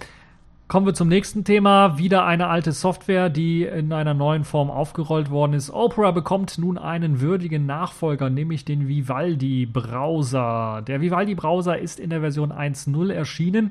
kommen 0.68 0.86
wir 0.86 0.94
zum 0.94 1.08
nächsten 1.08 1.44
Thema. 1.44 1.96
Wieder 1.96 2.26
eine 2.26 2.48
alte 2.48 2.72
Software, 2.72 3.30
die 3.30 3.62
in 3.62 3.92
einer 3.92 4.12
neuen 4.12 4.44
Form 4.44 4.70
aufgerollt 4.70 5.30
worden 5.30 5.54
ist. 5.54 5.70
Opera 5.70 6.10
bekommt 6.10 6.58
nun 6.58 6.78
einen 6.78 7.20
würdigen 7.20 7.64
Nachfolger, 7.64 8.28
nämlich 8.28 8.64
den 8.64 8.86
Vivaldi 8.88 9.64
Browser. 9.64 10.82
Der 10.86 11.00
Vivaldi 11.00 11.34
Browser 11.34 11.78
ist 11.78 11.98
in 11.98 12.10
der 12.10 12.20
Version 12.20 12.52
1.0 12.52 13.12
erschienen. 13.12 13.70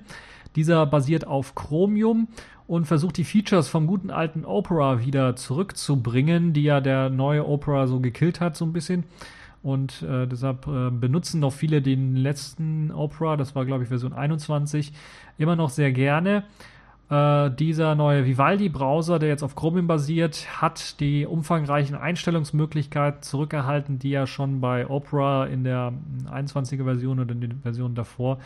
Dieser 0.56 0.86
basiert 0.88 1.28
auf 1.28 1.54
Chromium 1.54 2.30
und 2.68 2.86
versucht 2.86 3.18
die 3.18 3.24
Features 3.24 3.70
vom 3.70 3.88
guten 3.88 4.12
alten 4.12 4.46
Opera 4.46 5.04
wieder 5.04 5.36
zurückzubringen, 5.36 6.54
die 6.54 6.64
ja 6.64 6.82
der 6.82 7.10
neue 7.10 7.48
Opera 7.48 7.88
so 7.88 8.00
gekillt 8.00 8.42
hat, 8.42 8.58
so 8.58 8.66
ein 8.66 8.74
bisschen. 8.74 9.06
Und 9.64 10.04
äh, 10.04 10.28
deshalb 10.28 10.68
äh, 10.68 10.92
benutzen 10.92 11.40
noch 11.40 11.54
viele 11.54 11.82
den 11.82 12.16
letzten 12.16 12.92
Opera, 12.92 13.38
das 13.38 13.56
war 13.56 13.66
glaube 13.66 13.84
ich 13.84 13.90
Version 13.90 14.14
21, 14.14 14.94
immer 15.38 15.56
noch 15.56 15.70
sehr 15.70 15.92
gerne. 15.92 16.44
Äh, 17.10 17.52
dieser 17.52 17.96
neue 17.96 18.26
Vivaldi-Browser, 18.26 19.18
der 19.18 19.30
jetzt 19.30 19.44
auf 19.44 19.56
Chromium 19.56 19.88
basiert, 19.88 20.62
hat 20.62 21.00
die 21.00 21.26
umfangreichen 21.26 21.96
Einstellungsmöglichkeiten 21.96 23.22
zurückerhalten, 23.22 23.98
die 23.98 24.10
ja 24.10 24.28
schon 24.28 24.60
bei 24.60 24.88
Opera 24.90 25.46
in 25.46 25.64
der 25.64 25.94
21er 26.30 26.84
Version 26.84 27.20
oder 27.20 27.32
in 27.32 27.42
den 27.42 27.62
Versionen 27.62 27.96
davor 27.96 28.40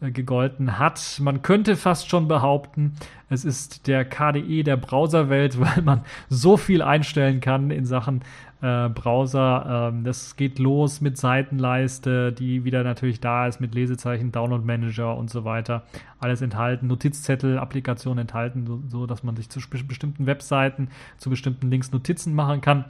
gegolten 0.00 0.78
hat. 0.78 1.18
Man 1.20 1.42
könnte 1.42 1.76
fast 1.76 2.08
schon 2.08 2.28
behaupten, 2.28 2.94
es 3.28 3.44
ist 3.44 3.86
der 3.86 4.04
KDE 4.04 4.62
der 4.62 4.76
Browserwelt, 4.76 5.60
weil 5.60 5.82
man 5.82 6.02
so 6.28 6.56
viel 6.56 6.82
einstellen 6.82 7.40
kann 7.40 7.70
in 7.70 7.84
Sachen 7.84 8.22
äh, 8.62 8.88
Browser. 8.88 9.90
Ähm, 9.92 10.04
das 10.04 10.36
geht 10.36 10.58
los 10.58 11.00
mit 11.00 11.18
Seitenleiste, 11.18 12.32
die 12.32 12.64
wieder 12.64 12.84
natürlich 12.84 13.20
da 13.20 13.46
ist, 13.46 13.60
mit 13.60 13.74
Lesezeichen, 13.74 14.32
Download 14.32 14.64
Manager 14.64 15.16
und 15.16 15.30
so 15.30 15.44
weiter. 15.44 15.84
Alles 16.20 16.42
enthalten, 16.42 16.86
Notizzettel, 16.86 17.58
Applikationen 17.58 18.22
enthalten, 18.22 18.66
so, 18.66 18.80
so 18.88 19.06
dass 19.06 19.22
man 19.22 19.36
sich 19.36 19.48
zu 19.48 19.60
bestimmten 19.68 20.26
Webseiten, 20.26 20.88
zu 21.18 21.30
bestimmten 21.30 21.70
Links 21.70 21.92
Notizen 21.92 22.34
machen 22.34 22.60
kann 22.60 22.84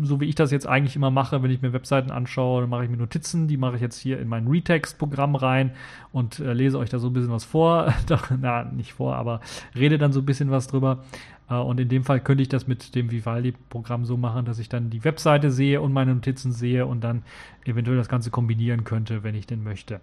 so 0.00 0.20
wie 0.20 0.24
ich 0.26 0.34
das 0.34 0.50
jetzt 0.50 0.66
eigentlich 0.66 0.96
immer 0.96 1.10
mache, 1.10 1.42
wenn 1.42 1.50
ich 1.50 1.62
mir 1.62 1.72
Webseiten 1.72 2.10
anschaue, 2.10 2.62
dann 2.62 2.70
mache 2.70 2.84
ich 2.84 2.90
mir 2.90 2.96
Notizen, 2.96 3.48
die 3.48 3.56
mache 3.56 3.76
ich 3.76 3.82
jetzt 3.82 3.98
hier 3.98 4.18
in 4.18 4.28
mein 4.28 4.46
Retext-Programm 4.48 5.36
rein 5.36 5.70
und 6.12 6.40
äh, 6.40 6.52
lese 6.52 6.78
euch 6.78 6.90
da 6.90 6.98
so 6.98 7.08
ein 7.08 7.12
bisschen 7.12 7.30
was 7.30 7.44
vor. 7.44 7.92
Na, 8.40 8.64
nicht 8.64 8.94
vor, 8.94 9.16
aber 9.16 9.40
rede 9.74 9.98
dann 9.98 10.12
so 10.12 10.20
ein 10.20 10.26
bisschen 10.26 10.50
was 10.50 10.66
drüber. 10.66 11.04
Äh, 11.48 11.54
und 11.54 11.78
in 11.80 11.88
dem 11.88 12.04
Fall 12.04 12.20
könnte 12.20 12.42
ich 12.42 12.48
das 12.48 12.66
mit 12.66 12.94
dem 12.94 13.10
Vivaldi-Programm 13.10 14.04
so 14.04 14.16
machen, 14.16 14.44
dass 14.44 14.58
ich 14.58 14.68
dann 14.68 14.90
die 14.90 15.04
Webseite 15.04 15.50
sehe 15.50 15.80
und 15.80 15.92
meine 15.92 16.14
Notizen 16.14 16.52
sehe 16.52 16.86
und 16.86 17.02
dann 17.02 17.22
eventuell 17.64 17.96
das 17.96 18.08
Ganze 18.08 18.30
kombinieren 18.30 18.84
könnte, 18.84 19.22
wenn 19.22 19.34
ich 19.34 19.46
denn 19.46 19.62
möchte. 19.62 20.00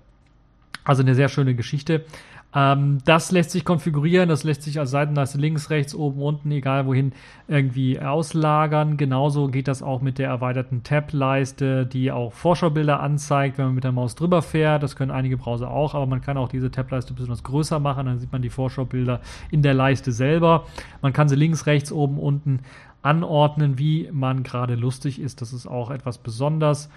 Also 0.83 1.03
eine 1.03 1.15
sehr 1.15 1.29
schöne 1.29 1.55
Geschichte. 1.55 2.05
Ähm, 2.53 2.97
das 3.05 3.31
lässt 3.31 3.51
sich 3.51 3.63
konfigurieren, 3.63 4.27
das 4.27 4.43
lässt 4.43 4.63
sich 4.63 4.77
als 4.79 4.91
Seitenleiste 4.91 5.37
links, 5.37 5.69
rechts, 5.69 5.95
oben, 5.95 6.21
unten, 6.21 6.51
egal 6.51 6.85
wohin, 6.85 7.13
irgendwie 7.47 7.99
auslagern. 7.99 8.97
Genauso 8.97 9.47
geht 9.47 9.67
das 9.67 9.81
auch 9.81 10.01
mit 10.01 10.17
der 10.17 10.27
erweiterten 10.27 10.83
Tab-Leiste, 10.83 11.85
die 11.85 12.11
auch 12.11 12.33
Vorschaubilder 12.33 12.99
anzeigt, 12.99 13.57
wenn 13.57 13.65
man 13.65 13.75
mit 13.75 13.83
der 13.85 13.93
Maus 13.93 14.15
drüber 14.15 14.41
fährt. 14.41 14.83
Das 14.83 14.95
können 14.95 15.11
einige 15.11 15.37
Browser 15.37 15.71
auch, 15.71 15.95
aber 15.95 16.07
man 16.07 16.21
kann 16.21 16.37
auch 16.37 16.49
diese 16.49 16.71
Tab-Leiste 16.71 17.13
besonders 17.13 17.43
größer 17.43 17.79
machen, 17.79 18.07
dann 18.07 18.19
sieht 18.19 18.31
man 18.31 18.41
die 18.41 18.49
Vorschaubilder 18.49 19.21
in 19.49 19.61
der 19.61 19.73
Leiste 19.73 20.11
selber. 20.11 20.65
Man 21.01 21.13
kann 21.13 21.29
sie 21.29 21.35
links, 21.35 21.67
rechts, 21.67 21.91
oben, 21.91 22.17
unten 22.19 22.59
anordnen, 23.01 23.79
wie 23.79 24.09
man 24.11 24.43
gerade 24.43 24.75
lustig 24.75 25.19
ist. 25.19 25.41
Das 25.41 25.53
ist 25.53 25.67
auch 25.67 25.89
etwas 25.89 26.17
besonders. 26.17 26.89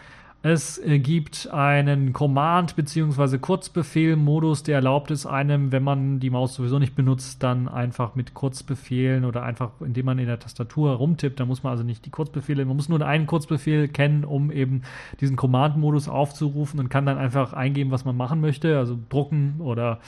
Es 0.46 0.78
gibt 0.84 1.48
einen 1.54 2.12
Command- 2.12 2.76
bzw. 2.76 3.38
Kurzbefehl-Modus, 3.38 4.62
der 4.62 4.74
erlaubt 4.74 5.10
es 5.10 5.24
einem, 5.24 5.72
wenn 5.72 5.82
man 5.82 6.20
die 6.20 6.28
Maus 6.28 6.56
sowieso 6.56 6.78
nicht 6.78 6.94
benutzt, 6.94 7.42
dann 7.42 7.66
einfach 7.66 8.14
mit 8.14 8.34
Kurzbefehlen 8.34 9.24
oder 9.24 9.42
einfach, 9.42 9.70
indem 9.80 10.04
man 10.04 10.18
in 10.18 10.26
der 10.26 10.38
Tastatur 10.38 10.96
rumtippt. 10.96 11.40
Da 11.40 11.46
muss 11.46 11.62
man 11.62 11.70
also 11.70 11.82
nicht 11.82 12.04
die 12.04 12.10
Kurzbefehle, 12.10 12.66
man 12.66 12.76
muss 12.76 12.90
nur 12.90 13.00
einen 13.00 13.26
Kurzbefehl 13.26 13.88
kennen, 13.88 14.22
um 14.22 14.52
eben 14.52 14.82
diesen 15.18 15.36
Command-Modus 15.36 16.10
aufzurufen 16.10 16.78
und 16.78 16.90
kann 16.90 17.06
dann 17.06 17.16
einfach 17.16 17.54
eingeben, 17.54 17.90
was 17.90 18.04
man 18.04 18.14
machen 18.14 18.42
möchte, 18.42 18.76
also 18.76 18.98
drucken 19.08 19.54
oder 19.60 19.98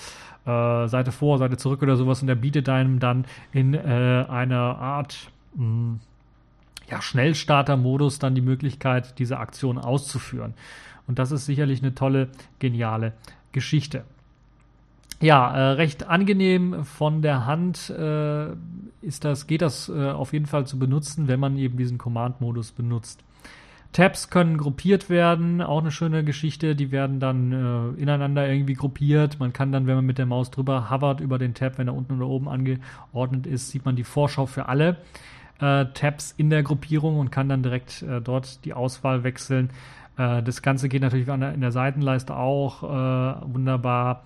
äh, 0.45 0.87
Seite 0.87 1.13
vor, 1.13 1.39
Seite 1.39 1.57
zurück 1.57 1.81
oder 1.81 1.97
sowas 1.97 2.21
und 2.21 2.27
der 2.27 2.35
bietet 2.35 2.69
einem 2.69 3.01
dann 3.01 3.25
in 3.53 3.73
äh, 3.73 4.27
einer 4.29 4.77
Art. 4.77 5.31
Mh, 5.55 5.65
hm, 5.65 6.01
ja, 6.89 7.03
Schnellstarter-Modus 7.03 8.19
dann 8.19 8.35
die 8.35 8.41
Möglichkeit, 8.41 9.19
diese 9.19 9.39
Aktion 9.39 9.79
auszuführen. 9.79 10.55
Und 11.07 11.19
das 11.19 11.33
ist 11.33 11.47
sicherlich 11.47 11.83
eine 11.83 11.95
tolle, 11.95 12.29
geniale 12.59 13.13
Geschichte. 13.53 14.05
Ja, 15.21 15.57
äh, 15.57 15.73
recht 15.73 16.09
angenehm 16.09 16.85
von 16.85 17.23
der 17.23 17.47
Hand 17.47 17.89
äh, 17.89 18.49
ist 19.01 19.25
das, 19.25 19.47
geht 19.47 19.63
das 19.63 19.89
äh, 19.89 20.11
auf 20.11 20.33
jeden 20.33 20.47
Fall 20.47 20.67
zu 20.67 20.79
benutzen, 20.79 21.27
wenn 21.27 21.41
man 21.41 21.57
eben 21.57 21.79
diesen 21.79 21.97
Command-Modus 21.97 22.73
benutzt. 22.73 23.23
Tabs 23.93 24.29
können 24.29 24.59
gruppiert 24.59 25.09
werden, 25.09 25.63
auch 25.63 25.81
eine 25.81 25.91
schöne 25.91 26.23
Geschichte. 26.23 26.77
Die 26.77 26.91
werden 26.91 27.19
dann 27.19 27.53
äh, 27.97 28.03
ineinander 28.03 28.47
irgendwie 28.47 28.75
gruppiert. 28.75 29.41
Man 29.41 29.55
kann 29.55 29.73
dann, 29.73 29.87
wenn 29.87 29.95
man 29.95 30.05
mit 30.05 30.19
der 30.19 30.27
Maus 30.27 30.51
drüber 30.51 30.91
hovert 30.91 31.21
über 31.21 31.39
den 31.39 31.55
Tab, 31.55 31.79
wenn 31.79 31.89
er 31.89 31.95
unten 31.95 32.17
oder 32.19 32.27
oben 32.27 32.49
angeordnet 32.49 33.47
ist, 33.47 33.71
sieht 33.71 33.87
man 33.87 33.97
die 33.97 34.05
Vorschau 34.05 34.45
für 34.45 34.69
alle 34.69 34.99
äh, 35.61 35.87
Tabs 35.95 36.35
in 36.37 36.51
der 36.51 36.63
Gruppierung 36.63 37.19
und 37.19 37.31
kann 37.31 37.49
dann 37.49 37.63
direkt 37.63 38.03
äh, 38.03 38.21
dort 38.21 38.65
die 38.65 38.75
Auswahl 38.75 39.25
wechseln. 39.25 39.71
Äh, 40.17 40.43
das 40.43 40.63
Ganze 40.63 40.89
geht 40.89 41.03
natürlich 41.03 41.29
in 41.29 41.61
der 41.61 41.73
Seitenleiste 41.73 42.37
auch 42.37 42.83
äh, 42.83 43.53
wunderbar. 43.53 44.25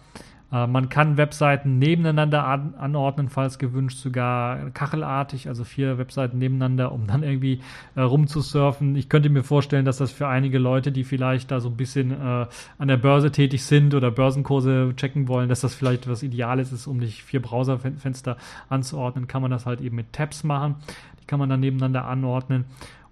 Äh, 0.52 0.66
man 0.66 0.88
kann 0.88 1.16
Webseiten 1.16 1.78
nebeneinander 1.78 2.46
an, 2.46 2.74
anordnen, 2.76 3.28
falls 3.28 3.58
gewünscht, 3.58 3.98
sogar 3.98 4.70
kachelartig, 4.70 5.48
also 5.48 5.64
vier 5.64 5.98
Webseiten 5.98 6.38
nebeneinander, 6.38 6.92
um 6.92 7.06
dann 7.06 7.22
irgendwie 7.22 7.60
äh, 7.94 8.00
rumzusurfen. 8.00 8.96
Ich 8.96 9.08
könnte 9.08 9.30
mir 9.30 9.42
vorstellen, 9.42 9.84
dass 9.84 9.98
das 9.98 10.10
für 10.10 10.28
einige 10.28 10.58
Leute, 10.58 10.92
die 10.92 11.04
vielleicht 11.04 11.50
da 11.50 11.60
so 11.60 11.68
ein 11.68 11.76
bisschen 11.76 12.10
äh, 12.10 12.46
an 12.78 12.88
der 12.88 12.96
Börse 12.96 13.30
tätig 13.30 13.64
sind 13.64 13.94
oder 13.94 14.10
Börsenkurse 14.10 14.92
checken 14.96 15.28
wollen, 15.28 15.48
dass 15.48 15.60
das 15.60 15.74
vielleicht 15.74 16.08
was 16.08 16.22
Ideales 16.22 16.72
ist, 16.72 16.86
um 16.86 16.98
nicht 16.98 17.22
vier 17.22 17.40
Browserfenster 17.40 18.36
anzuordnen, 18.68 19.26
kann 19.26 19.42
man 19.42 19.50
das 19.50 19.66
halt 19.66 19.80
eben 19.80 19.96
mit 19.96 20.12
Tabs 20.12 20.44
machen. 20.44 20.76
Die 21.20 21.26
kann 21.26 21.38
man 21.38 21.48
dann 21.48 21.60
nebeneinander 21.60 22.06
anordnen. 22.06 22.64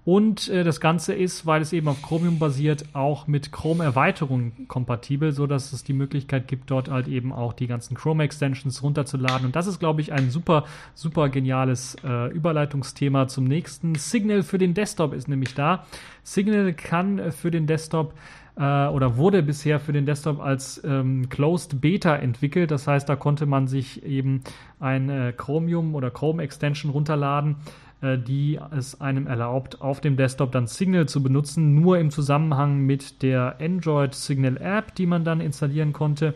Und 0.09 0.48
äh, 0.48 0.64
das 0.64 0.80
Ganze 0.80 1.12
ist, 1.12 1.44
weil 1.44 1.61
es 1.61 1.74
eben 1.74 1.86
auf 1.86 2.00
Chromium 2.00 2.38
basiert, 2.38 2.86
auch 2.94 3.26
mit 3.26 3.52
Chrome-Erweiterungen 3.52 4.66
kompatibel, 4.66 5.32
sodass 5.32 5.74
es 5.74 5.84
die 5.84 5.92
Möglichkeit 5.92 6.48
gibt, 6.48 6.70
dort 6.70 6.88
halt 6.88 7.09
eben 7.09 7.30
auch 7.30 7.52
die 7.52 7.66
ganzen 7.66 7.94
Chrome-Extensions 7.94 8.82
runterzuladen. 8.82 9.44
Und 9.44 9.54
das 9.54 9.66
ist, 9.66 9.80
glaube 9.80 10.00
ich, 10.00 10.11
ein 10.11 10.30
super, 10.30 10.64
super 10.94 11.28
geniales 11.28 11.94
äh, 12.02 12.32
Überleitungsthema 12.32 13.28
zum 13.28 13.44
nächsten. 13.44 13.96
Signal 13.96 14.42
für 14.42 14.56
den 14.56 14.72
Desktop 14.72 15.12
ist 15.12 15.28
nämlich 15.28 15.52
da. 15.52 15.84
Signal 16.22 16.72
kann 16.72 17.30
für 17.30 17.50
den 17.50 17.66
Desktop 17.66 18.14
äh, 18.56 18.62
oder 18.62 19.18
wurde 19.18 19.42
bisher 19.42 19.78
für 19.78 19.92
den 19.92 20.06
Desktop 20.06 20.40
als 20.40 20.82
ähm, 20.84 21.28
Closed 21.28 21.82
Beta 21.82 22.16
entwickelt. 22.16 22.70
Das 22.70 22.86
heißt, 22.86 23.06
da 23.11 23.14
konnte 23.14 23.44
man 23.44 23.68
sich 23.68 24.02
eben 24.04 24.40
ein 24.80 25.11
äh, 25.11 25.34
Chromium 25.36 25.94
oder 25.94 26.11
Chrome 26.11 26.42
Extension 26.42 26.92
runterladen 26.92 27.56
die 28.03 28.61
es 28.76 29.01
einem 29.01 29.26
erlaubt, 29.26 29.80
auf 29.80 30.01
dem 30.01 30.16
Desktop 30.16 30.53
dann 30.53 30.66
Signal 30.68 31.07
zu 31.07 31.22
benutzen, 31.22 31.74
nur 31.74 31.99
im 31.99 32.11
Zusammenhang 32.11 32.78
mit 32.86 33.22
der 33.22 33.57
Android 33.61 34.14
Signal 34.14 34.57
App, 34.59 34.94
die 34.94 35.07
man 35.07 35.24
dann 35.24 35.40
installieren 35.40 35.92
konnte 35.92 36.34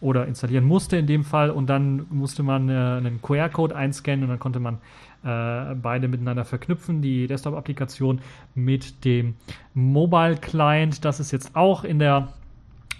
oder 0.00 0.26
installieren 0.26 0.64
musste 0.64 0.96
in 0.96 1.06
dem 1.06 1.24
Fall 1.24 1.50
und 1.50 1.68
dann 1.68 2.06
musste 2.10 2.42
man 2.42 2.68
äh, 2.68 2.72
einen 2.72 3.20
QR-Code 3.22 3.74
einscannen 3.74 4.24
und 4.24 4.28
dann 4.28 4.38
konnte 4.38 4.60
man 4.60 4.78
äh, 5.24 5.74
beide 5.74 6.08
miteinander 6.08 6.44
verknüpfen, 6.44 7.02
die 7.02 7.26
Desktop-Applikation 7.26 8.20
mit 8.54 9.04
dem 9.04 9.34
Mobile-Client. 9.74 11.04
Das 11.04 11.18
ist 11.20 11.32
jetzt 11.32 11.56
auch 11.56 11.84
in 11.84 11.98
der 11.98 12.28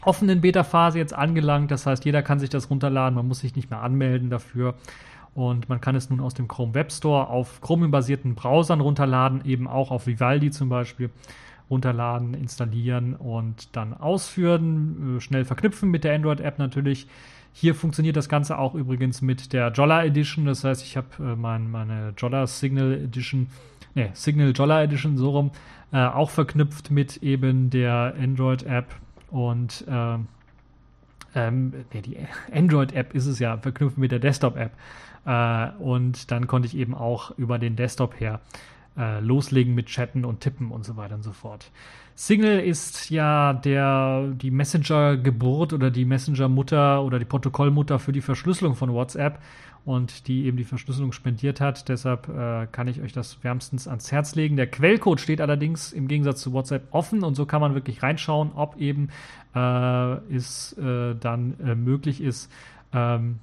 offenen 0.03 0.41
Beta-Phase 0.41 0.99
jetzt 0.99 1.15
angelangt. 1.15 1.71
Das 1.71 1.87
heißt, 1.87 2.05
jeder 2.05 2.23
kann 2.23 2.41
sich 2.41 2.51
das 2.51 2.71
runterladen, 2.71 3.15
man 3.15 3.29
muss 3.29 3.41
sich 3.41 3.55
nicht 3.55 3.71
mehr 3.71 3.83
anmelden 3.83 4.31
dafür. 4.31 4.75
Und 5.39 5.69
man 5.69 5.81
kann 5.81 5.95
es 5.95 6.11
nun 6.11 6.19
aus 6.19 6.35
dem 6.35 6.49
Chrome 6.49 6.75
Web 6.75 6.91
Store 6.91 7.29
auf 7.29 7.61
Chromium-basierten 7.61 8.35
Browsern 8.35 8.81
runterladen, 8.81 9.45
eben 9.45 9.69
auch 9.69 9.93
auf 9.93 10.09
Vivaldi 10.09 10.51
zum 10.51 10.69
Beispiel 10.69 11.11
runterladen, 11.71 12.35
installieren 12.35 13.15
und 13.15 13.77
dann 13.77 13.95
ausführen, 13.95 15.19
äh, 15.19 15.21
schnell 15.21 15.45
verknüpfen 15.45 15.93
mit 15.93 16.03
der 16.03 16.17
Android-App 16.17 16.59
natürlich. 16.59 17.07
Hier 17.53 17.77
funktioniert 17.77 18.17
das 18.17 18.29
Ganze 18.29 18.59
auch 18.59 18.75
übrigens 18.75 19.23
mit 19.23 19.53
der 19.53 19.71
Jolla 19.71 20.03
Edition. 20.03 20.45
Das 20.45 20.65
heißt, 20.65 20.83
ich 20.83 20.97
habe 20.97 21.07
äh, 21.21 21.37
mein, 21.37 21.71
meine 21.71 22.15
Jolla 22.19 22.45
Signal 22.49 22.95
Edition, 22.95 23.47
ne, 23.95 24.11
Signal 24.15 24.51
Jolla 24.53 24.83
Edition 24.83 25.17
so 25.17 25.31
rum, 25.31 25.53
äh, 25.93 25.99
auch 26.05 26.31
verknüpft 26.31 26.91
mit 26.91 27.19
eben 27.19 27.71
der 27.71 28.13
Android-App 28.21 28.93
und 29.31 29.85
äh, 29.87 30.19
ähm, 31.37 31.73
nee, 31.93 32.03
die 32.03 32.17
Android-App 32.53 33.15
ist 33.15 33.27
es 33.27 33.39
ja, 33.39 33.57
verknüpft 33.57 33.99
mit 33.99 34.11
der 34.11 34.19
Desktop-App. 34.19 34.73
Äh, 35.29 35.71
und 35.79 36.31
dann 36.31 36.47
konnte 36.47 36.67
ich 36.67 36.77
eben 36.77 36.95
auch 36.95 37.37
über 37.37 37.59
den 37.59 37.77
Desktop 37.77 38.19
her 38.19 38.41
äh, 38.97 39.21
loslegen 39.21 39.75
mit 39.75 39.87
Chatten 39.87 40.25
und 40.25 40.41
Tippen 40.41 40.71
und 40.71 40.85
so 40.85 40.97
weiter 40.97 41.17
und 41.17 41.23
so 41.23 41.33
fort. 41.33 41.71
Signal 42.15 42.61
ist 42.61 43.11
ja 43.11 43.53
der, 43.53 44.33
die 44.35 44.51
Messenger-Geburt 44.51 45.73
oder 45.75 45.91
die 45.91 46.07
Messenger-Mutter 46.07 47.03
oder 47.05 47.19
die 47.19 47.27
Protokollmutter 47.27 47.99
für 47.99 48.13
die 48.13 48.23
Verschlüsselung 48.23 48.75
von 48.75 48.93
WhatsApp 48.93 49.39
und 49.85 50.27
die 50.29 50.47
eben 50.47 50.57
die 50.57 50.65
Verschlüsselung 50.65 51.13
spendiert 51.13 51.61
hat. 51.61 51.89
Deshalb 51.89 52.29
äh, 52.29 52.67
kann 52.73 52.89
ich 52.89 53.03
euch 53.03 53.13
das 53.13 53.45
wärmstens 53.45 53.87
ans 53.87 54.11
Herz 54.11 54.35
legen. 54.35 54.57
Der 54.57 54.67
Quellcode 54.67 55.21
steht 55.21 55.41
allerdings 55.43 55.93
im 55.93 56.09
Gegensatz 56.09 56.41
zu 56.41 56.53
WhatsApp 56.55 56.89
offen 56.91 57.23
und 57.23 57.35
so 57.35 57.45
kann 57.45 57.61
man 57.61 57.75
wirklich 57.75 58.03
reinschauen, 58.03 58.51
ob 58.55 58.81
eben 58.81 59.11
äh, 59.55 60.15
es 60.35 60.73
äh, 60.79 61.15
dann 61.15 61.55
äh, 61.61 61.75
möglich 61.75 62.21
ist, 62.23 62.51
ähm, 62.93 63.39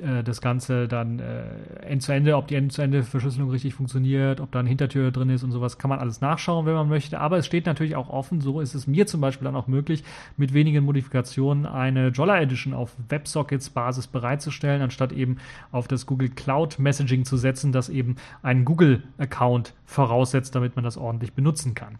äh, 0.00 0.22
das 0.22 0.40
Ganze 0.40 0.88
dann 0.88 1.18
äh, 1.18 1.44
End-zu-Ende, 1.82 2.36
ob 2.36 2.48
die 2.48 2.54
End-zu-Ende-Verschlüsselung 2.54 3.50
richtig 3.50 3.74
funktioniert, 3.74 4.40
ob 4.40 4.52
da 4.52 4.60
eine 4.60 4.68
Hintertür 4.68 5.10
drin 5.10 5.30
ist 5.30 5.42
und 5.42 5.52
sowas, 5.52 5.78
kann 5.78 5.88
man 5.88 5.98
alles 5.98 6.20
nachschauen, 6.20 6.66
wenn 6.66 6.74
man 6.74 6.88
möchte. 6.88 7.20
Aber 7.20 7.38
es 7.38 7.46
steht 7.46 7.66
natürlich 7.66 7.96
auch 7.96 8.08
offen, 8.08 8.40
so 8.40 8.60
ist 8.60 8.74
es 8.74 8.86
mir 8.86 9.06
zum 9.06 9.20
Beispiel 9.20 9.44
dann 9.44 9.56
auch 9.56 9.66
möglich, 9.66 10.04
mit 10.36 10.54
wenigen 10.54 10.84
Modifikationen 10.84 11.66
eine 11.66 12.08
Jolla 12.08 12.40
Edition 12.40 12.74
auf 12.74 12.94
WebSockets-Basis 13.08 14.06
bereitzustellen, 14.08 14.82
anstatt 14.82 15.12
eben 15.12 15.38
auf 15.72 15.88
das 15.88 16.06
Google 16.06 16.28
Cloud 16.30 16.78
Messaging 16.78 17.24
zu 17.24 17.36
setzen, 17.36 17.72
das 17.72 17.88
eben 17.88 18.16
einen 18.42 18.64
Google-Account 18.64 19.74
voraussetzt, 19.84 20.54
damit 20.54 20.76
man 20.76 20.84
das 20.84 20.96
ordentlich 20.96 21.32
benutzen 21.32 21.74
kann. 21.74 21.98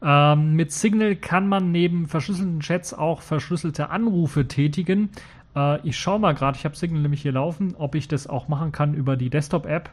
Ähm, 0.00 0.54
mit 0.54 0.72
Signal 0.72 1.16
kann 1.16 1.48
man 1.48 1.72
neben 1.72 2.06
verschlüsselten 2.06 2.60
Chats 2.60 2.94
auch 2.94 3.20
verschlüsselte 3.20 3.90
Anrufe 3.90 4.46
tätigen. 4.46 5.10
Äh, 5.58 5.80
ich 5.86 5.98
schaue 5.98 6.20
mal 6.20 6.34
gerade, 6.34 6.56
ich 6.56 6.64
habe 6.64 6.76
Signal 6.76 7.02
nämlich 7.02 7.22
hier 7.22 7.32
laufen, 7.32 7.74
ob 7.76 7.94
ich 7.94 8.08
das 8.08 8.26
auch 8.26 8.48
machen 8.48 8.72
kann 8.72 8.94
über 8.94 9.16
die 9.16 9.30
Desktop-App. 9.30 9.90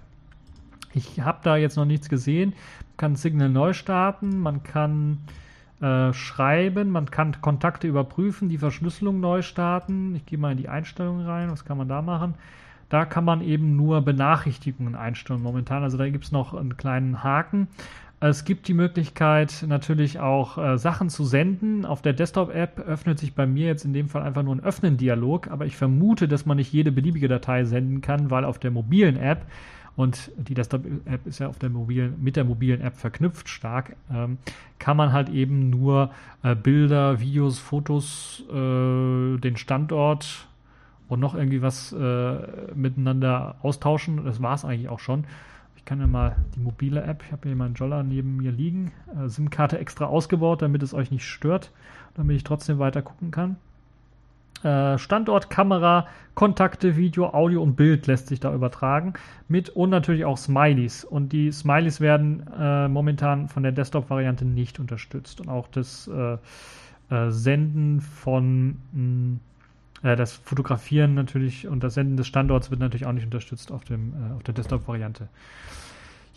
Ich 0.93 1.19
habe 1.19 1.39
da 1.43 1.57
jetzt 1.57 1.75
noch 1.75 1.85
nichts 1.85 2.07
gesehen. 2.07 2.51
Man 2.51 2.97
kann 2.97 3.15
Signal 3.15 3.49
neu 3.49 3.73
starten, 3.73 4.39
man 4.39 4.63
kann 4.63 5.17
äh, 5.81 6.13
schreiben, 6.13 6.89
man 6.89 7.11
kann 7.11 7.41
Kontakte 7.41 7.87
überprüfen, 7.87 8.47
die 8.47 8.57
Verschlüsselung 8.57 9.19
neu 9.19 9.41
starten. 9.41 10.15
Ich 10.15 10.25
gehe 10.25 10.39
mal 10.39 10.51
in 10.51 10.57
die 10.57 10.69
Einstellungen 10.69 11.25
rein, 11.25 11.51
was 11.51 11.65
kann 11.65 11.77
man 11.77 11.89
da 11.89 12.01
machen? 12.01 12.35
Da 12.87 13.03
kann 13.03 13.25
man 13.25 13.41
eben 13.41 13.75
nur 13.75 14.01
Benachrichtigungen 14.01 14.95
einstellen 14.95 15.41
momentan. 15.41 15.83
Also 15.83 15.97
da 15.97 16.07
gibt 16.07 16.23
es 16.23 16.31
noch 16.31 16.53
einen 16.53 16.77
kleinen 16.77 17.23
Haken. 17.23 17.67
Es 18.19 18.45
gibt 18.45 18.67
die 18.67 18.73
Möglichkeit, 18.73 19.65
natürlich 19.67 20.19
auch 20.19 20.57
äh, 20.57 20.77
Sachen 20.77 21.09
zu 21.09 21.25
senden. 21.25 21.85
Auf 21.85 22.01
der 22.01 22.13
Desktop-App 22.13 22.79
öffnet 22.79 23.19
sich 23.19 23.35
bei 23.35 23.45
mir 23.45 23.67
jetzt 23.67 23.85
in 23.85 23.93
dem 23.93 24.07
Fall 24.07 24.23
einfach 24.23 24.41
nur 24.41 24.55
ein 24.55 24.63
Öffnen-Dialog, 24.63 25.47
aber 25.47 25.65
ich 25.65 25.75
vermute, 25.75 26.27
dass 26.27 26.45
man 26.45 26.57
nicht 26.57 26.71
jede 26.71 26.91
beliebige 26.91 27.27
Datei 27.27 27.65
senden 27.65 28.01
kann, 28.01 28.31
weil 28.31 28.45
auf 28.45 28.57
der 28.57 28.71
mobilen 28.71 29.17
App 29.17 29.45
und 29.95 30.31
die 30.37 30.53
Desktop-App 30.53 31.25
ist 31.25 31.39
ja 31.39 31.47
auf 31.47 31.59
der 31.59 31.69
mobilen, 31.69 32.15
mit 32.21 32.35
der 32.35 32.43
mobilen 32.43 32.81
App 32.81 32.95
verknüpft 32.95 33.47
stark, 33.47 33.95
ähm, 34.11 34.37
kann 34.79 34.97
man 34.97 35.13
halt 35.13 35.29
eben 35.29 35.69
nur 35.69 36.11
äh, 36.43 36.55
Bilder, 36.55 37.19
Videos, 37.19 37.59
Fotos, 37.59 38.43
äh, 38.49 39.37
den 39.37 39.55
Standort 39.55 40.47
und 41.07 41.19
noch 41.19 41.35
irgendwie 41.35 41.61
was 41.61 41.93
äh, 41.93 42.37
miteinander 42.75 43.55
austauschen. 43.61 44.25
Das 44.25 44.41
war 44.41 44.55
es 44.55 44.65
eigentlich 44.65 44.89
auch 44.89 44.99
schon. 44.99 45.25
Ich 45.85 45.87
kann 45.87 45.99
ja 45.99 46.07
mal 46.07 46.35
die 46.55 46.61
mobile 46.61 47.03
App, 47.03 47.21
ich 47.23 47.31
habe 47.31 47.47
hier 47.47 47.55
meinen 47.55 47.75
Jolla 47.75 48.01
neben 48.01 48.37
mir 48.37 48.51
liegen, 48.51 48.91
äh, 49.15 49.29
SIM-Karte 49.29 49.77
extra 49.77 50.05
ausgebaut, 50.05 50.63
damit 50.63 50.81
es 50.81 50.95
euch 50.95 51.11
nicht 51.11 51.25
stört, 51.29 51.69
damit 52.15 52.37
ich 52.37 52.43
trotzdem 52.43 52.79
weiter 52.79 53.03
gucken 53.03 53.29
kann. 53.29 53.57
Äh, 54.63 54.97
Standort, 54.97 55.51
Kamera, 55.51 56.07
Kontakte, 56.33 56.97
Video, 56.97 57.27
Audio 57.27 57.61
und 57.61 57.75
Bild 57.75 58.07
lässt 58.07 58.29
sich 58.29 58.39
da 58.39 58.51
übertragen. 58.51 59.13
Mit 59.47 59.69
und 59.69 59.91
natürlich 59.91 60.25
auch 60.25 60.39
Smileys. 60.39 61.03
Und 61.03 61.33
die 61.33 61.51
Smileys 61.51 62.01
werden 62.01 62.47
äh, 62.59 62.87
momentan 62.87 63.47
von 63.47 63.61
der 63.61 63.71
Desktop-Variante 63.71 64.43
nicht 64.43 64.79
unterstützt. 64.79 65.39
Und 65.39 65.49
auch 65.49 65.67
das 65.67 66.07
äh, 66.07 66.37
äh 67.13 67.29
Senden 67.29 68.01
von 68.01 68.69
mh, 68.69 68.77
hm, 68.93 69.39
äh, 70.05 70.15
das 70.15 70.33
Fotografieren 70.33 71.15
natürlich 71.15 71.67
und 71.67 71.83
das 71.83 71.95
Senden 71.95 72.15
des 72.15 72.27
Standorts 72.27 72.69
wird 72.69 72.79
natürlich 72.79 73.07
auch 73.07 73.11
nicht 73.11 73.25
unterstützt 73.25 73.71
auf, 73.71 73.83
dem, 73.83 74.13
äh, 74.13 74.33
auf 74.35 74.43
der 74.43 74.53
Desktop-Variante. 74.53 75.27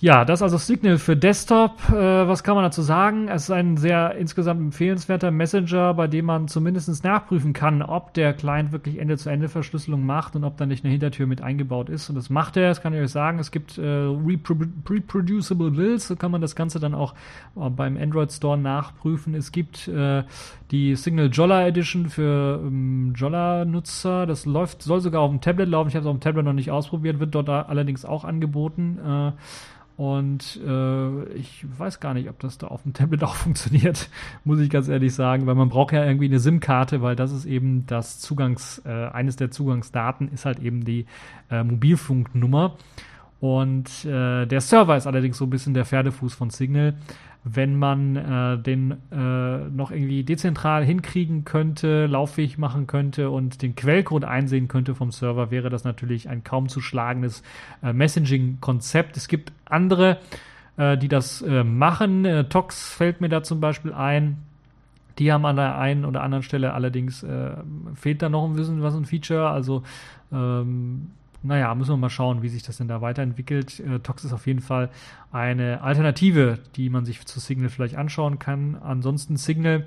Ja, 0.00 0.24
das 0.24 0.38
ist 0.38 0.42
also 0.44 0.58
Signal 0.58 0.96
für 0.98 1.16
Desktop. 1.16 1.72
Äh, 1.90 2.28
was 2.28 2.44
kann 2.44 2.54
man 2.54 2.62
dazu 2.62 2.82
sagen? 2.82 3.26
Es 3.26 3.44
ist 3.44 3.50
ein 3.50 3.76
sehr 3.76 4.14
insgesamt 4.14 4.60
empfehlenswerter 4.60 5.32
Messenger, 5.32 5.92
bei 5.94 6.06
dem 6.06 6.26
man 6.26 6.46
zumindest 6.46 7.02
nachprüfen 7.02 7.52
kann, 7.52 7.82
ob 7.82 8.14
der 8.14 8.32
Client 8.32 8.70
wirklich 8.70 9.00
Ende-zu-Ende-Verschlüsselung 9.00 10.06
macht 10.06 10.36
und 10.36 10.44
ob 10.44 10.56
da 10.56 10.66
nicht 10.66 10.84
eine 10.84 10.92
Hintertür 10.92 11.26
mit 11.26 11.42
eingebaut 11.42 11.88
ist. 11.88 12.08
Und 12.10 12.14
das 12.14 12.30
macht 12.30 12.56
er, 12.56 12.68
das 12.68 12.80
kann 12.80 12.94
ich 12.94 13.00
euch 13.00 13.10
sagen. 13.10 13.40
Es 13.40 13.50
gibt 13.50 13.76
äh, 13.76 13.82
reproducible 13.82 15.72
Builds, 15.72 16.06
so 16.06 16.14
kann 16.14 16.30
man 16.30 16.42
das 16.42 16.54
Ganze 16.54 16.78
dann 16.78 16.94
auch 16.94 17.14
äh, 17.56 17.68
beim 17.68 17.96
Android 17.96 18.30
Store 18.30 18.56
nachprüfen. 18.56 19.34
Es 19.34 19.50
gibt 19.50 19.88
äh, 19.88 20.22
die 20.70 20.94
Signal 20.94 21.28
Jolla 21.32 21.66
Edition 21.66 22.08
für 22.08 22.60
ähm, 22.62 23.14
Jolla-Nutzer. 23.16 24.26
Das 24.26 24.46
läuft, 24.46 24.80
soll 24.80 25.00
sogar 25.00 25.22
auf 25.22 25.30
dem 25.32 25.40
Tablet 25.40 25.68
laufen. 25.68 25.88
Ich 25.88 25.96
habe 25.96 26.04
es 26.04 26.08
auf 26.08 26.16
dem 26.16 26.20
Tablet 26.20 26.44
noch 26.44 26.52
nicht 26.52 26.70
ausprobiert, 26.70 27.18
wird 27.18 27.34
dort 27.34 27.48
allerdings 27.48 28.04
auch 28.04 28.22
angeboten. 28.22 29.34
Und 29.98 30.60
äh, 30.64 31.24
ich 31.32 31.66
weiß 31.76 31.98
gar 31.98 32.14
nicht, 32.14 32.30
ob 32.30 32.38
das 32.38 32.56
da 32.56 32.68
auf 32.68 32.84
dem 32.84 32.92
Tablet 32.92 33.24
auch 33.24 33.34
funktioniert, 33.34 34.08
muss 34.44 34.60
ich 34.60 34.70
ganz 34.70 34.86
ehrlich 34.86 35.12
sagen, 35.12 35.48
weil 35.48 35.56
man 35.56 35.70
braucht 35.70 35.92
ja 35.92 36.04
irgendwie 36.04 36.26
eine 36.26 36.38
SIM-Karte, 36.38 37.02
weil 37.02 37.16
das 37.16 37.32
ist 37.32 37.46
eben 37.46 37.84
das 37.86 38.20
Zugangs, 38.20 38.80
äh, 38.86 39.08
eines 39.08 39.34
der 39.34 39.50
Zugangsdaten 39.50 40.28
ist 40.28 40.44
halt 40.44 40.60
eben 40.60 40.84
die 40.84 41.06
äh, 41.50 41.64
Mobilfunknummer. 41.64 42.76
Und 43.40 44.04
äh, 44.04 44.46
der 44.46 44.60
Server 44.60 44.96
ist 44.96 45.08
allerdings 45.08 45.36
so 45.36 45.46
ein 45.46 45.50
bisschen 45.50 45.74
der 45.74 45.84
Pferdefuß 45.84 46.32
von 46.32 46.50
Signal 46.50 46.94
wenn 47.54 47.76
man 47.76 48.16
äh, 48.16 48.58
den 48.58 48.92
äh, 49.10 49.68
noch 49.68 49.90
irgendwie 49.90 50.24
dezentral 50.24 50.84
hinkriegen 50.84 51.44
könnte, 51.44 52.06
lauffähig 52.06 52.58
machen 52.58 52.86
könnte 52.86 53.30
und 53.30 53.62
den 53.62 53.74
Quellcode 53.74 54.24
einsehen 54.24 54.68
könnte 54.68 54.94
vom 54.94 55.12
Server, 55.12 55.50
wäre 55.50 55.70
das 55.70 55.84
natürlich 55.84 56.28
ein 56.28 56.44
kaum 56.44 56.68
zu 56.68 56.80
schlagendes 56.80 57.42
äh, 57.82 57.92
Messaging-Konzept. 57.92 59.16
Es 59.16 59.28
gibt 59.28 59.52
andere, 59.64 60.18
äh, 60.76 60.96
die 60.98 61.08
das 61.08 61.42
äh, 61.42 61.64
machen. 61.64 62.24
Äh, 62.24 62.44
Tox 62.44 62.92
fällt 62.92 63.20
mir 63.20 63.28
da 63.28 63.42
zum 63.42 63.60
Beispiel 63.60 63.92
ein. 63.92 64.38
Die 65.18 65.32
haben 65.32 65.44
an 65.46 65.56
der 65.56 65.78
einen 65.78 66.04
oder 66.04 66.22
anderen 66.22 66.44
Stelle 66.44 66.74
allerdings 66.74 67.26
fehlt 67.94 68.22
da 68.22 68.28
noch 68.28 68.44
ein 68.44 68.54
bisschen 68.54 68.82
was 68.82 68.94
ein 68.94 69.04
Feature. 69.04 69.50
Also 69.50 69.82
ähm, 70.32 71.10
naja, 71.48 71.74
müssen 71.74 71.92
wir 71.92 71.96
mal 71.96 72.10
schauen, 72.10 72.42
wie 72.42 72.48
sich 72.48 72.62
das 72.62 72.76
denn 72.76 72.88
da 72.88 73.00
weiterentwickelt. 73.00 73.80
Äh, 73.80 74.00
Tox 74.00 74.24
ist 74.24 74.34
auf 74.34 74.46
jeden 74.46 74.60
Fall 74.60 74.90
eine 75.32 75.80
Alternative, 75.80 76.58
die 76.76 76.90
man 76.90 77.04
sich 77.06 77.24
zu 77.26 77.40
Signal 77.40 77.70
vielleicht 77.70 77.96
anschauen 77.96 78.38
kann. 78.38 78.76
Ansonsten 78.76 79.36
Signal, 79.36 79.86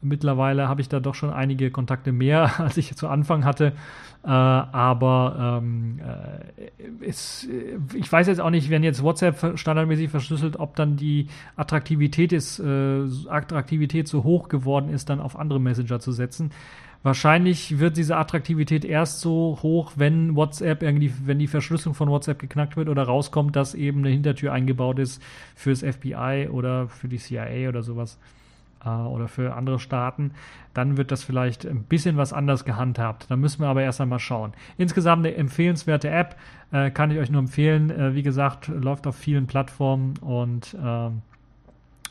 mittlerweile 0.00 0.68
habe 0.68 0.80
ich 0.80 0.88
da 0.88 1.00
doch 1.00 1.14
schon 1.14 1.30
einige 1.30 1.70
Kontakte 1.70 2.12
mehr, 2.12 2.50
als 2.58 2.78
ich 2.78 2.96
zu 2.96 3.08
Anfang 3.08 3.44
hatte. 3.44 3.74
Äh, 4.24 4.28
aber 4.28 5.60
ähm, 5.62 6.00
äh, 6.00 7.06
ist, 7.06 7.46
ich 7.92 8.10
weiß 8.10 8.26
jetzt 8.28 8.40
auch 8.40 8.50
nicht, 8.50 8.70
wenn 8.70 8.82
jetzt 8.82 9.02
WhatsApp 9.02 9.58
standardmäßig 9.58 10.08
verschlüsselt, 10.08 10.58
ob 10.58 10.76
dann 10.76 10.96
die 10.96 11.26
Attraktivität 11.56 12.32
ist, 12.32 12.58
äh, 12.58 13.04
Attraktivität 13.28 14.08
so 14.08 14.24
hoch 14.24 14.48
geworden 14.48 14.88
ist, 14.88 15.10
dann 15.10 15.20
auf 15.20 15.38
andere 15.38 15.60
Messenger 15.60 16.00
zu 16.00 16.12
setzen. 16.12 16.52
Wahrscheinlich 17.02 17.80
wird 17.80 17.96
diese 17.96 18.16
Attraktivität 18.16 18.84
erst 18.84 19.20
so 19.20 19.58
hoch, 19.62 19.92
wenn 19.96 20.36
WhatsApp 20.36 20.82
irgendwie, 20.82 21.12
wenn 21.24 21.40
die 21.40 21.48
Verschlüsselung 21.48 21.94
von 21.94 22.08
WhatsApp 22.08 22.38
geknackt 22.38 22.76
wird 22.76 22.88
oder 22.88 23.02
rauskommt, 23.02 23.56
dass 23.56 23.74
eben 23.74 24.00
eine 24.00 24.10
Hintertür 24.10 24.52
eingebaut 24.52 25.00
ist 25.00 25.20
fürs 25.56 25.80
FBI 25.80 26.48
oder 26.50 26.88
für 26.88 27.08
die 27.08 27.18
CIA 27.18 27.68
oder 27.68 27.82
sowas 27.82 28.18
äh, 28.84 28.88
oder 28.88 29.26
für 29.26 29.54
andere 29.54 29.80
Staaten. 29.80 30.30
Dann 30.74 30.96
wird 30.96 31.10
das 31.10 31.24
vielleicht 31.24 31.66
ein 31.66 31.82
bisschen 31.82 32.16
was 32.16 32.32
anders 32.32 32.64
gehandhabt. 32.64 33.26
Da 33.28 33.36
müssen 33.36 33.62
wir 33.62 33.68
aber 33.68 33.82
erst 33.82 34.00
einmal 34.00 34.20
schauen. 34.20 34.52
Insgesamt 34.78 35.26
eine 35.26 35.34
empfehlenswerte 35.34 36.08
App, 36.08 36.36
äh, 36.70 36.92
kann 36.92 37.10
ich 37.10 37.18
euch 37.18 37.30
nur 37.30 37.40
empfehlen. 37.40 37.90
Äh, 37.90 38.14
wie 38.14 38.22
gesagt, 38.22 38.68
läuft 38.68 39.08
auf 39.08 39.16
vielen 39.16 39.48
Plattformen 39.48 40.14
und 40.18 40.74
äh, 40.74 41.10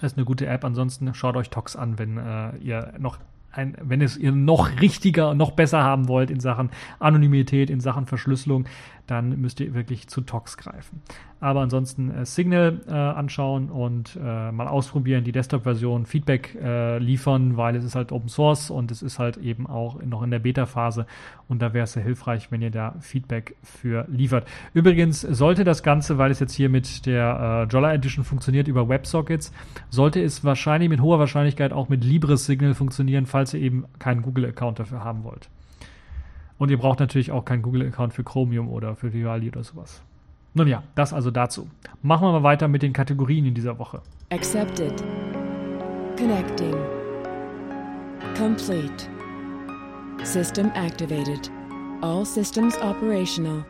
ist 0.06 0.18
eine 0.18 0.26
gute 0.26 0.48
App. 0.48 0.66
Ansonsten 0.66 1.14
schaut 1.14 1.38
euch 1.38 1.50
Tox 1.50 1.78
an, 1.78 1.98
wenn 1.98 2.18
äh, 2.18 2.58
ihr 2.58 2.94
noch 3.00 3.18
ein, 3.52 3.76
wenn 3.82 4.02
es 4.02 4.18
ihr 4.18 4.32
noch 4.32 4.82
richtiger, 4.82 5.34
noch 5.34 5.52
besser 5.52 5.84
haben 5.84 6.08
wollt 6.08 6.32
in 6.32 6.40
Sachen 6.40 6.70
Anonymität, 7.00 7.70
in 7.70 7.80
Sachen 7.80 8.06
Verschlüsselung, 8.06 8.66
dann 9.08 9.40
müsst 9.42 9.60
ihr 9.60 9.74
wirklich 9.74 10.08
zu 10.08 10.22
Tox 10.22 10.58
greifen. 10.58 11.02
Aber 11.40 11.62
ansonsten 11.62 12.12
äh, 12.12 12.26
Signal 12.26 12.82
äh, 12.88 12.92
anschauen 12.92 13.70
und 13.72 14.16
äh, 14.16 14.52
mal 14.52 14.68
ausprobieren, 14.68 15.24
die 15.24 15.32
Desktop-Version, 15.32 16.06
Feedback 16.06 16.56
äh, 16.62 17.00
liefern, 17.00 17.58
weil 17.58 17.76
es 17.76 17.84
ist 17.84 17.96
halt 17.96 18.12
Open 18.12 18.30
Source 18.30 18.70
und 18.70 18.92
es 18.92 19.02
ist 19.02 19.18
halt 19.18 19.38
eben 19.38 19.66
auch 19.66 20.02
noch 20.04 20.22
in 20.22 20.30
der 20.30 20.40
Beta-Phase 20.40 21.08
und 21.48 21.62
da 21.62 21.74
wäre 21.74 21.86
es 21.86 21.94
sehr 21.94 22.04
hilfreich, 22.04 22.52
wenn 22.52 22.62
ihr 22.62 22.70
da 22.70 22.96
Feedback 23.00 23.56
für 23.64 24.06
liefert. 24.08 24.48
Übrigens 24.74 25.22
sollte 25.22 25.64
das 25.64 25.82
Ganze, 25.82 26.20
weil 26.20 26.30
es 26.30 26.40
jetzt 26.40 26.54
hier 26.54 26.70
mit 26.70 27.08
der 27.08 27.66
äh, 27.68 27.72
Jolla 27.74 27.94
Edition 27.94 28.24
funktioniert 28.24 28.68
über 28.68 28.88
WebSockets, 28.88 29.52
sollte 29.90 30.22
es 30.22 30.44
wahrscheinlich 30.44 30.90
mit 30.90 31.02
hoher 31.02 31.18
Wahrscheinlichkeit 31.18 31.74
auch 31.74 31.90
mit 31.90 32.04
Libres 32.04 32.46
Signal 32.46 32.76
funktionieren, 32.76 33.26
falls 33.26 33.54
ihr 33.56 33.62
eben 33.62 33.86
keinen 33.98 34.22
Google-Account 34.22 34.78
dafür 34.78 35.04
haben 35.04 35.24
wollt. 35.24 35.50
Und 36.62 36.70
ihr 36.70 36.78
braucht 36.78 37.00
natürlich 37.00 37.32
auch 37.32 37.44
keinen 37.44 37.64
Google-Account 37.64 38.14
für 38.14 38.24
Chromium 38.24 38.70
oder 38.70 38.96
für 38.96 39.12
Vivaldi 39.12 39.48
oder 39.48 39.64
sowas. 39.64 40.04
Nun 40.54 40.68
ja, 40.68 40.84
das 40.94 41.12
also 41.12 41.32
dazu. 41.32 41.68
Machen 42.04 42.28
wir 42.28 42.34
mal 42.34 42.44
weiter 42.44 42.68
mit 42.68 42.84
den 42.84 42.94
Kategorien 42.94 43.48
in 43.48 43.56
dieser 43.56 43.80
Woche. 43.80 44.00
Accepted. 44.30 44.94
Connecting. 46.20 46.76
Complete. 48.38 49.08
System 50.22 50.70
activated. 50.76 51.50
All 52.04 52.24
systems 52.24 52.80
operational. 52.80 53.66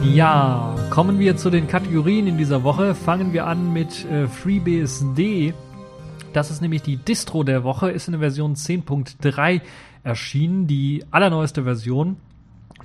Ja, 0.00 0.76
kommen 0.90 1.18
wir 1.18 1.36
zu 1.36 1.50
den 1.50 1.66
Kategorien 1.66 2.28
in 2.28 2.38
dieser 2.38 2.62
Woche. 2.62 2.94
Fangen 2.94 3.32
wir 3.32 3.46
an 3.46 3.72
mit 3.72 4.04
äh, 4.04 4.28
FreeBSD 4.28 5.54
Das 6.32 6.52
ist 6.52 6.62
nämlich 6.62 6.82
die 6.82 6.96
Distro 6.96 7.42
der 7.42 7.64
Woche, 7.64 7.90
ist 7.90 8.06
in 8.06 8.12
der 8.12 8.20
Version 8.20 8.54
10.3 8.54 9.60
erschienen, 10.04 10.68
die 10.68 11.04
allerneueste 11.10 11.64
Version. 11.64 12.16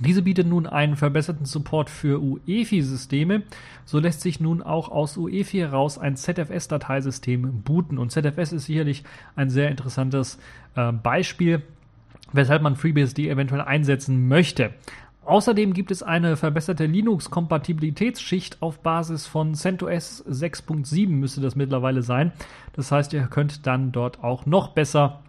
Diese 0.00 0.22
bietet 0.22 0.48
nun 0.48 0.66
einen 0.66 0.96
verbesserten 0.96 1.46
Support 1.46 1.88
für 1.88 2.20
UEFI-Systeme. 2.20 3.42
So 3.84 4.00
lässt 4.00 4.20
sich 4.20 4.40
nun 4.40 4.60
auch 4.60 4.88
aus 4.88 5.16
UEFI 5.16 5.58
heraus 5.58 5.98
ein 5.98 6.16
ZFS-Dateisystem 6.16 7.62
booten. 7.62 7.98
Und 7.98 8.10
ZFS 8.10 8.52
ist 8.52 8.66
sicherlich 8.66 9.04
ein 9.36 9.50
sehr 9.50 9.70
interessantes 9.70 10.40
äh, 10.74 10.90
Beispiel, 10.90 11.62
weshalb 12.32 12.62
man 12.62 12.74
FreeBSD 12.74 13.28
eventuell 13.28 13.60
einsetzen 13.60 14.26
möchte. 14.26 14.70
Außerdem 15.26 15.72
gibt 15.72 15.90
es 15.90 16.02
eine 16.02 16.36
verbesserte 16.36 16.86
Linux-Kompatibilitätsschicht 16.86 18.60
auf 18.60 18.80
Basis 18.80 19.26
von 19.26 19.54
CentOS 19.54 20.24
6.7 20.26 21.08
müsste 21.08 21.40
das 21.40 21.56
mittlerweile 21.56 22.02
sein. 22.02 22.32
Das 22.74 22.92
heißt, 22.92 23.12
ihr 23.12 23.22
könnt 23.22 23.66
dann 23.66 23.92
dort 23.92 24.22
auch 24.22 24.46
noch 24.46 24.68
besser 24.68 25.20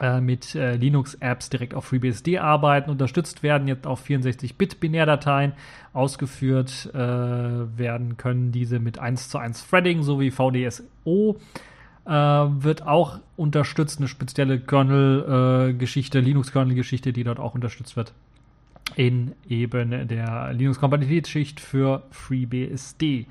äh, 0.00 0.20
mit 0.20 0.54
äh, 0.54 0.76
Linux-Apps 0.76 1.50
direkt 1.50 1.74
auf 1.74 1.86
FreeBSD 1.86 2.38
arbeiten. 2.38 2.90
Unterstützt 2.90 3.42
werden 3.42 3.68
jetzt 3.68 3.86
auf 3.86 4.06
64-Bit-Binärdateien. 4.06 5.52
Ausgeführt 5.92 6.90
äh, 6.94 6.98
werden 6.98 8.16
können 8.16 8.52
diese 8.52 8.78
mit 8.78 8.98
1 8.98 9.28
zu 9.28 9.38
1 9.38 9.68
Threading 9.68 10.02
sowie 10.02 10.30
VDSO. 10.30 11.36
Äh, 12.04 12.10
wird 12.10 12.86
auch 12.86 13.20
unterstützt, 13.36 13.98
eine 13.98 14.08
spezielle 14.08 14.60
Kernel-Geschichte, 14.60 16.20
Linux-Kernel-Geschichte, 16.20 17.12
die 17.12 17.24
dort 17.24 17.38
auch 17.38 17.54
unterstützt 17.54 17.96
wird 17.96 18.12
in 18.96 19.32
eben 19.46 20.08
der 20.08 20.52
Linux-Kompatibilitätsschicht 20.52 21.60
für 21.60 22.02
FreeBSD. 22.10 23.26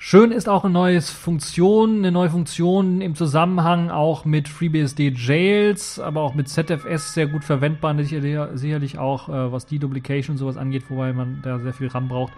Schön 0.00 0.30
ist 0.30 0.48
auch 0.48 0.64
eine 0.64 0.72
neue 0.72 1.00
Funktion, 1.00 1.98
eine 1.98 2.12
neue 2.12 2.30
Funktion 2.30 3.00
im 3.00 3.16
Zusammenhang 3.16 3.90
auch 3.90 4.24
mit 4.24 4.48
FreeBSD 4.48 5.12
Jails, 5.16 5.98
aber 5.98 6.22
auch 6.22 6.34
mit 6.34 6.48
ZFS 6.48 7.14
sehr 7.14 7.26
gut 7.26 7.42
verwendbar, 7.42 7.96
sicherlich 8.04 8.98
auch 8.98 9.28
äh, 9.28 9.52
was 9.52 9.66
Deduplication 9.66 10.34
und 10.34 10.38
sowas 10.38 10.56
angeht, 10.56 10.84
wobei 10.88 11.12
man 11.12 11.40
da 11.42 11.58
sehr 11.58 11.72
viel 11.72 11.88
RAM 11.88 12.08
braucht. 12.08 12.32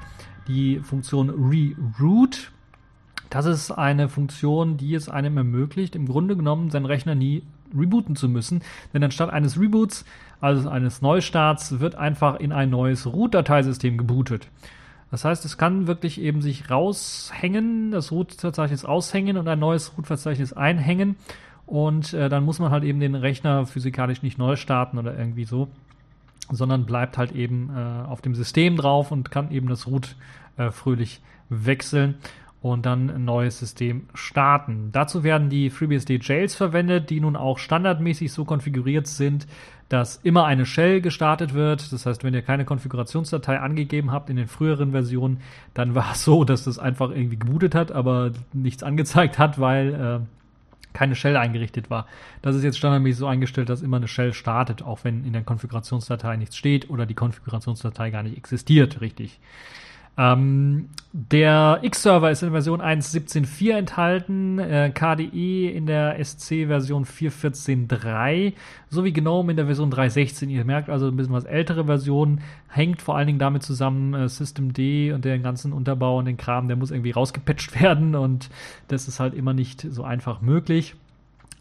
Die 0.48 0.78
Funktion 0.78 1.28
Reroute. 1.28 2.48
Das 3.28 3.44
ist 3.44 3.70
eine 3.70 4.08
Funktion, 4.08 4.78
die 4.78 4.94
es 4.94 5.08
einem 5.08 5.36
ermöglicht, 5.36 5.94
im 5.94 6.06
Grunde 6.06 6.36
genommen 6.36 6.70
seinen 6.70 6.86
Rechner 6.86 7.14
nie 7.14 7.42
rebooten 7.76 8.16
zu 8.16 8.28
müssen. 8.28 8.62
Denn 8.92 9.02
anstatt 9.02 9.30
eines 9.30 9.58
Reboots, 9.58 10.04
also 10.40 10.68
eines 10.68 11.02
Neustarts, 11.02 11.80
wird 11.80 11.94
einfach 11.94 12.36
in 12.40 12.52
ein 12.52 12.70
neues 12.70 13.06
Root-Dateisystem 13.06 13.98
gebootet. 13.98 14.48
Das 15.10 15.24
heißt, 15.24 15.44
es 15.44 15.58
kann 15.58 15.86
wirklich 15.86 16.20
eben 16.20 16.40
sich 16.40 16.70
raushängen, 16.70 17.90
das 17.90 18.12
Root-Verzeichnis 18.12 18.84
aushängen 18.84 19.36
und 19.36 19.48
ein 19.48 19.58
neues 19.58 19.96
Root-Verzeichnis 19.96 20.52
einhängen. 20.52 21.16
Und 21.66 22.14
äh, 22.14 22.28
dann 22.28 22.44
muss 22.44 22.58
man 22.58 22.70
halt 22.70 22.84
eben 22.84 23.00
den 23.00 23.14
Rechner 23.14 23.66
physikalisch 23.66 24.22
nicht 24.22 24.38
neu 24.38 24.56
starten 24.56 24.98
oder 24.98 25.16
irgendwie 25.16 25.44
so, 25.44 25.68
sondern 26.50 26.84
bleibt 26.84 27.18
halt 27.18 27.32
eben 27.32 27.70
äh, 27.74 28.08
auf 28.08 28.22
dem 28.22 28.34
System 28.34 28.76
drauf 28.76 29.12
und 29.12 29.30
kann 29.30 29.50
eben 29.50 29.68
das 29.68 29.86
Root 29.86 30.16
äh, 30.56 30.70
fröhlich 30.70 31.20
wechseln 31.48 32.16
und 32.62 32.84
dann 32.84 33.08
ein 33.10 33.24
neues 33.24 33.58
System 33.58 34.08
starten. 34.14 34.90
Dazu 34.92 35.24
werden 35.24 35.48
die 35.48 35.70
FreeBSD 35.70 36.18
Jails 36.20 36.54
verwendet, 36.54 37.08
die 37.10 37.20
nun 37.20 37.36
auch 37.36 37.58
standardmäßig 37.58 38.32
so 38.32 38.44
konfiguriert 38.44 39.06
sind, 39.06 39.46
dass 39.88 40.16
immer 40.22 40.44
eine 40.44 40.66
Shell 40.66 41.00
gestartet 41.00 41.54
wird. 41.54 41.92
Das 41.92 42.06
heißt, 42.06 42.22
wenn 42.22 42.34
ihr 42.34 42.42
keine 42.42 42.64
Konfigurationsdatei 42.64 43.58
angegeben 43.58 44.12
habt 44.12 44.30
in 44.30 44.36
den 44.36 44.46
früheren 44.46 44.92
Versionen, 44.92 45.40
dann 45.74 45.94
war 45.94 46.12
es 46.12 46.24
so, 46.24 46.44
dass 46.44 46.64
das 46.64 46.78
einfach 46.78 47.10
irgendwie 47.10 47.38
gebootet 47.38 47.74
hat, 47.74 47.90
aber 47.92 48.30
nichts 48.52 48.82
angezeigt 48.82 49.38
hat, 49.38 49.58
weil 49.58 49.94
äh, 50.22 50.26
keine 50.92 51.14
Shell 51.14 51.36
eingerichtet 51.36 51.88
war. 51.88 52.06
Das 52.42 52.54
ist 52.54 52.62
jetzt 52.62 52.78
standardmäßig 52.78 53.18
so 53.18 53.26
eingestellt, 53.26 53.68
dass 53.68 53.82
immer 53.82 53.96
eine 53.96 54.08
Shell 54.08 54.32
startet, 54.32 54.82
auch 54.82 55.02
wenn 55.02 55.24
in 55.24 55.32
der 55.32 55.42
Konfigurationsdatei 55.42 56.36
nichts 56.36 56.56
steht 56.56 56.90
oder 56.90 57.06
die 57.06 57.14
Konfigurationsdatei 57.14 58.10
gar 58.10 58.22
nicht 58.22 58.36
existiert, 58.36 59.00
richtig. 59.00 59.40
Ähm, 60.16 60.88
der 61.12 61.80
X-Server 61.82 62.30
ist 62.30 62.42
in 62.42 62.52
Version 62.52 62.80
1.17.4 62.80 63.72
enthalten, 63.72 64.58
äh, 64.60 64.92
KDE 64.94 65.68
in 65.68 65.86
der 65.86 66.24
SC-Version 66.24 67.04
4.14.3 67.04 68.52
sowie 68.90 69.12
GNOME 69.12 69.50
in 69.50 69.56
der 69.56 69.66
Version 69.66 69.92
3.16. 69.92 70.48
Ihr 70.48 70.64
merkt 70.64 70.88
also 70.88 71.08
ein 71.08 71.16
bisschen 71.16 71.32
was 71.32 71.44
ältere 71.44 71.86
Versionen, 71.86 72.42
hängt 72.68 73.02
vor 73.02 73.16
allen 73.16 73.26
Dingen 73.26 73.40
damit 73.40 73.64
zusammen, 73.64 74.14
äh, 74.14 74.28
Systemd 74.28 74.78
und 74.78 75.24
den 75.24 75.42
ganzen 75.42 75.72
Unterbau 75.72 76.18
und 76.18 76.26
den 76.26 76.36
Kram, 76.36 76.68
der 76.68 76.76
muss 76.76 76.92
irgendwie 76.92 77.10
rausgepatcht 77.10 77.80
werden 77.80 78.14
und 78.14 78.50
das 78.86 79.08
ist 79.08 79.18
halt 79.18 79.34
immer 79.34 79.52
nicht 79.52 79.84
so 79.90 80.04
einfach 80.04 80.40
möglich. 80.42 80.94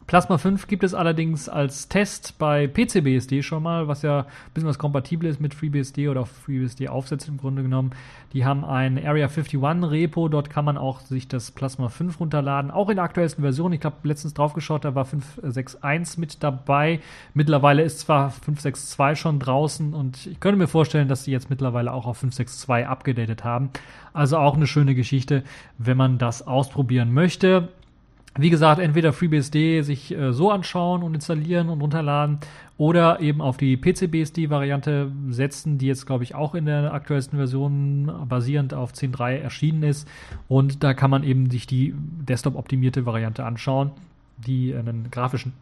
Plasma 0.09 0.39
5 0.39 0.65
gibt 0.65 0.83
es 0.83 0.95
allerdings 0.95 1.49
als 1.49 1.87
Test 1.87 2.39
bei 2.39 2.65
PCBSD 2.65 3.43
schon 3.43 3.61
mal, 3.61 3.87
was 3.87 4.01
ja 4.01 4.21
ein 4.21 4.25
bisschen 4.55 4.67
was 4.67 4.79
kompatibel 4.79 5.29
ist 5.29 5.39
mit 5.39 5.53
FreeBSD 5.53 6.07
oder 6.09 6.25
FreeBSD 6.25 6.89
Aufsätze 6.89 7.27
im 7.27 7.37
Grunde 7.37 7.61
genommen. 7.61 7.91
Die 8.33 8.43
haben 8.43 8.65
ein 8.65 8.97
Area 8.97 9.27
51 9.27 9.61
Repo, 9.63 10.27
dort 10.27 10.49
kann 10.49 10.65
man 10.65 10.79
auch 10.79 11.01
sich 11.01 11.27
das 11.27 11.51
Plasma 11.51 11.89
5 11.89 12.19
runterladen, 12.19 12.71
auch 12.71 12.89
in 12.89 12.95
der 12.95 13.03
aktuellsten 13.03 13.43
Version. 13.43 13.71
Ich 13.71 13.85
habe 13.85 13.97
letztens 14.01 14.33
drauf 14.33 14.53
geschaut, 14.53 14.83
da 14.83 14.95
war 14.95 15.05
561 15.05 16.17
mit 16.17 16.41
dabei. 16.41 17.01
Mittlerweile 17.35 17.83
ist 17.83 17.99
zwar 17.99 18.31
562 18.31 19.21
schon 19.21 19.37
draußen 19.37 19.93
und 19.93 20.25
ich 20.25 20.39
könnte 20.39 20.57
mir 20.57 20.67
vorstellen, 20.67 21.07
dass 21.07 21.25
sie 21.25 21.31
jetzt 21.31 21.51
mittlerweile 21.51 21.93
auch 21.93 22.07
auf 22.07 22.17
562 22.17 22.87
abgedatet 22.87 23.43
haben. 23.43 23.69
Also 24.11 24.39
auch 24.39 24.55
eine 24.55 24.65
schöne 24.65 24.95
Geschichte, 24.95 25.43
wenn 25.77 25.97
man 25.97 26.17
das 26.17 26.47
ausprobieren 26.47 27.13
möchte. 27.13 27.69
Wie 28.37 28.49
gesagt, 28.49 28.79
entweder 28.79 29.11
FreeBSD 29.11 29.81
sich 29.81 30.15
äh, 30.15 30.31
so 30.33 30.51
anschauen 30.51 31.01
und 31.01 31.15
installieren 31.15 31.69
und 31.69 31.81
runterladen 31.81 32.39
oder 32.77 33.19
eben 33.19 33.41
auf 33.41 33.57
die 33.57 33.75
PCBSD-Variante 33.75 35.11
setzen, 35.29 35.77
die 35.77 35.87
jetzt, 35.87 36.05
glaube 36.05 36.23
ich, 36.23 36.35
auch 36.35 36.53
in 36.53 36.65
der 36.65 36.93
aktuellsten 36.93 37.37
Version 37.37 38.11
basierend 38.29 38.73
auf 38.73 38.93
10.3 38.93 39.37
erschienen 39.37 39.83
ist. 39.83 40.07
Und 40.47 40.83
da 40.83 40.93
kann 40.93 41.09
man 41.09 41.23
eben 41.23 41.49
sich 41.49 41.65
die 41.65 41.93
Desktop-optimierte 41.97 43.05
Variante 43.05 43.43
anschauen, 43.43 43.91
die 44.37 44.73
einen 44.75 45.09
grafischen 45.11 45.53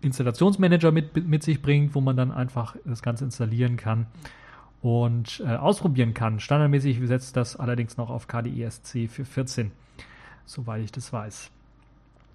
Installationsmanager 0.00 0.92
mit, 0.92 1.26
mit 1.26 1.42
sich 1.42 1.60
bringt, 1.60 1.94
wo 1.94 2.00
man 2.00 2.16
dann 2.16 2.30
einfach 2.30 2.76
das 2.84 3.02
Ganze 3.02 3.24
installieren 3.24 3.76
kann 3.76 4.06
und 4.82 5.42
äh, 5.44 5.56
ausprobieren 5.56 6.14
kann. 6.14 6.38
Standardmäßig 6.40 7.00
setzt 7.04 7.36
das 7.36 7.56
allerdings 7.56 7.96
noch 7.96 8.10
auf 8.10 8.28
KDESC 8.28 9.08
für 9.08 9.24
14, 9.24 9.72
soweit 10.44 10.84
ich 10.84 10.92
das 10.92 11.12
weiß. 11.12 11.50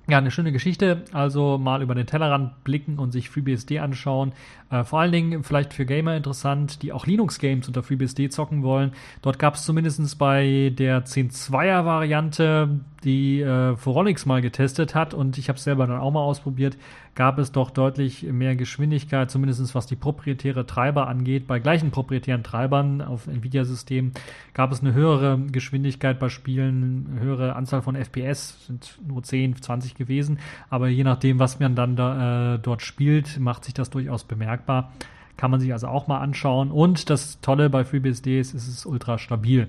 Ja, 0.10 0.18
eine 0.18 0.32
schöne 0.32 0.51
Geschichte. 0.51 1.03
Also 1.14 1.60
mal 1.60 1.84
über 1.84 1.93
den 1.93 2.07
Tellerrand 2.07 2.64
blicken 2.64 2.97
und 2.97 3.12
sich 3.12 3.30
FreeBSD 3.30 3.78
anschauen. 3.78 4.32
Äh, 4.72 4.84
vor 4.84 4.99
allen 4.99 5.12
Dingen 5.12 5.43
vielleicht 5.43 5.72
für 5.72 5.86
Gamer 5.86 6.16
interessant, 6.18 6.82
die 6.82 6.91
auch 6.91 7.05
Linux-Games 7.05 7.68
unter 7.68 7.84
FreeBSD 7.84 8.30
zocken 8.30 8.64
wollen. 8.64 8.93
Dort 9.22 9.38
gab 9.38 9.53
es 9.53 9.66
zumindest 9.66 10.18
bei 10.18 10.74
der 10.76 11.05
10.2er 11.05 11.86
Variante, 11.86 12.80
die 13.03 13.41
äh, 13.41 13.76
Foronix 13.76 14.26
mal 14.26 14.41
getestet 14.41 14.95
hat 14.95 15.14
und 15.14 15.38
ich 15.38 15.47
habe 15.47 15.57
es 15.57 15.64
selber 15.64 15.86
dann 15.86 15.99
auch 15.99 16.12
mal 16.12 16.22
ausprobiert, 16.22 16.76
gab 17.20 17.38
es 17.38 17.51
doch 17.51 17.70
deutlich 17.70 18.24
mehr 18.24 18.55
Geschwindigkeit, 18.55 19.30
zumindest 19.30 19.76
was 19.76 19.86
die 19.86 19.97
proprietäre 19.97 20.65
Treiber 20.65 21.09
angeht. 21.09 21.47
Bei 21.47 21.59
gleichen 21.59 21.91
proprietären 21.91 22.43
Treibern 22.43 23.01
auf 23.01 23.28
Nvidia-Systemen 23.28 24.13
gab 24.53 24.72
es 24.72 24.80
eine 24.80 24.93
höhere 24.93 25.38
Geschwindigkeit 25.38 26.17
bei 26.17 26.30
Spielen, 26.30 27.07
eine 27.11 27.20
höhere 27.20 27.57
Anzahl 27.57 27.82
von 27.82 27.97
FPS, 27.97 28.67
sind 28.67 28.97
nur 29.05 29.22
10, 29.22 29.61
20 29.61 29.95
gewesen. 29.95 30.39
Aber 30.70 30.88
je 30.88 31.03
nachdem, 31.03 31.39
was 31.39 31.59
man 31.59 31.76
dann 31.76 31.97
da, 31.97 32.53
äh, 32.53 32.59
dort 32.59 32.84
spielt, 32.84 33.38
macht 33.38 33.65
sich 33.65 33.74
das 33.74 33.89
durchaus 33.89 34.24
bemerkbar. 34.24 34.93
Kann 35.36 35.51
man 35.51 35.59
sich 35.59 35.74
also 35.74 35.89
auch 35.89 36.07
mal 36.07 36.20
anschauen. 36.20 36.72
Und 36.72 37.09
das 37.09 37.41
Tolle 37.41 37.70
bei 37.70 37.84
FreeBSD 37.84 38.39
ist, 38.39 38.53
es 38.53 38.70
ist 38.70 38.86
ultra 38.86 39.17
stabil. 39.17 39.67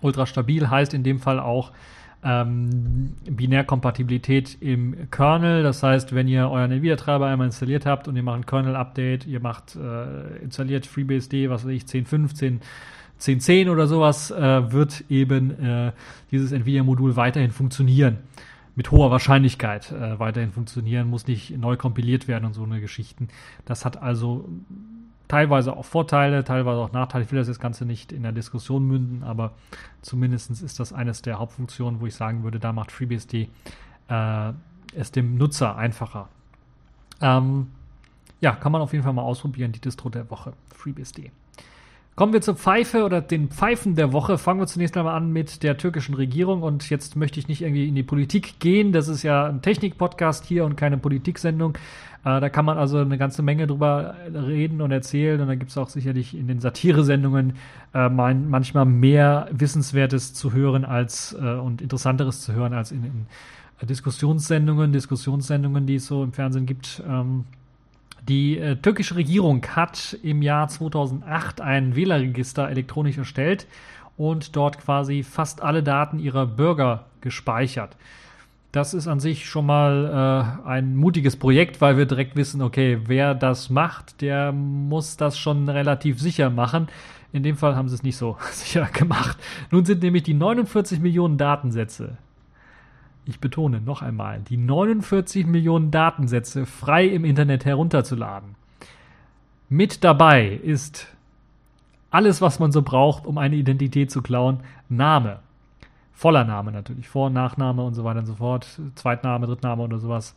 Ultra 0.00 0.24
stabil 0.24 0.70
heißt 0.70 0.94
in 0.94 1.02
dem 1.02 1.18
Fall 1.18 1.38
auch, 1.38 1.70
ähm, 2.24 3.14
Binärkompatibilität 3.24 4.56
im 4.60 5.10
Kernel. 5.10 5.62
Das 5.62 5.82
heißt, 5.82 6.14
wenn 6.14 6.28
ihr 6.28 6.48
euren 6.48 6.70
NVIDIA-Treiber 6.70 7.26
einmal 7.26 7.46
installiert 7.46 7.86
habt 7.86 8.08
und 8.08 8.16
ihr 8.16 8.22
macht 8.22 8.36
ein 8.38 8.46
Kernel-Update, 8.46 9.26
ihr 9.26 9.40
macht 9.40 9.76
äh, 9.76 10.36
installiert 10.38 10.86
FreeBSD, 10.86 11.50
was 11.50 11.64
weiß 11.64 11.72
ich, 11.72 11.82
10.15, 11.84 12.60
10.10 13.20 13.70
oder 13.70 13.86
sowas, 13.86 14.30
äh, 14.30 14.72
wird 14.72 15.04
eben 15.10 15.50
äh, 15.62 15.92
dieses 16.30 16.52
NVIDIA-Modul 16.52 17.16
weiterhin 17.16 17.50
funktionieren. 17.50 18.18
Mit 18.74 18.90
hoher 18.90 19.10
Wahrscheinlichkeit 19.10 19.92
äh, 19.92 20.18
weiterhin 20.18 20.52
funktionieren, 20.52 21.08
muss 21.08 21.26
nicht 21.26 21.58
neu 21.58 21.76
kompiliert 21.76 22.26
werden 22.26 22.46
und 22.46 22.54
so 22.54 22.62
eine 22.62 22.80
Geschichten. 22.80 23.28
Das 23.66 23.84
hat 23.84 24.00
also 24.00 24.48
teilweise 25.32 25.74
auch 25.74 25.86
Vorteile, 25.86 26.44
teilweise 26.44 26.78
auch 26.78 26.92
Nachteile. 26.92 27.24
Ich 27.24 27.32
will 27.32 27.42
das 27.42 27.58
Ganze 27.58 27.86
nicht 27.86 28.12
in 28.12 28.22
der 28.22 28.32
Diskussion 28.32 28.86
münden, 28.86 29.22
aber 29.22 29.52
zumindest 30.02 30.50
ist 30.50 30.78
das 30.78 30.92
eines 30.92 31.22
der 31.22 31.38
Hauptfunktionen, 31.38 32.02
wo 32.02 32.06
ich 32.06 32.14
sagen 32.14 32.42
würde, 32.42 32.60
da 32.60 32.74
macht 32.74 32.92
FreeBSD 32.92 33.48
äh, 34.08 34.52
es 34.94 35.10
dem 35.10 35.38
Nutzer 35.38 35.74
einfacher. 35.74 36.28
Ähm, 37.22 37.68
ja, 38.42 38.52
kann 38.52 38.72
man 38.72 38.82
auf 38.82 38.92
jeden 38.92 39.04
Fall 39.04 39.14
mal 39.14 39.22
ausprobieren, 39.22 39.72
die 39.72 39.80
Distro 39.80 40.10
der 40.10 40.28
Woche, 40.30 40.52
FreeBSD. 40.74 41.32
Kommen 42.14 42.34
wir 42.34 42.42
zur 42.42 42.56
Pfeife 42.56 43.04
oder 43.04 43.22
den 43.22 43.48
Pfeifen 43.48 43.94
der 43.94 44.12
Woche. 44.12 44.36
Fangen 44.36 44.60
wir 44.60 44.66
zunächst 44.66 44.98
einmal 44.98 45.16
an 45.16 45.32
mit 45.32 45.62
der 45.62 45.78
türkischen 45.78 46.14
Regierung. 46.14 46.62
Und 46.62 46.90
jetzt 46.90 47.16
möchte 47.16 47.40
ich 47.40 47.48
nicht 47.48 47.62
irgendwie 47.62 47.88
in 47.88 47.94
die 47.94 48.02
Politik 48.02 48.60
gehen. 48.60 48.92
Das 48.92 49.08
ist 49.08 49.22
ja 49.22 49.46
ein 49.46 49.62
Technik-Podcast 49.62 50.44
hier 50.44 50.66
und 50.66 50.76
keine 50.76 50.98
Politiksendung. 50.98 51.78
Äh, 52.22 52.38
da 52.40 52.50
kann 52.50 52.66
man 52.66 52.76
also 52.76 52.98
eine 52.98 53.16
ganze 53.16 53.42
Menge 53.42 53.66
drüber 53.66 54.14
reden 54.30 54.82
und 54.82 54.90
erzählen. 54.90 55.40
Und 55.40 55.48
da 55.48 55.54
gibt 55.54 55.70
es 55.70 55.78
auch 55.78 55.88
sicherlich 55.88 56.36
in 56.36 56.48
den 56.48 56.60
Satiresendungen 56.60 57.54
äh, 57.94 58.10
mein, 58.10 58.50
manchmal 58.50 58.84
mehr 58.84 59.48
Wissenswertes 59.50 60.34
zu 60.34 60.52
hören 60.52 60.84
als 60.84 61.34
äh, 61.40 61.54
und 61.54 61.80
Interessanteres 61.80 62.42
zu 62.42 62.52
hören 62.52 62.74
als 62.74 62.92
in, 62.92 63.04
in 63.04 63.26
Diskussionssendungen, 63.86 64.92
Diskussionssendungen, 64.92 65.86
die 65.86 65.94
es 65.94 66.06
so 66.08 66.22
im 66.22 66.34
Fernsehen 66.34 66.66
gibt. 66.66 67.02
Ähm, 67.08 67.46
die 68.28 68.58
äh, 68.58 68.76
türkische 68.76 69.16
Regierung 69.16 69.66
hat 69.66 70.16
im 70.22 70.42
Jahr 70.42 70.68
2008 70.68 71.60
ein 71.60 71.96
Wählerregister 71.96 72.68
elektronisch 72.68 73.18
erstellt 73.18 73.66
und 74.16 74.54
dort 74.54 74.78
quasi 74.78 75.22
fast 75.22 75.62
alle 75.62 75.82
Daten 75.82 76.18
ihrer 76.18 76.46
Bürger 76.46 77.06
gespeichert. 77.20 77.96
Das 78.70 78.94
ist 78.94 79.06
an 79.06 79.20
sich 79.20 79.46
schon 79.46 79.66
mal 79.66 80.56
äh, 80.64 80.68
ein 80.68 80.96
mutiges 80.96 81.36
Projekt, 81.36 81.80
weil 81.80 81.98
wir 81.98 82.06
direkt 82.06 82.36
wissen, 82.36 82.62
okay, 82.62 83.00
wer 83.06 83.34
das 83.34 83.68
macht, 83.68 84.22
der 84.22 84.52
muss 84.52 85.16
das 85.16 85.36
schon 85.38 85.68
relativ 85.68 86.20
sicher 86.20 86.48
machen. 86.48 86.88
In 87.32 87.42
dem 87.42 87.56
Fall 87.56 87.76
haben 87.76 87.88
sie 87.88 87.96
es 87.96 88.02
nicht 88.02 88.16
so 88.16 88.36
sicher 88.52 88.88
gemacht. 88.92 89.36
Nun 89.70 89.84
sind 89.84 90.02
nämlich 90.02 90.22
die 90.22 90.34
49 90.34 91.00
Millionen 91.00 91.38
Datensätze, 91.38 92.16
ich 93.24 93.40
betone 93.40 93.80
noch 93.80 94.02
einmal, 94.02 94.40
die 94.40 94.56
49 94.56 95.46
Millionen 95.46 95.90
Datensätze 95.90 96.66
frei 96.66 97.06
im 97.06 97.24
Internet 97.24 97.64
herunterzuladen. 97.64 98.56
Mit 99.68 100.04
dabei 100.04 100.48
ist 100.48 101.08
alles, 102.10 102.42
was 102.42 102.58
man 102.58 102.72
so 102.72 102.82
braucht, 102.82 103.26
um 103.26 103.38
eine 103.38 103.56
Identität 103.56 104.10
zu 104.10 104.22
klauen. 104.22 104.60
Name. 104.88 105.38
Voller 106.12 106.44
Name 106.44 106.72
natürlich. 106.72 107.08
Vor- 107.08 107.28
und 107.28 107.32
Nachname 107.32 107.82
und 107.82 107.94
so 107.94 108.04
weiter 108.04 108.20
und 108.20 108.26
so 108.26 108.34
fort. 108.34 108.66
Zweitname, 108.96 109.46
Drittname 109.46 109.82
oder 109.82 109.98
sowas. 109.98 110.36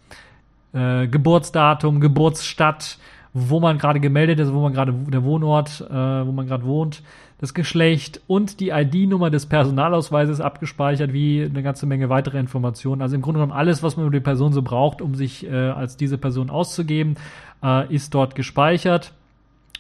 Äh, 0.73 1.07
Geburtsdatum, 1.07 1.99
Geburtsstadt, 1.99 2.97
wo 3.37 3.59
man 3.59 3.77
gerade 3.77 3.99
gemeldet 3.99 4.39
ist, 4.39 4.53
wo 4.53 4.61
man 4.61 4.71
gerade 4.71 4.93
der 4.93 5.25
Wohnort, 5.25 5.81
äh, 5.81 5.93
wo 5.93 6.31
man 6.31 6.47
gerade 6.47 6.63
wohnt, 6.63 7.03
das 7.37 7.53
Geschlecht 7.53 8.21
und 8.27 8.61
die 8.61 8.69
ID-Nummer 8.69 9.29
des 9.29 9.45
Personalausweises 9.45 10.39
abgespeichert, 10.39 11.11
wie 11.11 11.43
eine 11.43 11.61
ganze 11.61 11.85
Menge 11.85 12.07
weitere 12.07 12.39
Informationen. 12.39 13.01
Also 13.01 13.17
im 13.17 13.21
Grunde 13.21 13.39
genommen 13.41 13.51
alles, 13.51 13.83
was 13.83 13.97
man 13.97 14.05
über 14.05 14.15
die 14.15 14.23
Person 14.23 14.53
so 14.53 14.61
braucht, 14.61 15.01
um 15.01 15.15
sich 15.15 15.45
äh, 15.45 15.53
als 15.53 15.97
diese 15.97 16.17
Person 16.17 16.49
auszugeben, 16.49 17.17
äh, 17.61 17.93
ist 17.93 18.13
dort 18.13 18.35
gespeichert. 18.35 19.11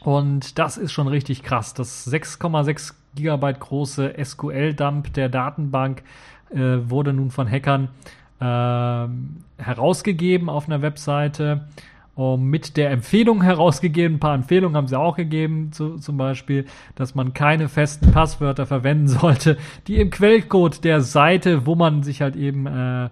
Und 0.01 0.59
das 0.59 0.75
ist 0.75 0.91
schon 0.91 1.07
richtig 1.07 1.41
krass. 1.41 1.73
Das 1.73 2.11
6,6 2.11 2.93
Gigabyte 3.15 3.61
große 3.61 4.15
SQL-Dump 4.21 5.13
der 5.13 5.29
Datenbank 5.29 6.03
äh, 6.49 6.59
wurde 6.89 7.13
nun 7.13 7.31
von 7.31 7.49
Hackern 7.49 7.87
äh, 8.41 9.63
herausgegeben 9.63 10.49
auf 10.49 10.67
einer 10.67 10.81
Webseite 10.81 11.69
um, 12.15 12.49
mit 12.49 12.77
der 12.77 12.91
Empfehlung 12.91 13.43
herausgegeben. 13.43 14.15
Ein 14.15 14.19
paar 14.19 14.35
Empfehlungen 14.35 14.75
haben 14.75 14.87
sie 14.87 14.97
auch 14.97 15.17
gegeben, 15.17 15.71
zu, 15.71 15.97
zum 15.97 16.17
Beispiel, 16.17 16.65
dass 16.95 17.13
man 17.13 17.33
keine 17.33 17.69
festen 17.69 18.11
Passwörter 18.11 18.65
verwenden 18.65 19.07
sollte, 19.09 19.57
die 19.87 19.99
im 19.99 20.09
Quellcode 20.09 20.83
der 20.83 21.01
Seite, 21.01 21.65
wo 21.65 21.75
man 21.75 22.03
sich 22.03 22.21
halt 22.21 22.35
eben 22.35 22.65
äh, 22.65 23.05
äh, 23.05 23.09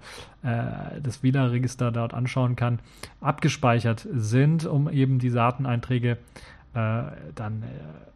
das 1.01 1.21
WLAN-Register 1.21 1.91
dort 1.91 2.13
anschauen 2.13 2.55
kann, 2.55 2.79
abgespeichert 3.21 4.07
sind, 4.13 4.65
um 4.65 4.89
eben 4.89 5.19
die 5.19 5.31
Dateneinträge 5.31 6.17
äh, 6.73 7.03
dann 7.35 7.63
äh, 7.63 8.12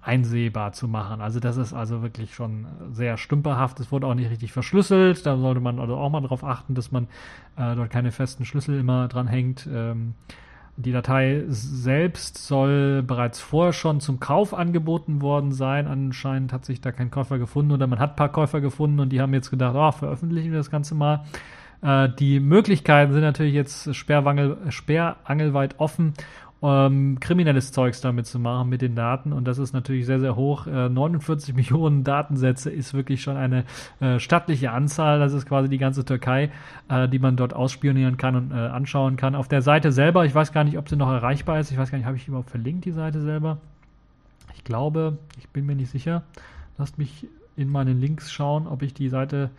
einsehbar 0.00 0.72
zu 0.72 0.88
machen. 0.88 1.20
Also 1.20 1.40
das 1.40 1.56
ist 1.56 1.72
also 1.72 2.02
wirklich 2.02 2.34
schon 2.34 2.66
sehr 2.92 3.16
stümperhaft. 3.16 3.80
Es 3.80 3.90
wurde 3.92 4.06
auch 4.06 4.14
nicht 4.14 4.30
richtig 4.30 4.52
verschlüsselt. 4.52 5.26
Da 5.26 5.36
sollte 5.36 5.60
man 5.60 5.78
also 5.78 5.96
auch 5.96 6.10
mal 6.10 6.20
darauf 6.20 6.44
achten, 6.44 6.74
dass 6.74 6.92
man 6.92 7.08
äh, 7.56 7.74
dort 7.74 7.90
keine 7.90 8.12
festen 8.12 8.44
Schlüssel 8.44 8.78
immer 8.78 9.08
dran 9.08 9.26
hängt. 9.26 9.68
Ähm, 9.70 10.14
die 10.76 10.92
Datei 10.92 11.42
selbst 11.48 12.38
soll 12.38 13.02
bereits 13.02 13.40
vorher 13.40 13.72
schon 13.72 13.98
zum 13.98 14.20
Kauf 14.20 14.54
angeboten 14.54 15.20
worden 15.20 15.50
sein. 15.50 15.88
Anscheinend 15.88 16.52
hat 16.52 16.64
sich 16.64 16.80
da 16.80 16.92
kein 16.92 17.10
Käufer 17.10 17.38
gefunden 17.38 17.72
oder 17.72 17.88
man 17.88 17.98
hat 17.98 18.10
ein 18.10 18.16
paar 18.16 18.30
Käufer 18.30 18.60
gefunden 18.60 19.00
und 19.00 19.08
die 19.08 19.20
haben 19.20 19.34
jetzt 19.34 19.50
gedacht, 19.50 19.74
oh, 19.76 19.90
veröffentlichen 19.90 20.52
wir 20.52 20.58
das 20.58 20.70
Ganze 20.70 20.94
mal. 20.94 21.24
Äh, 21.82 22.08
die 22.18 22.38
Möglichkeiten 22.38 23.12
sind 23.12 23.22
natürlich 23.22 23.54
jetzt 23.54 23.92
sperrangelweit 23.94 25.74
offen 25.78 26.14
ähm, 26.60 27.18
kriminelles 27.20 27.70
Zeugs 27.72 28.00
damit 28.00 28.26
zu 28.26 28.38
machen 28.38 28.68
mit 28.68 28.82
den 28.82 28.94
Daten 28.94 29.32
und 29.32 29.46
das 29.46 29.58
ist 29.58 29.72
natürlich 29.72 30.06
sehr, 30.06 30.18
sehr 30.18 30.34
hoch. 30.34 30.66
Äh, 30.66 30.88
49 30.88 31.54
Millionen 31.54 32.04
Datensätze 32.04 32.70
ist 32.70 32.94
wirklich 32.94 33.22
schon 33.22 33.36
eine 33.36 33.64
äh, 34.00 34.18
stattliche 34.18 34.72
Anzahl. 34.72 35.20
Das 35.20 35.32
ist 35.32 35.46
quasi 35.46 35.68
die 35.68 35.78
ganze 35.78 36.04
Türkei, 36.04 36.50
äh, 36.88 37.08
die 37.08 37.18
man 37.18 37.36
dort 37.36 37.54
ausspionieren 37.54 38.16
kann 38.16 38.34
und 38.34 38.50
äh, 38.50 38.54
anschauen 38.54 39.16
kann. 39.16 39.34
Auf 39.34 39.48
der 39.48 39.62
Seite 39.62 39.92
selber, 39.92 40.24
ich 40.24 40.34
weiß 40.34 40.52
gar 40.52 40.64
nicht, 40.64 40.78
ob 40.78 40.88
sie 40.88 40.96
noch 40.96 41.10
erreichbar 41.10 41.60
ist. 41.60 41.70
Ich 41.70 41.78
weiß 41.78 41.90
gar 41.90 41.98
nicht, 41.98 42.06
habe 42.06 42.16
ich 42.16 42.26
überhaupt 42.26 42.50
verlinkt, 42.50 42.84
die 42.84 42.92
Seite 42.92 43.20
selber? 43.20 43.58
Ich 44.54 44.64
glaube, 44.64 45.18
ich 45.38 45.48
bin 45.48 45.64
mir 45.66 45.76
nicht 45.76 45.90
sicher. 45.90 46.24
Lasst 46.76 46.98
mich 46.98 47.28
in 47.56 47.70
meinen 47.70 48.00
Links 48.00 48.32
schauen, 48.32 48.66
ob 48.66 48.82
ich 48.82 48.94
die 48.94 49.08
Seite 49.08 49.50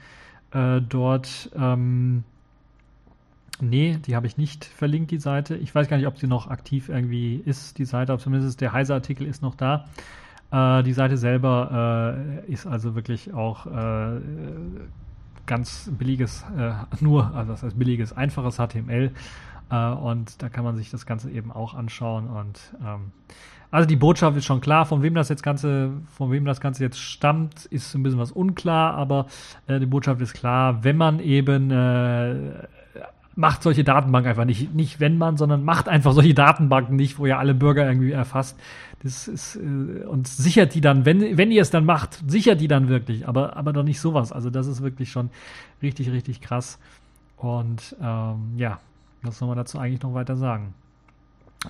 äh, 0.51 0.81
dort 0.81 1.51
ähm, 1.55 2.23
Nee, 3.61 3.97
die 4.05 4.15
habe 4.15 4.27
ich 4.27 4.37
nicht 4.37 4.65
verlinkt, 4.65 5.11
die 5.11 5.19
Seite. 5.19 5.55
Ich 5.55 5.73
weiß 5.75 5.89
gar 5.89 5.97
nicht, 5.97 6.07
ob 6.07 6.17
sie 6.17 6.27
noch 6.27 6.49
aktiv 6.49 6.89
irgendwie 6.89 7.41
ist, 7.45 7.77
die 7.77 7.85
Seite, 7.85 8.13
aber 8.13 8.21
zumindest 8.21 8.61
der 8.61 8.71
Heise-Artikel 8.71 9.27
ist 9.27 9.41
noch 9.41 9.55
da. 9.55 9.85
Äh, 10.51 10.83
die 10.83 10.93
Seite 10.93 11.17
selber 11.17 12.45
äh, 12.47 12.51
ist 12.51 12.65
also 12.65 12.95
wirklich 12.95 13.33
auch 13.33 13.65
äh, 13.65 14.21
ganz 15.45 15.91
billiges, 15.97 16.45
äh, 16.57 16.71
nur, 17.01 17.35
also 17.35 17.51
das 17.51 17.63
heißt 17.63 17.77
billiges, 17.77 18.13
einfaches 18.13 18.55
HTML. 18.55 19.11
Äh, 19.69 19.89
und 19.91 20.41
da 20.41 20.49
kann 20.49 20.63
man 20.63 20.77
sich 20.77 20.89
das 20.89 21.05
Ganze 21.05 21.29
eben 21.29 21.51
auch 21.51 21.73
anschauen. 21.73 22.27
Und 22.27 22.59
ähm, 22.81 23.11
also 23.71 23.87
die 23.87 23.97
Botschaft 23.97 24.37
ist 24.37 24.45
schon 24.45 24.61
klar, 24.61 24.85
von 24.85 25.03
wem 25.03 25.15
das 25.15 25.29
jetzt 25.29 25.43
Ganze, 25.43 25.91
von 26.11 26.31
wem 26.31 26.45
das 26.45 26.61
Ganze 26.61 26.83
jetzt 26.83 26.99
stammt, 26.99 27.65
ist 27.65 27.93
ein 27.93 28.03
bisschen 28.03 28.19
was 28.19 28.31
unklar, 28.31 28.95
aber 28.95 29.27
äh, 29.67 29.79
die 29.79 29.85
Botschaft 29.85 30.21
ist 30.21 30.33
klar, 30.33 30.83
wenn 30.83 30.97
man 30.97 31.19
eben 31.19 31.71
macht 33.39 33.63
solche 33.63 33.85
Datenbanken 33.85 34.29
einfach 34.29 34.43
nicht. 34.43 34.75
Nicht 34.75 34.99
wenn 34.99 35.17
man, 35.17 35.37
sondern 35.37 35.63
macht 35.63 35.87
einfach 35.87 36.11
solche 36.11 36.33
Datenbanken 36.33 36.97
nicht, 36.97 37.17
wo 37.17 37.25
ihr 37.25 37.39
alle 37.39 37.55
Bürger 37.55 37.87
irgendwie 37.87 38.11
erfasst. 38.11 38.59
Das 39.01 39.29
ist, 39.29 39.55
äh, 39.55 40.03
und 40.05 40.27
sichert 40.27 40.75
die 40.75 40.81
dann, 40.81 41.05
wenn, 41.05 41.37
wenn 41.37 41.49
ihr 41.49 41.61
es 41.61 41.69
dann 41.69 41.85
macht, 41.85 42.21
sichert 42.29 42.59
die 42.59 42.67
dann 42.67 42.89
wirklich, 42.89 43.27
aber, 43.29 43.55
aber 43.55 43.71
doch 43.71 43.83
nicht 43.83 44.01
sowas. 44.01 44.33
Also 44.33 44.49
das 44.49 44.67
ist 44.67 44.81
wirklich 44.81 45.09
schon 45.09 45.29
richtig, 45.81 46.11
richtig 46.11 46.41
krass. 46.41 46.79
Und 47.37 47.95
ähm, 48.01 48.57
ja, 48.57 48.79
was 49.21 49.37
soll 49.37 49.47
man 49.47 49.57
dazu 49.57 49.79
eigentlich 49.79 50.01
noch 50.01 50.13
weiter 50.13 50.35
sagen? 50.35 50.73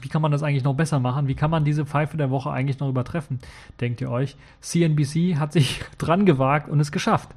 Wie 0.01 0.07
kann 0.07 0.23
man 0.23 0.31
das 0.31 0.41
eigentlich 0.41 0.63
noch 0.63 0.75
besser 0.75 0.99
machen? 0.99 1.27
Wie 1.27 1.35
kann 1.35 1.51
man 1.51 1.65
diese 1.65 1.85
Pfeife 1.85 2.17
der 2.17 2.31
Woche 2.31 2.51
eigentlich 2.51 2.79
noch 2.79 2.89
übertreffen? 2.89 3.39
Denkt 3.79 4.01
ihr 4.01 4.09
euch? 4.09 4.35
CNBC 4.61 5.37
hat 5.37 5.53
sich 5.53 5.81
dran 5.99 6.25
gewagt 6.25 6.67
und 6.67 6.79
es 6.79 6.91
geschafft. 6.91 7.29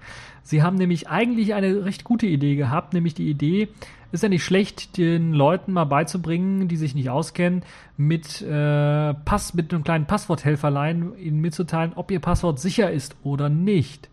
Sie 0.42 0.62
haben 0.62 0.76
nämlich 0.76 1.08
eigentlich 1.08 1.52
eine 1.52 1.84
recht 1.84 2.04
gute 2.04 2.26
Idee 2.26 2.56
gehabt, 2.56 2.94
nämlich 2.94 3.14
die 3.14 3.28
Idee, 3.28 3.68
ist 4.12 4.22
ja 4.22 4.28
nicht 4.28 4.44
schlecht, 4.44 4.98
den 4.98 5.32
Leuten 5.32 5.72
mal 5.72 5.84
beizubringen, 5.84 6.68
die 6.68 6.76
sich 6.76 6.94
nicht 6.94 7.10
auskennen, 7.10 7.62
mit 7.96 8.42
äh, 8.42 9.14
Pass, 9.14 9.54
mit 9.54 9.72
einem 9.72 9.84
kleinen 9.84 10.06
Passworthelferlein 10.06 11.12
ihnen 11.18 11.40
mitzuteilen, 11.40 11.92
ob 11.96 12.10
ihr 12.10 12.20
Passwort 12.20 12.60
sicher 12.60 12.90
ist 12.90 13.16
oder 13.22 13.48
nicht. 13.48 14.10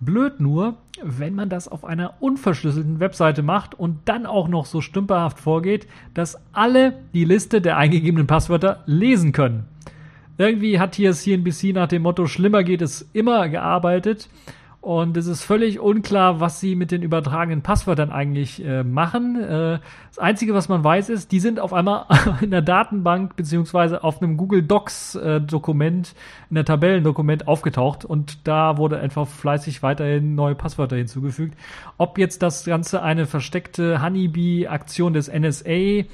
Blöd 0.00 0.40
nur, 0.40 0.76
wenn 1.02 1.34
man 1.34 1.48
das 1.48 1.68
auf 1.68 1.84
einer 1.84 2.14
unverschlüsselten 2.20 3.00
Webseite 3.00 3.42
macht 3.42 3.78
und 3.78 4.00
dann 4.06 4.26
auch 4.26 4.48
noch 4.48 4.66
so 4.66 4.80
stümperhaft 4.80 5.38
vorgeht, 5.38 5.86
dass 6.14 6.38
alle 6.52 6.94
die 7.12 7.24
Liste 7.24 7.60
der 7.60 7.76
eingegebenen 7.76 8.26
Passwörter 8.26 8.82
lesen 8.86 9.32
können. 9.32 9.66
Irgendwie 10.36 10.80
hat 10.80 10.96
hier 10.96 11.12
CNBC 11.12 11.72
nach 11.74 11.88
dem 11.88 12.02
Motto 12.02 12.26
schlimmer 12.26 12.64
geht 12.64 12.82
es 12.82 13.08
immer 13.12 13.48
gearbeitet 13.48 14.28
und 14.84 15.16
es 15.16 15.26
ist 15.26 15.42
völlig 15.42 15.80
unklar, 15.80 16.40
was 16.40 16.60
sie 16.60 16.74
mit 16.74 16.90
den 16.90 17.02
übertragenen 17.02 17.62
Passwörtern 17.62 18.10
eigentlich 18.10 18.62
äh, 18.62 18.84
machen. 18.84 19.42
Äh, 19.42 19.78
das 20.08 20.18
Einzige, 20.18 20.52
was 20.52 20.68
man 20.68 20.84
weiß, 20.84 21.08
ist, 21.08 21.32
die 21.32 21.40
sind 21.40 21.58
auf 21.58 21.72
einmal 21.72 22.04
in 22.42 22.50
der 22.50 22.60
Datenbank 22.60 23.34
beziehungsweise 23.34 24.04
auf 24.04 24.20
einem 24.20 24.36
Google 24.36 24.62
Docs 24.62 25.14
äh, 25.14 25.40
in 25.40 26.04
der 26.50 26.66
Tabellendokument 26.66 27.48
aufgetaucht 27.48 28.04
und 28.04 28.46
da 28.46 28.76
wurde 28.76 28.98
einfach 28.98 29.26
fleißig 29.26 29.82
weiterhin 29.82 30.34
neue 30.34 30.54
Passwörter 30.54 30.96
hinzugefügt. 30.96 31.56
Ob 31.96 32.18
jetzt 32.18 32.42
das 32.42 32.66
Ganze 32.66 33.02
eine 33.02 33.24
versteckte 33.24 34.02
Honeybee-Aktion 34.02 35.14
des 35.14 35.32
NSA 35.32 36.04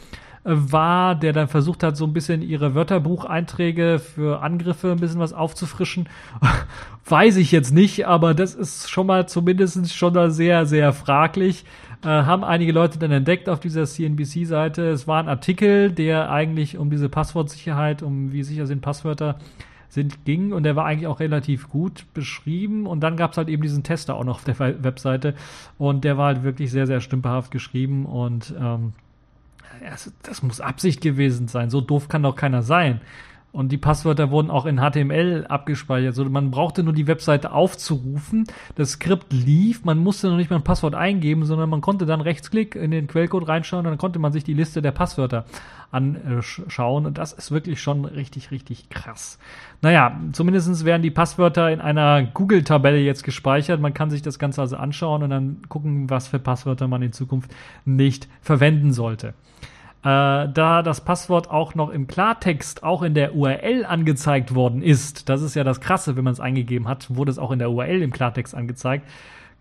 war, 0.43 1.15
der 1.15 1.33
dann 1.33 1.49
versucht 1.49 1.83
hat, 1.83 1.97
so 1.97 2.07
ein 2.07 2.13
bisschen 2.13 2.41
ihre 2.43 2.75
Wörterbucheinträge 2.75 3.99
für 3.99 4.43
Angriffe 4.43 4.93
ein 4.93 5.01
bisschen 5.01 5.21
was 5.21 5.33
aufzufrischen. 5.33 6.09
Weiß 7.05 7.37
ich 7.37 7.53
jetzt 7.53 7.73
nicht, 7.73 8.07
aber 8.07 8.35
das 8.35 8.55
ist 8.55 8.91
schon 8.91 9.07
mal 9.07 9.29
zumindest 9.29 9.95
schon 9.95 10.15
da 10.15 10.31
sehr, 10.31 10.65
sehr 10.65 10.93
fraglich. 10.93 11.65
Äh, 12.03 12.09
haben 12.09 12.45
einige 12.45 12.73
Leute 12.73 12.99
dann 12.99 13.11
entdeckt 13.11 13.49
auf 13.51 13.61
dieser 13.61 13.85
CNBC-Seite. 13.85 14.89
Es 14.89 15.07
war 15.07 15.23
ein 15.23 15.29
Artikel, 15.29 15.91
der 15.91 16.31
eigentlich 16.31 16.79
um 16.79 16.91
diese 16.91 17.11
Passwortsicherheit, 17.11 18.03
um 18.03 18.33
wie 18.33 18.43
sicher 18.43 18.67
sind 18.67 18.81
Passwörter, 18.81 19.39
sind, 19.91 20.25
ging 20.25 20.53
und 20.53 20.63
der 20.63 20.77
war 20.77 20.87
eigentlich 20.87 21.09
auch 21.09 21.21
relativ 21.21 21.69
gut 21.69 22.07
beschrieben 22.15 22.87
und 22.87 23.01
dann 23.01 23.17
gab 23.17 23.33
es 23.33 23.39
halt 23.39 23.49
eben 23.49 23.63
diesen 23.63 23.83
Tester 23.83 24.15
auch 24.15 24.25
noch 24.25 24.37
auf 24.37 24.45
der 24.45 24.59
Webseite 24.85 25.35
und 25.79 26.05
der 26.05 26.17
war 26.17 26.29
halt 26.29 26.45
wirklich 26.45 26.71
sehr, 26.71 26.87
sehr 26.87 27.01
stümperhaft 27.01 27.51
geschrieben 27.51 28.07
und 28.07 28.55
ähm, 28.59 28.93
das, 29.89 30.13
das 30.23 30.43
muss 30.43 30.61
Absicht 30.61 31.01
gewesen 31.01 31.49
sein. 31.49 31.71
So 31.71 31.81
doof 31.81 32.09
kann 32.09 32.23
doch 32.23 32.37
keiner 32.37 32.63
sein. 32.63 33.01
Und 33.53 33.73
die 33.73 33.79
Passwörter 33.79 34.31
wurden 34.31 34.49
auch 34.49 34.65
in 34.65 34.79
HTML 34.79 35.45
abgespeichert. 35.49 36.15
So, 36.15 36.25
man 36.25 36.53
brauchte 36.53 36.85
nur 36.85 36.93
die 36.93 37.09
Webseite 37.09 37.51
aufzurufen. 37.51 38.45
Das 38.77 38.93
Skript 38.93 39.33
lief. 39.33 39.85
Man 39.85 39.99
musste 39.99 40.29
noch 40.29 40.37
nicht 40.37 40.51
mal 40.51 40.57
ein 40.57 40.63
Passwort 40.63 40.95
eingeben, 40.95 41.45
sondern 41.45 41.69
man 41.69 41.81
konnte 41.81 42.07
dann 42.07 42.21
Rechtsklick 42.21 42.77
in 42.77 42.93
den 42.93 43.09
Quellcode 43.09 43.49
reinschauen 43.49 43.87
und 43.87 43.91
dann 43.91 43.99
konnte 43.99 44.21
man 44.21 44.33
sich 44.33 44.45
die 44.45 44.55
Liste 44.55 44.83
der 44.83 44.93
Passwörter 44.93 45.47
anschauen. 45.91 47.07
Und 47.07 47.19
das 47.19 47.33
ist 47.33 47.51
wirklich 47.51 47.83
schon 47.83 48.05
richtig, 48.05 48.53
richtig 48.53 48.89
krass. 48.89 49.41
Naja, 49.83 50.21
zumindest 50.31 50.85
werden 50.85 51.03
die 51.03 51.11
Passwörter 51.11 51.73
in 51.73 51.81
einer 51.81 52.23
Google-Tabelle 52.23 53.01
jetzt 53.01 53.25
gespeichert. 53.25 53.81
Man 53.81 53.95
kann 53.95 54.11
sich 54.11 54.23
das 54.23 54.39
Ganze 54.39 54.61
also 54.61 54.77
anschauen 54.77 55.25
und 55.25 55.31
dann 55.31 55.63
gucken, 55.69 56.09
was 56.09 56.29
für 56.29 56.39
Passwörter 56.39 56.87
man 56.87 57.03
in 57.03 57.13
Zukunft 57.13 57.53
nicht 57.85 58.29
verwenden 58.43 58.93
sollte. 58.93 59.35
Äh, 60.03 60.49
da 60.49 60.83
das 60.83 61.03
Passwort 61.03 61.51
auch 61.51 61.75
noch 61.75 61.91
im 61.91 62.07
Klartext 62.07 62.83
auch 62.83 63.03
in 63.03 63.13
der 63.13 63.35
URL 63.35 63.85
angezeigt 63.85 64.55
worden 64.55 64.83
ist, 64.83 65.29
das 65.29 65.43
ist 65.43 65.55
ja 65.55 65.63
das 65.63 65.83
Krasse, 65.83 66.17
wenn 66.17 66.25
man 66.25 66.33
es 66.33 66.41
eingegeben 66.41 66.89
hat, 66.89 67.15
wurde 67.15 67.31
es 67.31 67.39
auch 67.39 67.51
in 67.51 67.59
der 67.59 67.71
URL 67.71 68.01
im 68.01 68.11
Klartext 68.11 68.55
angezeigt, 68.55 69.07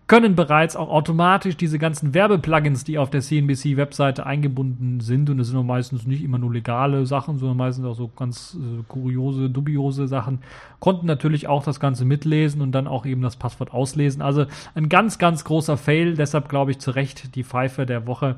können 0.06 0.34
bereits 0.34 0.76
auch 0.76 0.88
automatisch 0.88 1.58
diese 1.58 1.78
ganzen 1.78 2.14
Werbeplugins, 2.14 2.84
die 2.84 2.96
auf 2.96 3.10
der 3.10 3.20
CNBC-Webseite 3.20 4.24
eingebunden 4.24 5.00
sind, 5.00 5.28
und 5.28 5.36
das 5.36 5.48
sind 5.48 5.66
meistens 5.66 6.06
nicht 6.06 6.24
immer 6.24 6.38
nur 6.38 6.54
legale 6.54 7.04
Sachen, 7.04 7.36
sondern 7.36 7.58
meistens 7.58 7.84
auch 7.84 7.94
so 7.94 8.08
ganz 8.08 8.56
äh, 8.58 8.82
kuriose, 8.88 9.50
dubiose 9.50 10.08
Sachen, 10.08 10.38
konnten 10.78 11.06
natürlich 11.06 11.48
auch 11.48 11.62
das 11.62 11.80
Ganze 11.80 12.06
mitlesen 12.06 12.62
und 12.62 12.72
dann 12.72 12.86
auch 12.86 13.04
eben 13.04 13.20
das 13.20 13.36
Passwort 13.36 13.74
auslesen. 13.74 14.22
Also 14.22 14.46
ein 14.74 14.88
ganz, 14.88 15.18
ganz 15.18 15.44
großer 15.44 15.76
Fail, 15.76 16.14
deshalb 16.14 16.48
glaube 16.48 16.70
ich 16.70 16.78
zu 16.78 16.92
Recht 16.92 17.36
die 17.36 17.44
Pfeife 17.44 17.84
der 17.84 18.06
Woche 18.06 18.36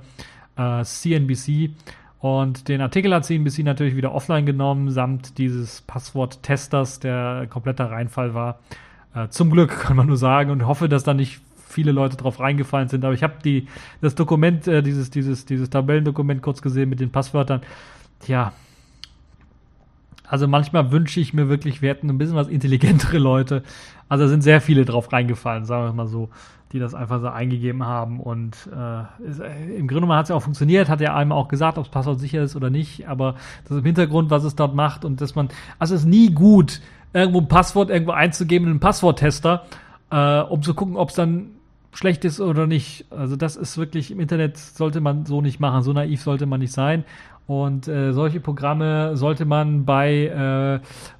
äh, 0.56 0.82
CNBC. 0.84 1.70
Und 2.20 2.68
den 2.68 2.80
Artikel 2.80 3.12
hat 3.12 3.24
CNBC 3.24 3.64
natürlich 3.64 3.96
wieder 3.96 4.12
offline 4.12 4.46
genommen, 4.46 4.90
samt 4.90 5.38
dieses 5.38 5.82
Passwort-Testers, 5.82 7.00
der 7.00 7.46
kompletter 7.50 7.90
Reinfall 7.90 8.32
war. 8.32 8.60
Äh, 9.14 9.28
zum 9.28 9.50
Glück 9.50 9.70
kann 9.82 9.96
man 9.96 10.06
nur 10.06 10.16
sagen 10.16 10.50
und 10.50 10.66
hoffe, 10.66 10.88
dass 10.88 11.04
da 11.04 11.14
nicht 11.14 11.40
viele 11.66 11.90
Leute 11.90 12.16
drauf 12.16 12.38
reingefallen 12.38 12.88
sind. 12.88 13.04
Aber 13.04 13.14
ich 13.14 13.22
habe 13.22 13.34
die 13.44 13.66
das 14.00 14.14
Dokument, 14.14 14.68
äh, 14.68 14.82
dieses 14.82 15.10
dieses 15.10 15.46
dieses 15.46 15.70
Tabellendokument 15.70 16.42
kurz 16.42 16.62
gesehen 16.62 16.90
mit 16.90 17.00
den 17.00 17.10
Passwörtern. 17.10 17.62
Tja, 18.20 18.52
also 20.32 20.48
manchmal 20.48 20.90
wünsche 20.90 21.20
ich 21.20 21.34
mir 21.34 21.50
wirklich, 21.50 21.82
wir 21.82 21.90
hätten 21.90 22.08
ein 22.08 22.16
bisschen 22.16 22.36
was 22.36 22.48
intelligentere 22.48 23.18
Leute. 23.18 23.62
Also 24.08 24.24
da 24.24 24.30
sind 24.30 24.40
sehr 24.40 24.62
viele 24.62 24.86
drauf 24.86 25.12
reingefallen, 25.12 25.66
sagen 25.66 25.84
wir 25.84 25.92
mal 25.92 26.06
so 26.06 26.30
die 26.72 26.78
das 26.78 26.94
einfach 26.94 27.20
so 27.20 27.28
eingegeben 27.28 27.84
haben. 27.84 28.18
Und 28.18 28.56
äh, 28.74 29.24
ist, 29.28 29.40
äh, 29.40 29.74
im 29.76 29.86
Grunde 29.86 30.08
hat 30.08 30.22
es 30.22 30.28
ja 30.30 30.36
auch 30.36 30.42
funktioniert, 30.42 30.88
hat 30.88 31.02
er 31.02 31.14
einem 31.14 31.30
auch 31.30 31.48
gesagt, 31.48 31.76
ob 31.76 31.84
das 31.84 31.90
Passwort 31.90 32.18
sicher 32.18 32.42
ist 32.42 32.56
oder 32.56 32.70
nicht, 32.70 33.06
aber 33.06 33.34
das 33.68 33.76
im 33.76 33.84
Hintergrund, 33.84 34.30
was 34.30 34.42
es 34.44 34.56
dort 34.56 34.74
macht 34.74 35.04
und 35.04 35.20
dass 35.20 35.34
man, 35.34 35.50
also 35.78 35.94
es 35.94 36.00
ist 36.00 36.06
nie 36.06 36.30
gut, 36.32 36.80
irgendwo 37.12 37.40
ein 37.40 37.48
Passwort 37.48 37.90
irgendwo 37.90 38.12
einzugeben 38.12 38.68
in 38.68 38.70
einen 38.70 38.80
Passworttester, 38.80 39.66
äh, 40.10 40.40
um 40.40 40.62
zu 40.62 40.72
gucken, 40.72 40.96
ob 40.96 41.10
es 41.10 41.14
dann 41.14 41.50
schlecht 41.92 42.24
ist 42.24 42.40
oder 42.40 42.66
nicht. 42.66 43.04
Also 43.10 43.36
das 43.36 43.56
ist 43.56 43.76
wirklich 43.76 44.10
im 44.10 44.20
Internet 44.20 44.56
sollte 44.56 45.00
man 45.00 45.26
so 45.26 45.42
nicht 45.42 45.60
machen, 45.60 45.82
so 45.82 45.92
naiv 45.92 46.22
sollte 46.22 46.46
man 46.46 46.60
nicht 46.60 46.72
sein. 46.72 47.04
Und 47.46 47.88
äh, 47.88 48.12
solche 48.12 48.40
Programme 48.40 49.16
sollte 49.16 49.44
man 49.44 49.84
bei 49.84 50.12
äh, 50.12 50.74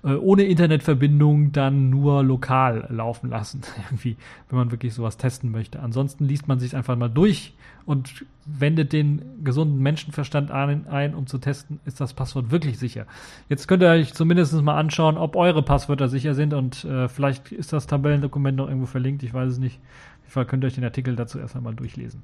äh, 0.08 0.16
ohne 0.16 0.44
Internetverbindung 0.44 1.52
dann 1.52 1.90
nur 1.90 2.22
lokal 2.22 2.86
laufen 2.90 3.30
lassen, 3.30 3.62
irgendwie, 3.88 4.16
wenn 4.48 4.58
man 4.58 4.70
wirklich 4.70 4.94
sowas 4.94 5.16
testen 5.16 5.50
möchte. 5.50 5.80
Ansonsten 5.80 6.24
liest 6.24 6.46
man 6.46 6.60
sich 6.60 6.76
einfach 6.76 6.96
mal 6.96 7.08
durch 7.08 7.54
und 7.86 8.24
wendet 8.44 8.92
den 8.92 9.22
gesunden 9.44 9.82
Menschenverstand 9.82 10.50
ein, 10.50 10.86
ein, 10.86 11.14
um 11.14 11.26
zu 11.26 11.38
testen, 11.38 11.80
ist 11.84 12.00
das 12.00 12.12
Passwort 12.14 12.50
wirklich 12.50 12.78
sicher. 12.78 13.06
Jetzt 13.48 13.66
könnt 13.66 13.82
ihr 13.82 13.88
euch 13.88 14.14
zumindest 14.14 14.54
mal 14.62 14.76
anschauen, 14.76 15.16
ob 15.16 15.34
eure 15.34 15.62
Passwörter 15.62 16.08
sicher 16.08 16.34
sind 16.34 16.54
und 16.54 16.84
äh, 16.84 17.08
vielleicht 17.08 17.50
ist 17.50 17.72
das 17.72 17.88
Tabellendokument 17.88 18.56
noch 18.56 18.68
irgendwo 18.68 18.86
verlinkt, 18.86 19.22
ich 19.24 19.34
weiß 19.34 19.52
es 19.52 19.58
nicht. 19.58 19.76
Auf 19.76 20.22
jeden 20.22 20.32
Fall 20.32 20.46
könnt 20.46 20.64
ihr 20.64 20.68
euch 20.68 20.74
den 20.74 20.84
Artikel 20.84 21.16
dazu 21.16 21.38
erst 21.38 21.56
einmal 21.56 21.74
durchlesen. 21.74 22.22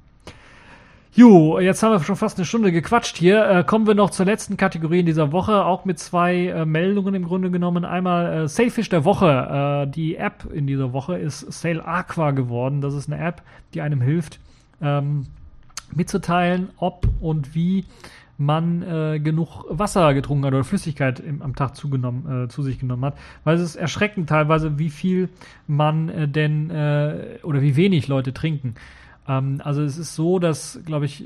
Jo, 1.11 1.59
jetzt 1.59 1.81
haben 1.81 1.91
wir 1.91 1.99
schon 2.01 2.15
fast 2.15 2.37
eine 2.37 2.45
Stunde 2.45 2.71
gequatscht 2.71 3.17
hier. 3.17 3.43
Äh, 3.49 3.63
kommen 3.63 3.87
wir 3.87 3.95
noch 3.95 4.11
zur 4.11 4.27
letzten 4.27 4.57
Kategorie 4.57 4.99
in 4.99 5.07
dieser 5.07 5.31
Woche, 5.31 5.65
auch 5.65 5.83
mit 5.83 5.97
zwei 5.97 6.47
äh, 6.47 6.65
Meldungen 6.65 7.15
im 7.15 7.25
Grunde 7.25 7.49
genommen. 7.49 7.83
Einmal 7.83 8.43
äh, 8.43 8.47
Sailfish 8.47 8.89
der 8.89 9.05
Woche. 9.05 9.87
Äh, 9.87 9.91
die 9.91 10.17
App 10.17 10.45
in 10.53 10.67
dieser 10.67 10.93
Woche 10.93 11.17
ist 11.17 11.51
Sail 11.51 11.81
Aqua 11.81 12.29
geworden. 12.29 12.81
Das 12.81 12.93
ist 12.93 13.11
eine 13.11 13.19
App, 13.19 13.41
die 13.73 13.81
einem 13.81 14.01
hilft, 14.01 14.39
ähm, 14.83 15.25
mitzuteilen, 15.95 16.69
ob 16.77 17.07
und 17.21 17.55
wie 17.55 17.85
man 18.37 18.83
äh, 18.83 19.19
genug 19.19 19.65
Wasser 19.67 20.13
getrunken 20.13 20.45
hat 20.45 20.53
oder 20.53 20.63
Flüssigkeit 20.63 21.19
im, 21.19 21.41
am 21.41 21.55
Tag 21.55 21.75
zugenommen, 21.75 22.45
äh, 22.45 22.47
zu 22.49 22.61
sich 22.61 22.79
genommen 22.79 23.03
hat. 23.03 23.17
Weil 23.43 23.55
es 23.55 23.63
ist 23.63 23.75
erschreckend 23.75 24.29
teilweise, 24.29 24.77
wie 24.77 24.91
viel 24.91 25.29
man 25.67 26.07
äh, 26.07 26.27
denn 26.27 26.69
äh, 26.69 27.39
oder 27.41 27.61
wie 27.63 27.75
wenig 27.75 28.07
Leute 28.07 28.31
trinken. 28.31 28.75
Ähm, 29.29 29.61
also 29.63 29.81
es 29.83 29.97
ist 29.97 30.15
so, 30.15 30.39
dass, 30.39 30.79
glaube 30.85 31.05
ich, 31.05 31.23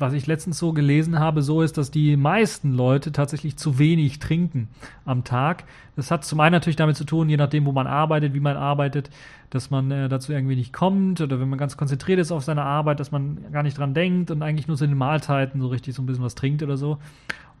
was 0.00 0.14
ich 0.14 0.26
letztens 0.26 0.58
so 0.58 0.72
gelesen 0.72 1.18
habe, 1.18 1.42
so 1.42 1.60
ist, 1.60 1.76
dass 1.76 1.90
die 1.90 2.16
meisten 2.16 2.72
Leute 2.72 3.12
tatsächlich 3.12 3.58
zu 3.58 3.78
wenig 3.78 4.18
trinken 4.18 4.68
am 5.04 5.24
Tag. 5.24 5.64
Das 5.94 6.10
hat 6.10 6.24
zum 6.24 6.40
einen 6.40 6.54
natürlich 6.54 6.76
damit 6.76 6.96
zu 6.96 7.04
tun, 7.04 7.28
je 7.28 7.36
nachdem, 7.36 7.66
wo 7.66 7.72
man 7.72 7.86
arbeitet, 7.86 8.32
wie 8.32 8.40
man 8.40 8.56
arbeitet, 8.56 9.10
dass 9.50 9.70
man 9.70 9.90
äh, 9.90 10.08
dazu 10.08 10.32
irgendwie 10.32 10.56
nicht 10.56 10.72
kommt 10.72 11.20
oder 11.20 11.38
wenn 11.38 11.50
man 11.50 11.58
ganz 11.58 11.76
konzentriert 11.76 12.18
ist 12.18 12.32
auf 12.32 12.44
seine 12.44 12.62
Arbeit, 12.62 12.98
dass 12.98 13.12
man 13.12 13.52
gar 13.52 13.62
nicht 13.62 13.76
dran 13.76 13.92
denkt 13.92 14.30
und 14.30 14.42
eigentlich 14.42 14.68
nur 14.68 14.78
zu 14.78 14.86
den 14.86 14.96
Mahlzeiten 14.96 15.60
so 15.60 15.68
richtig 15.68 15.94
so 15.94 16.02
ein 16.02 16.06
bisschen 16.06 16.24
was 16.24 16.34
trinkt 16.34 16.62
oder 16.62 16.78
so. 16.78 16.98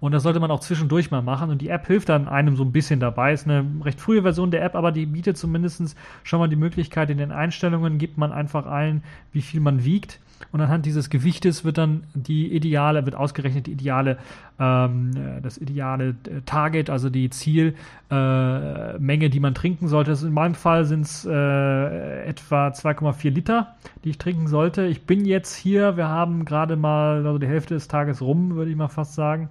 Und 0.00 0.12
das 0.12 0.22
sollte 0.22 0.40
man 0.40 0.50
auch 0.50 0.60
zwischendurch 0.60 1.10
mal 1.10 1.22
machen. 1.22 1.50
Und 1.50 1.60
die 1.60 1.68
App 1.68 1.86
hilft 1.86 2.08
dann 2.08 2.26
einem 2.26 2.56
so 2.56 2.64
ein 2.64 2.72
bisschen 2.72 3.00
dabei. 3.00 3.32
Ist 3.32 3.46
eine 3.46 3.64
recht 3.84 4.00
frühe 4.00 4.22
Version 4.22 4.50
der 4.50 4.64
App, 4.64 4.74
aber 4.74 4.92
die 4.92 5.06
bietet 5.06 5.36
zumindest 5.36 5.96
schon 6.24 6.38
mal 6.38 6.48
die 6.48 6.56
Möglichkeit, 6.56 7.10
in 7.10 7.18
den 7.18 7.32
Einstellungen 7.32 7.98
gibt 7.98 8.18
man 8.18 8.32
einfach 8.32 8.66
ein, 8.66 9.02
wie 9.32 9.42
viel 9.42 9.60
man 9.60 9.84
wiegt. 9.84 10.18
Und 10.52 10.60
anhand 10.60 10.86
dieses 10.86 11.10
Gewichtes 11.10 11.64
wird 11.64 11.78
dann 11.78 12.04
die 12.14 12.52
ideale, 12.54 13.04
wird 13.04 13.14
ausgerechnet 13.14 13.66
die 13.66 13.72
ideale, 13.72 14.16
ähm, 14.58 15.10
das 15.42 15.58
ideale 15.58 16.16
äh, 16.24 16.40
Target, 16.46 16.90
also 16.90 17.10
die 17.10 17.30
Zielmenge, 17.30 17.76
äh, 18.08 19.28
die 19.28 19.40
man 19.40 19.54
trinken 19.54 19.88
sollte. 19.88 20.12
in 20.26 20.32
meinem 20.32 20.54
Fall 20.54 20.86
sind 20.86 21.02
es 21.02 21.26
äh, 21.26 22.24
etwa 22.24 22.68
2,4 22.68 23.30
Liter, 23.30 23.74
die 24.02 24.10
ich 24.10 24.18
trinken 24.18 24.48
sollte. 24.48 24.86
Ich 24.86 25.04
bin 25.04 25.24
jetzt 25.24 25.54
hier, 25.54 25.96
wir 25.96 26.08
haben 26.08 26.44
gerade 26.44 26.76
mal 26.76 27.26
also 27.26 27.38
die 27.38 27.46
Hälfte 27.46 27.74
des 27.74 27.88
Tages 27.88 28.22
rum, 28.22 28.54
würde 28.54 28.70
ich 28.70 28.76
mal 28.76 28.88
fast 28.88 29.14
sagen. 29.14 29.50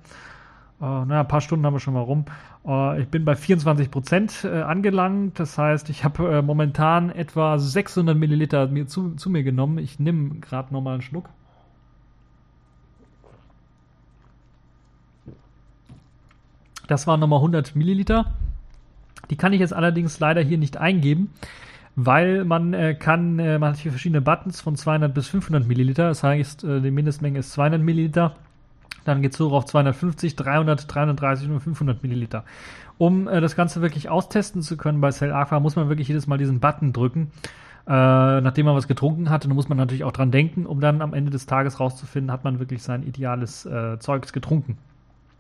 Uh, 0.82 1.04
naja, 1.04 1.22
ein 1.22 1.28
paar 1.28 1.42
Stunden 1.42 1.66
haben 1.66 1.74
wir 1.74 1.82
schon 1.82 1.94
mal 1.94 2.00
rum. 2.00 2.24
Uh, 2.64 2.94
ich 2.94 3.10
bin 3.10 3.26
bei 3.26 3.36
24 3.36 3.92
Prozent 3.92 4.46
äh, 4.46 4.62
angelangt. 4.62 5.38
Das 5.38 5.58
heißt, 5.58 5.90
ich 5.90 6.06
habe 6.06 6.38
äh, 6.38 6.42
momentan 6.42 7.10
etwa 7.10 7.60
600 7.60 8.18
Milliliter 8.18 8.68
mir 8.68 8.88
zu, 8.88 9.16
zu 9.16 9.30
mir 9.30 9.44
genommen. 9.44 9.78
Ich 9.78 10.00
nehme 10.00 10.36
gerade 10.40 10.74
nochmal 10.74 10.94
einen 10.94 11.02
Schluck. 11.02 11.30
Das 16.88 17.08
waren 17.08 17.20
nochmal 17.20 17.40
100 17.40 17.76
Milliliter. 17.76 18.34
Die 19.30 19.36
kann 19.36 19.52
ich 19.52 19.60
jetzt 19.60 19.74
allerdings 19.74 20.20
leider 20.22 20.42
hier 20.42 20.58
nicht 20.58 20.78
eingeben, 20.78 21.34
weil 21.98 22.46
man 22.46 22.74
äh, 22.74 22.96
kann, 22.96 23.38
äh, 23.38 23.60
man 23.60 23.74
hat 23.74 23.80
hier 23.80 23.92
verschiedene 23.92 24.22
Buttons 24.22 24.62
von 24.62 24.78
200 24.78 25.14
bis 25.14 25.28
500 25.28 25.68
Milliliter. 25.68 26.08
Das 26.08 26.24
heißt, 26.24 26.64
die 26.64 26.90
Mindestmenge 26.90 27.40
ist 27.40 27.52
200 27.52 27.82
Milliliter. 27.82 28.38
Dann 29.10 29.24
geht 29.24 29.34
es 29.34 29.40
hoch 29.40 29.52
auf 29.54 29.66
250, 29.66 30.36
300, 30.36 30.94
330 30.94 31.50
und 31.50 31.60
500 31.60 32.04
Milliliter. 32.04 32.44
Um 33.00 33.28
äh, 33.28 33.42
das 33.42 33.56
Ganze 33.56 33.82
wirklich 33.82 34.08
austesten 34.08 34.62
zu 34.62 34.78
können 34.78 35.02
bei 35.02 35.10
Cell 35.10 35.34
Aqua, 35.34 35.60
muss 35.60 35.76
man 35.76 35.90
wirklich 35.90 36.08
jedes 36.08 36.28
Mal 36.28 36.38
diesen 36.38 36.60
Button 36.60 36.94
drücken. 36.94 37.32
Äh, 37.88 37.92
nachdem 37.92 38.68
man 38.68 38.76
was 38.76 38.88
getrunken 38.88 39.32
hat, 39.32 39.46
dann 39.46 39.54
muss 39.54 39.68
man 39.68 39.80
natürlich 39.80 40.04
auch 40.04 40.12
dran 40.12 40.30
denken, 40.30 40.68
um 40.68 40.80
dann 40.80 41.02
am 41.02 41.16
Ende 41.16 41.32
des 41.32 41.48
Tages 41.48 41.80
rauszufinden, 41.80 42.32
hat 42.32 42.44
man 42.44 42.60
wirklich 42.60 42.84
sein 42.84 43.02
ideales 43.02 43.66
äh, 43.66 43.98
Zeugs 43.98 44.32
getrunken. 44.32 44.78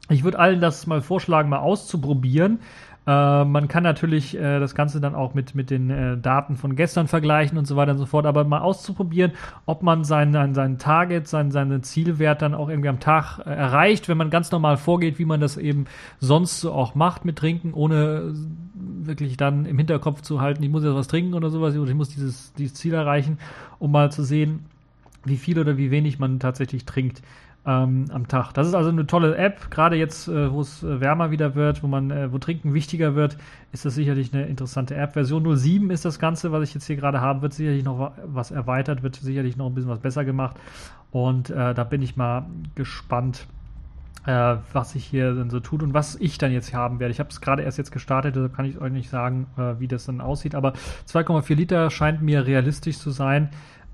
Ich 0.10 0.24
würde 0.24 0.40
allen 0.40 0.60
das 0.60 0.88
mal 0.88 1.02
vorschlagen, 1.04 1.50
mal 1.50 1.60
auszuprobieren. 1.60 2.60
Äh, 3.08 3.46
man 3.46 3.68
kann 3.68 3.84
natürlich 3.84 4.38
äh, 4.38 4.60
das 4.60 4.76
Ganze 4.76 5.00
dann 5.00 5.16
auch 5.16 5.34
mit, 5.34 5.56
mit 5.56 5.70
den 5.70 5.90
äh, 5.90 6.18
Daten 6.18 6.58
von 6.58 6.76
gestern 6.76 7.08
vergleichen 7.08 7.58
und 7.58 7.66
so 7.66 7.76
weiter 7.76 7.92
und 7.92 7.98
so 7.98 8.06
fort, 8.06 8.26
aber 8.26 8.44
mal 8.44 8.60
auszuprobieren, 8.60 9.32
ob 9.66 9.84
man 9.84 10.04
seinen, 10.04 10.54
seinen 10.54 10.78
Target, 10.78 11.28
seinen, 11.28 11.52
seinen 11.52 11.82
Zielwert 11.84 12.42
dann 12.42 12.54
auch 12.54 12.70
irgendwie 12.70 12.90
am 12.90 13.00
Tag 13.00 13.40
äh, 13.40 13.50
erreicht, 13.50 14.10
wenn 14.10 14.18
man 14.18 14.30
ganz 14.30 14.52
normal 14.52 14.78
vorgeht, 14.78 15.18
wie 15.18 15.26
man 15.26 15.40
das 15.40 15.58
eben 15.58 15.86
sonst 16.20 16.60
so 16.60 16.72
auch 16.72 16.96
macht 16.96 17.26
mit 17.26 17.38
Trinken, 17.38 17.74
ohne 17.74 18.34
wirklich 18.74 19.38
dann 19.38 19.66
im 19.66 19.78
Hinterkopf 19.78 20.22
zu 20.22 20.42
halten, 20.42 20.62
ich 20.62 20.70
muss 20.70 20.84
jetzt 20.84 20.96
was 20.96 21.08
trinken 21.08 21.34
oder 21.34 21.50
sowas, 21.50 21.76
oder 21.78 21.90
ich 21.90 21.98
muss 21.98 22.10
dieses, 22.10 22.54
dieses 22.54 22.76
Ziel 22.76 22.94
erreichen, 22.94 23.40
um 23.80 23.92
mal 23.92 24.12
zu 24.12 24.24
sehen, 24.24 24.66
wie 25.26 25.38
viel 25.38 25.60
oder 25.60 25.78
wie 25.78 25.92
wenig 25.92 26.20
man 26.20 26.40
tatsächlich 26.40 26.86
trinkt 26.86 27.22
ähm, 27.70 28.06
am 28.12 28.28
Tag. 28.28 28.54
Das 28.54 28.68
ist 28.68 28.74
also 28.74 28.90
eine 28.90 29.06
tolle 29.06 29.38
App, 29.38 29.70
gerade 29.70 29.96
jetzt, 29.96 30.28
äh, 30.28 30.52
wo 30.52 30.62
es 30.62 30.82
äh, 30.82 31.00
wärmer 31.00 31.30
wieder 31.30 31.54
wird, 31.54 31.84
wo 31.84 31.88
man, 31.88 32.10
äh, 32.10 32.32
wo 32.32 32.40
Trinken 32.40 32.74
wichtiger 32.74 33.14
wird, 33.14 33.38
ist 33.72 33.86
das 33.86 33.94
sicherlich 33.94 34.34
eine 34.34 34.48
interessante 34.48 34.96
App. 34.96 35.14
Version 35.14 35.56
07 35.56 35.92
ist 35.92 36.04
das 36.04 36.18
Ganze, 36.18 36.52
was 36.52 36.64
ich 36.64 36.74
jetzt 36.74 36.88
hier 36.88 36.96
gerade 36.96 37.22
habe, 37.22 37.44
wird 37.44 37.54
sicherlich 37.54 37.84
noch 37.84 38.12
was 38.26 38.50
erweitert, 38.50 39.04
wird 39.04 39.18
sicherlich 39.18 39.56
noch 39.56 39.68
ein 39.68 39.76
bisschen 39.76 39.92
was 39.92 40.00
besser 40.00 40.26
gemacht. 40.26 40.56
Und 41.12 41.52
äh, 41.52 41.76
da 41.76 41.84
bin 41.84 42.02
ich 42.02 42.18
mal 42.18 42.48
gespannt, 42.74 43.46
äh, 44.26 44.56
was 44.74 44.92
sich 44.92 45.06
hier 45.06 45.36
dann 45.36 45.52
so 45.52 45.60
tut 45.60 45.84
und 45.84 45.94
was 45.94 46.16
ich 46.16 46.40
dann 46.40 46.52
jetzt 46.52 46.74
haben 46.74 47.00
werde. 47.00 47.12
Ich 47.12 47.20
habe 47.20 47.30
es 47.30 47.40
gerade 47.40 47.62
erst 47.62 47.78
jetzt 47.78 47.92
gestartet, 47.92 48.36
deshalb 48.36 48.56
kann 48.56 48.66
ich 48.66 48.80
euch 48.82 48.92
nicht 48.92 49.10
sagen, 49.12 49.46
äh, 49.58 49.80
wie 49.80 49.88
das 49.88 50.06
dann 50.06 50.22
aussieht. 50.22 50.56
Aber 50.56 50.74
2,4 51.08 51.56
Liter 51.56 51.92
scheint 51.92 52.24
mir 52.24 52.48
realistisch 52.48 52.98
zu 52.98 53.12
sein. 53.12 53.50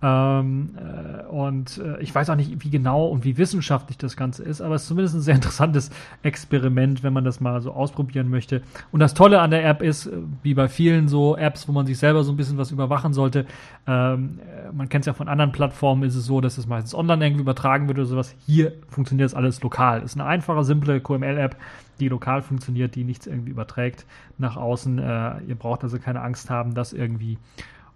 Ähm, 0.06 0.76
äh, 0.78 1.24
und 1.24 1.80
äh, 1.80 2.00
ich 2.00 2.14
weiß 2.14 2.30
auch 2.30 2.36
nicht, 2.36 2.64
wie 2.64 2.70
genau 2.70 3.08
und 3.08 3.24
wie 3.24 3.40
wissenschaftlich 3.40 3.98
das 3.98 4.16
Ganze 4.16 4.44
ist, 4.44 4.62
aber 4.62 4.76
es 4.76 4.84
ist 4.84 4.90
zumindest 4.90 5.16
ein 5.16 5.22
sehr 5.22 5.34
interessantes 5.36 5.90
Experiment, 6.22 7.02
wenn 7.02 7.12
man 7.12 7.24
das 7.24 7.40
mal 7.40 7.60
so 7.62 7.72
ausprobieren 7.72 8.30
möchte. 8.30 8.62
Und 8.92 9.00
das 9.00 9.16
Tolle 9.16 9.42
an 9.42 9.50
der 9.50 9.66
App 9.66 9.82
ist, 9.82 10.06
äh, 10.06 10.12
wie 10.44 10.54
bei 10.54 10.68
vielen 10.68 11.08
so 11.08 11.36
Apps, 11.36 11.68
wo 11.68 11.72
man 11.72 11.88
sich 11.88 11.98
selber 11.98 12.24
so 12.24 12.32
ein 12.32 12.38
bisschen 12.38 12.60
was 12.60 12.70
überwachen 12.70 13.14
sollte, 13.14 13.48
ähm, 13.88 14.40
äh, 14.42 14.72
man 14.72 14.90
kennt 14.90 15.04
es 15.04 15.08
ja 15.08 15.14
von 15.14 15.28
anderen 15.28 15.52
Plattformen, 15.52 16.04
ist 16.04 16.16
es 16.16 16.26
so, 16.26 16.40
dass 16.40 16.60
es 16.60 16.68
meistens 16.68 16.94
online 16.94 17.26
irgendwie 17.26 17.42
übertragen 17.42 17.88
wird 17.88 17.98
oder 17.98 18.08
sowas. 18.08 18.36
Hier 18.46 18.74
funktioniert 18.90 19.26
das 19.26 19.34
alles 19.34 19.64
lokal. 19.64 20.04
Ist 20.04 20.16
eine 20.16 20.26
einfache, 20.26 20.64
simple 20.64 21.02
QML-App, 21.02 21.56
die 22.00 22.10
lokal 22.10 22.44
funktioniert, 22.44 22.94
die 22.94 23.06
nichts 23.06 23.26
irgendwie 23.26 23.50
überträgt 23.50 24.06
nach 24.38 24.56
außen. 24.56 25.00
Äh, 25.00 25.42
ihr 25.48 25.56
braucht 25.56 25.82
also 25.82 25.98
keine 25.98 26.22
Angst 26.22 26.52
haben, 26.52 26.76
dass 26.76 26.94
irgendwie 26.94 27.40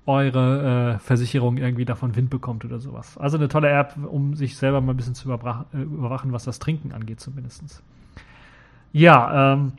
eure 0.09 0.95
äh, 0.95 0.99
Versicherung 0.99 1.57
irgendwie 1.57 1.85
davon 1.85 2.15
Wind 2.15 2.31
bekommt 2.31 2.65
oder 2.65 2.79
sowas. 2.79 3.17
Also 3.17 3.37
eine 3.37 3.47
tolle 3.47 3.69
App, 3.69 3.95
um 4.09 4.33
sich 4.35 4.57
selber 4.57 4.81
mal 4.81 4.93
ein 4.93 4.97
bisschen 4.97 5.13
zu 5.13 5.29
äh, 5.29 5.77
überwachen, 5.77 6.33
was 6.33 6.43
das 6.45 6.57
Trinken 6.57 6.91
angeht 6.91 7.19
zumindest. 7.19 7.83
Ja, 8.91 9.53
ähm, 9.53 9.73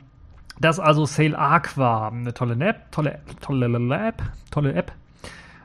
das 0.59 0.79
also 0.79 1.05
Sail 1.05 1.35
Aqua, 1.35 2.07
eine 2.07 2.33
tolle 2.33 2.53
App, 2.65 2.91
tolle, 2.91 3.19
tolle 3.41 4.07
App, 4.07 4.23
tolle 4.51 4.73
App. 4.73 4.93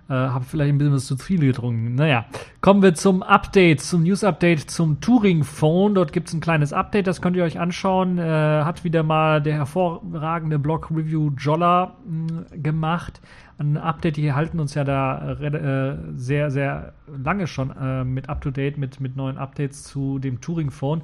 Äh, 0.08 0.14
Habe 0.14 0.44
vielleicht 0.44 0.72
ein 0.72 0.78
bisschen 0.78 0.94
was 0.94 1.06
zu 1.06 1.16
viel 1.16 1.40
getrunken. 1.40 1.94
Naja, 1.96 2.26
kommen 2.60 2.82
wir 2.82 2.94
zum 2.94 3.22
Update, 3.22 3.80
zum 3.80 4.04
News-Update 4.04 4.70
zum 4.70 5.00
Touring 5.00 5.42
Phone. 5.42 5.94
Dort 5.94 6.12
gibt 6.12 6.28
es 6.28 6.34
ein 6.34 6.40
kleines 6.40 6.72
Update, 6.72 7.06
das 7.06 7.20
könnt 7.20 7.36
ihr 7.36 7.44
euch 7.44 7.58
anschauen. 7.58 8.18
Äh, 8.18 8.22
hat 8.22 8.84
wieder 8.84 9.02
mal 9.02 9.42
der 9.42 9.54
hervorragende 9.54 10.58
Blog 10.58 10.90
Review 10.90 11.30
Jolla 11.36 11.96
mh, 12.04 12.58
gemacht. 12.62 13.20
Ein 13.58 13.78
Update, 13.78 14.16
die 14.16 14.32
halten 14.32 14.60
uns 14.60 14.74
ja 14.74 14.84
da 14.84 15.32
äh, 15.32 15.96
sehr, 16.14 16.50
sehr 16.50 16.92
lange 17.06 17.46
schon 17.46 17.70
äh, 17.70 18.04
mit 18.04 18.28
Up-to-Date, 18.28 18.76
mit, 18.76 19.00
mit 19.00 19.16
neuen 19.16 19.38
Updates 19.38 19.84
zu 19.84 20.18
dem 20.18 20.42
Touring 20.42 20.70
Phone. 20.70 21.02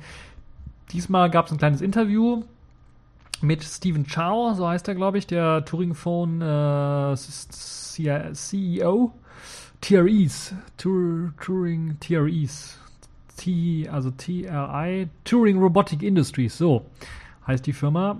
Diesmal 0.92 1.30
gab 1.30 1.46
es 1.46 1.52
ein 1.52 1.58
kleines 1.58 1.80
Interview 1.80 2.42
mit 3.40 3.64
Steven 3.64 4.06
Chow, 4.06 4.54
so 4.54 4.68
heißt 4.68 4.86
er, 4.88 4.94
glaube 4.94 5.16
ich, 5.18 5.26
der 5.26 5.64
Touring 5.64 5.94
Phone 5.94 6.42
äh, 6.42 7.14
CEO. 7.16 9.12
TREs, 9.82 10.54
Tour, 10.76 11.32
Touring 11.40 11.96
TREs, 11.98 12.78
T, 13.36 13.88
also 13.88 14.12
TRI, 14.12 15.08
Touring 15.24 15.58
Robotic 15.58 16.04
Industries, 16.04 16.56
so 16.56 16.86
heißt 17.48 17.66
die 17.66 17.72
Firma. 17.72 18.16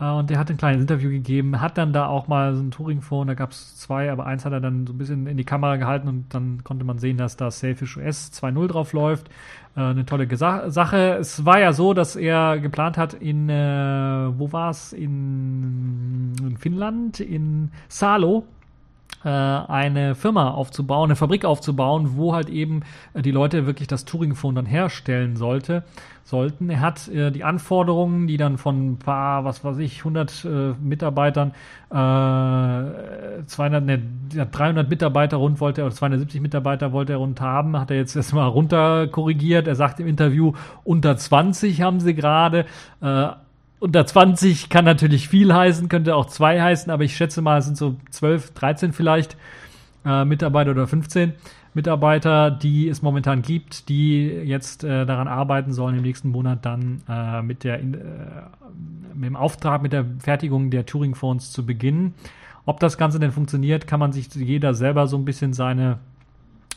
Äh, 0.00 0.10
und 0.10 0.30
der 0.30 0.38
hat 0.38 0.50
ein 0.50 0.56
kleines 0.56 0.82
Interview 0.82 1.10
gegeben, 1.10 1.60
hat 1.60 1.78
dann 1.78 1.92
da 1.92 2.06
auch 2.06 2.28
mal 2.28 2.54
so 2.54 2.62
ein 2.62 2.70
Touring-Phone, 2.70 3.28
da 3.28 3.34
gab 3.34 3.52
es 3.52 3.76
zwei, 3.76 4.10
aber 4.10 4.26
eins 4.26 4.44
hat 4.44 4.52
er 4.52 4.60
dann 4.60 4.86
so 4.86 4.92
ein 4.92 4.98
bisschen 4.98 5.26
in 5.26 5.36
die 5.36 5.44
Kamera 5.44 5.76
gehalten 5.76 6.08
und 6.08 6.34
dann 6.34 6.62
konnte 6.64 6.84
man 6.84 6.98
sehen, 6.98 7.16
dass 7.16 7.36
da 7.36 7.50
Sailfish 7.50 7.96
OS 7.96 8.32
2.0 8.32 8.68
drauf 8.68 8.92
läuft. 8.92 9.28
Äh, 9.76 9.80
eine 9.80 10.06
tolle 10.06 10.26
Gesa 10.26 10.70
Sache. 10.70 11.16
Es 11.20 11.44
war 11.44 11.60
ja 11.60 11.72
so, 11.72 11.94
dass 11.94 12.16
er 12.16 12.58
geplant 12.58 12.98
hat 12.98 13.14
in, 13.14 13.48
äh, 13.48 14.38
wo 14.38 14.52
war 14.52 14.70
es? 14.70 14.92
In, 14.92 16.32
in 16.40 16.56
Finnland, 16.56 17.20
in 17.20 17.70
Salo, 17.88 18.44
eine 19.30 20.14
Firma 20.14 20.50
aufzubauen, 20.50 21.10
eine 21.10 21.16
Fabrik 21.16 21.44
aufzubauen, 21.44 22.16
wo 22.16 22.34
halt 22.34 22.48
eben 22.48 22.82
äh, 23.14 23.22
die 23.22 23.30
Leute 23.30 23.66
wirklich 23.66 23.88
das 23.88 24.04
Touring-Phone 24.04 24.54
dann 24.54 24.66
herstellen 24.66 25.36
sollte, 25.36 25.84
sollten. 26.24 26.70
Er 26.70 26.80
hat 26.80 27.08
äh, 27.08 27.30
die 27.30 27.44
Anforderungen, 27.44 28.26
die 28.26 28.36
dann 28.36 28.58
von 28.58 28.92
ein 28.92 28.98
paar, 28.98 29.44
was 29.44 29.64
weiß 29.64 29.78
ich, 29.78 29.98
100 29.98 30.44
äh, 30.44 30.48
Mitarbeitern, 30.80 31.52
äh, 31.90 33.44
200, 33.46 33.84
ne, 33.84 34.02
300 34.50 34.88
Mitarbeiter 34.88 35.38
rund 35.38 35.60
wollte 35.60 35.82
er, 35.82 35.86
oder 35.86 35.94
270 35.94 36.40
Mitarbeiter 36.40 36.92
wollte 36.92 37.12
er 37.12 37.18
rund 37.18 37.40
haben, 37.40 37.78
hat 37.78 37.90
er 37.90 37.96
jetzt 37.96 38.14
erstmal 38.14 38.48
runter 38.48 39.08
korrigiert. 39.08 39.66
Er 39.66 39.74
sagt 39.74 40.00
im 40.00 40.06
Interview, 40.06 40.52
unter 40.84 41.16
20 41.16 41.82
haben 41.82 42.00
sie 42.00 42.14
gerade. 42.14 42.66
Äh, 43.00 43.28
unter 43.80 44.04
20 44.06 44.68
kann 44.68 44.84
natürlich 44.84 45.28
viel 45.28 45.54
heißen, 45.54 45.88
könnte 45.88 46.16
auch 46.16 46.26
zwei 46.26 46.60
heißen, 46.60 46.90
aber 46.90 47.04
ich 47.04 47.16
schätze 47.16 47.42
mal, 47.42 47.58
es 47.58 47.66
sind 47.66 47.76
so 47.76 47.96
12, 48.10 48.52
13 48.54 48.92
vielleicht 48.92 49.36
äh, 50.04 50.24
Mitarbeiter 50.24 50.72
oder 50.72 50.86
15 50.86 51.34
Mitarbeiter, 51.74 52.50
die 52.50 52.88
es 52.88 53.02
momentan 53.02 53.42
gibt, 53.42 53.88
die 53.88 54.26
jetzt 54.26 54.82
äh, 54.82 55.06
daran 55.06 55.28
arbeiten 55.28 55.72
sollen, 55.72 55.96
im 55.96 56.02
nächsten 56.02 56.30
Monat 56.30 56.64
dann 56.64 57.02
äh, 57.08 57.42
mit, 57.42 57.62
der, 57.62 57.80
äh, 57.80 57.84
mit 59.14 59.26
dem 59.26 59.36
Auftrag, 59.36 59.82
mit 59.82 59.92
der 59.92 60.04
Fertigung 60.18 60.70
der 60.70 60.86
Turing-Phones 60.86 61.52
zu 61.52 61.64
beginnen. 61.64 62.14
Ob 62.64 62.80
das 62.80 62.98
Ganze 62.98 63.20
denn 63.20 63.32
funktioniert, 63.32 63.86
kann 63.86 64.00
man 64.00 64.12
sich 64.12 64.34
jeder 64.34 64.74
selber 64.74 65.06
so 65.06 65.16
ein 65.16 65.24
bisschen 65.24 65.52
seine 65.52 65.98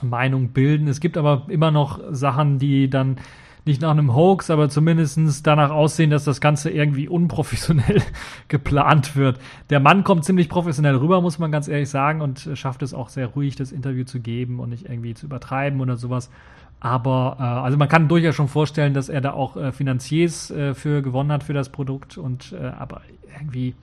Meinung 0.02 0.50
bilden. 0.50 0.88
Es 0.88 1.00
gibt 1.00 1.18
aber 1.18 1.46
immer 1.48 1.72
noch 1.72 2.00
Sachen, 2.12 2.60
die 2.60 2.90
dann 2.90 3.18
nicht 3.66 3.82
nach 3.82 3.92
einem 3.92 4.16
Hoax, 4.16 4.50
aber 4.50 4.70
zumindest 4.70 5.46
danach 5.46 5.70
aussehen, 5.70 6.10
dass 6.10 6.24
das 6.24 6.42
Ganze 6.42 6.72
irgendwie 6.72 7.08
unprofessionell 7.08 8.02
geplant 8.48 9.16
wird. 9.16 9.40
Der 9.70 9.80
Mann 9.80 10.04
kommt 10.04 10.26
ziemlich 10.26 10.50
professionell 10.50 10.96
rüber, 10.96 11.22
muss 11.22 11.38
man 11.38 11.52
ganz 11.52 11.68
ehrlich 11.68 11.90
sagen, 11.90 12.22
und 12.22 12.50
schafft 12.56 12.82
es 12.82 12.94
auch 12.94 13.10
sehr 13.10 13.28
ruhig, 13.28 13.56
das 13.56 13.72
Interview 13.72 14.04
zu 14.04 14.20
geben 14.20 14.60
und 14.60 14.70
nicht 14.70 14.90
irgendwie 14.90 15.14
zu 15.14 15.28
übertreiben 15.28 15.80
oder 15.80 15.96
sowas. 15.96 16.32
Aber 16.80 17.38
äh, 17.40 17.44
also 17.44 17.78
man 17.78 17.88
kann 17.88 18.08
durchaus 18.08 18.34
schon 18.34 18.48
vorstellen, 18.48 18.96
dass 18.96 19.08
er 19.08 19.22
da 19.22 19.34
auch 19.34 19.56
äh, 19.56 19.72
Finanziers 19.72 20.50
äh, 20.50 20.74
für 20.74 21.04
gewonnen 21.04 21.32
hat 21.32 21.44
für 21.44 21.54
das 21.54 21.70
Produkt 21.70 22.18
und 22.18 22.54
äh, 22.54 22.66
aber 22.66 23.02
irgendwie 23.40 23.76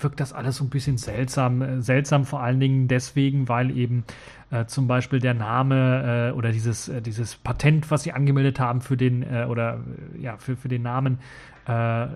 wirkt 0.00 0.20
das 0.20 0.32
alles 0.32 0.56
so 0.56 0.64
ein 0.64 0.70
bisschen 0.70 0.98
seltsam. 0.98 1.62
Äh, 1.62 1.82
seltsam 1.82 2.24
vor 2.24 2.40
allen 2.42 2.60
Dingen 2.60 2.88
deswegen, 2.88 3.48
weil 3.48 3.76
eben 3.76 4.04
äh, 4.50 4.66
zum 4.66 4.86
Beispiel 4.86 5.18
der 5.18 5.34
Name 5.34 6.30
äh, 6.30 6.36
oder 6.36 6.52
dieses, 6.52 6.88
äh, 6.88 7.02
dieses 7.02 7.36
Patent, 7.36 7.90
was 7.90 8.02
sie 8.02 8.12
angemeldet 8.12 8.60
haben 8.60 8.80
für 8.80 8.96
den, 8.96 9.22
äh, 9.22 9.46
oder 9.48 9.80
äh, 10.16 10.22
ja, 10.22 10.36
für, 10.38 10.56
für 10.56 10.68
den 10.68 10.82
Namen, 10.82 11.18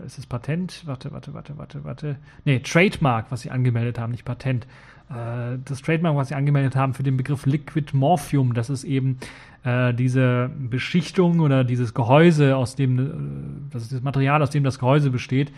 ist 0.06 0.18
es 0.18 0.24
Patent? 0.24 0.80
Warte, 0.86 1.12
warte, 1.12 1.34
warte, 1.34 1.58
warte, 1.58 1.84
warte. 1.84 2.16
Nee, 2.46 2.60
Trademark, 2.60 3.26
was 3.28 3.42
sie 3.42 3.50
angemeldet 3.50 3.98
haben, 3.98 4.12
nicht 4.12 4.24
Patent. 4.24 4.66
Das 5.10 5.82
Trademark, 5.82 6.16
was 6.16 6.28
sie 6.28 6.34
angemeldet 6.34 6.74
haben 6.74 6.94
für 6.94 7.02
den 7.02 7.18
Begriff 7.18 7.44
Liquid 7.44 7.94
Morphium, 7.94 8.54
das 8.54 8.70
ist 8.70 8.84
eben 8.84 9.18
diese 9.62 10.50
Beschichtung 10.58 11.40
oder 11.40 11.64
dieses 11.64 11.92
Gehäuse, 11.92 12.56
aus 12.56 12.76
dem, 12.76 13.68
das 13.70 13.82
ist 13.82 13.92
das 13.92 14.00
Material, 14.00 14.40
aus 14.40 14.48
dem 14.48 14.64
das 14.64 14.78
Gehäuse 14.78 15.10
besteht. 15.10 15.52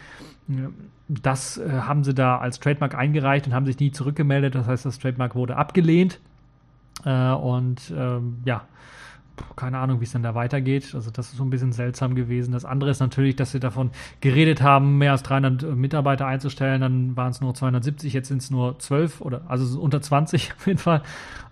Das 1.08 1.58
äh, 1.58 1.68
haben 1.70 2.02
sie 2.04 2.14
da 2.14 2.38
als 2.38 2.60
Trademark 2.60 2.94
eingereicht 2.94 3.46
und 3.46 3.54
haben 3.54 3.66
sich 3.66 3.78
nie 3.78 3.92
zurückgemeldet. 3.92 4.54
Das 4.54 4.66
heißt, 4.66 4.86
das 4.86 4.98
Trademark 4.98 5.34
wurde 5.34 5.56
abgelehnt. 5.56 6.20
Äh, 7.04 7.32
und 7.32 7.92
ähm, 7.96 8.38
ja, 8.44 8.62
keine 9.56 9.78
Ahnung, 9.78 10.00
wie 10.00 10.04
es 10.04 10.12
dann 10.12 10.22
da 10.22 10.34
weitergeht. 10.34 10.94
Also 10.94 11.10
das 11.10 11.30
ist 11.30 11.36
so 11.36 11.44
ein 11.44 11.50
bisschen 11.50 11.72
seltsam 11.72 12.14
gewesen. 12.14 12.52
Das 12.52 12.64
andere 12.64 12.90
ist 12.90 13.00
natürlich, 13.00 13.36
dass 13.36 13.52
sie 13.52 13.60
davon 13.60 13.90
geredet 14.20 14.62
haben, 14.62 14.98
mehr 14.98 15.12
als 15.12 15.22
300 15.22 15.74
Mitarbeiter 15.76 16.26
einzustellen. 16.26 16.80
Dann 16.80 17.16
waren 17.16 17.30
es 17.30 17.40
nur 17.40 17.54
270, 17.54 18.12
jetzt 18.12 18.28
sind 18.28 18.42
es 18.42 18.50
nur 18.50 18.78
12 18.78 19.20
oder 19.20 19.42
also 19.48 19.80
unter 19.80 20.00
20 20.00 20.52
auf 20.58 20.66
jeden 20.66 20.78
Fall. 20.78 21.02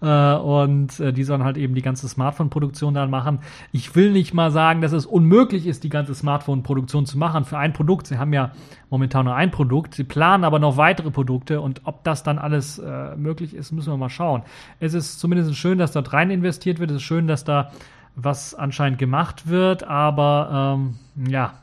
Äh, 0.01 0.35
und 0.35 1.01
äh, 1.01 1.12
die 1.12 1.24
sollen 1.24 1.45
halt 1.45 1.57
eben 1.57 1.74
die 1.74 1.83
ganze 1.83 2.09
Smartphone-Produktion 2.09 2.95
dann 2.95 3.11
machen. 3.11 3.41
Ich 3.72 3.95
will 3.95 4.12
nicht 4.12 4.35
mal 4.35 4.51
sagen, 4.51 4.80
dass 4.80 4.93
es 4.93 5.07
unmöglich 5.07 5.66
ist, 5.66 5.85
die 5.85 5.89
ganze 5.89 6.14
Smartphone-Produktion 6.14 7.07
zu 7.07 7.18
machen 7.18 7.45
für 7.45 7.59
ein 7.59 7.72
Produkt. 7.72 8.07
Sie 8.07 8.18
haben 8.18 8.33
ja 8.33 8.53
momentan 8.91 9.24
nur 9.24 9.35
ein 9.35 9.51
Produkt. 9.51 9.95
Sie 9.95 10.05
planen 10.05 10.45
aber 10.45 10.59
noch 10.59 10.76
weitere 10.76 11.11
Produkte 11.11 11.61
und 11.61 11.80
ob 11.85 12.05
das 12.05 12.22
dann 12.22 12.39
alles 12.39 12.78
äh, 12.78 13.16
möglich 13.16 13.55
ist, 13.55 13.72
müssen 13.72 13.93
wir 13.93 13.97
mal 13.97 14.11
schauen. 14.11 14.43
Es 14.80 14.95
ist 14.95 15.18
zumindest 15.18 15.57
schön, 15.57 15.78
dass 15.78 15.93
dort 15.93 16.12
rein 16.12 16.30
investiert 16.30 16.78
wird. 16.78 16.91
Es 16.91 16.97
ist 16.99 17.03
schön, 17.03 17.26
dass 17.26 17.45
da 17.45 17.72
was 18.15 18.55
anscheinend 18.55 18.99
gemacht 18.99 19.49
wird, 19.49 19.85
aber 19.85 20.77
ähm, 20.79 20.99
ja, 21.31 21.55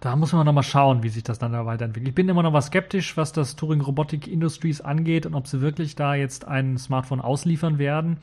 da 0.00 0.16
muss 0.16 0.32
man 0.32 0.44
noch 0.44 0.52
mal 0.52 0.62
schauen, 0.62 1.02
wie 1.02 1.08
sich 1.08 1.22
das 1.22 1.38
dann 1.38 1.52
da 1.52 1.64
weiterentwickelt. 1.64 2.08
Ich 2.08 2.14
bin 2.14 2.28
immer 2.28 2.42
noch 2.42 2.50
mal 2.50 2.60
skeptisch, 2.60 3.16
was 3.16 3.32
das 3.32 3.54
Touring 3.54 3.80
Robotic 3.80 4.26
Industries 4.26 4.80
angeht 4.80 5.26
und 5.26 5.34
ob 5.34 5.46
sie 5.46 5.60
wirklich 5.60 5.94
da 5.94 6.14
jetzt 6.14 6.46
ein 6.46 6.76
Smartphone 6.76 7.20
ausliefern 7.20 7.78
werden. 7.78 8.16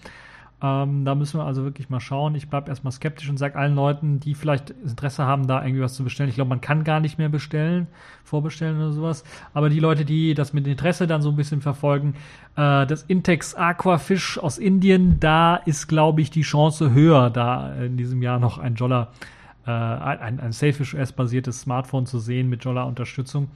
Ähm, 0.62 1.06
da 1.06 1.16
müssen 1.16 1.40
wir 1.40 1.46
also 1.46 1.64
wirklich 1.64 1.90
mal 1.90 2.02
schauen. 2.02 2.36
Ich 2.36 2.50
bleibe 2.50 2.70
erstmal 2.70 2.92
skeptisch 2.92 3.30
und 3.30 3.38
sage 3.38 3.58
allen 3.58 3.76
Leuten, 3.76 4.20
die 4.20 4.36
vielleicht 4.36 4.72
Interesse 4.72 5.24
haben, 5.24 5.48
da 5.48 5.64
irgendwie 5.64 5.82
was 5.82 5.94
zu 5.94 6.04
bestellen. 6.04 6.30
Ich 6.30 6.36
glaube, 6.36 6.50
man 6.50 6.60
kann 6.60 6.84
gar 6.84 7.00
nicht 7.00 7.18
mehr 7.18 7.30
bestellen, 7.30 7.88
vorbestellen 8.26 8.78
oder 8.78 8.92
sowas. 8.92 9.24
Aber 9.54 9.70
die 9.70 9.80
Leute, 9.80 10.04
die 10.04 10.34
das 10.34 10.52
mit 10.52 10.68
Interesse 10.68 11.08
dann 11.08 11.22
so 11.22 11.30
ein 11.30 11.38
bisschen 11.38 11.62
verfolgen, 11.62 12.16
äh, 12.58 12.86
das 12.86 13.04
Intex 13.04 13.56
Aquafish 13.56 14.38
aus 14.38 14.58
Indien, 14.58 15.20
da 15.22 15.56
ist, 15.56 15.88
glaube 15.88 16.22
ich, 16.22 16.30
die 16.30 16.42
Chance 16.42 16.92
höher, 16.94 17.30
da 17.30 17.74
in 17.76 17.96
diesem 17.96 18.22
Jahr 18.22 18.40
noch 18.40 18.58
ein 18.58 18.76
Jolla, 18.76 19.14
äh, 19.66 19.72
ein, 19.72 20.42
ein 20.42 20.52
Safish 20.52 20.94
OS-basiertes 20.94 21.62
Smartphone 21.62 22.06
zu 22.06 22.20
sehen 22.20 22.50
mit 22.50 22.66
Jolla-Unterstützung. 22.66 23.50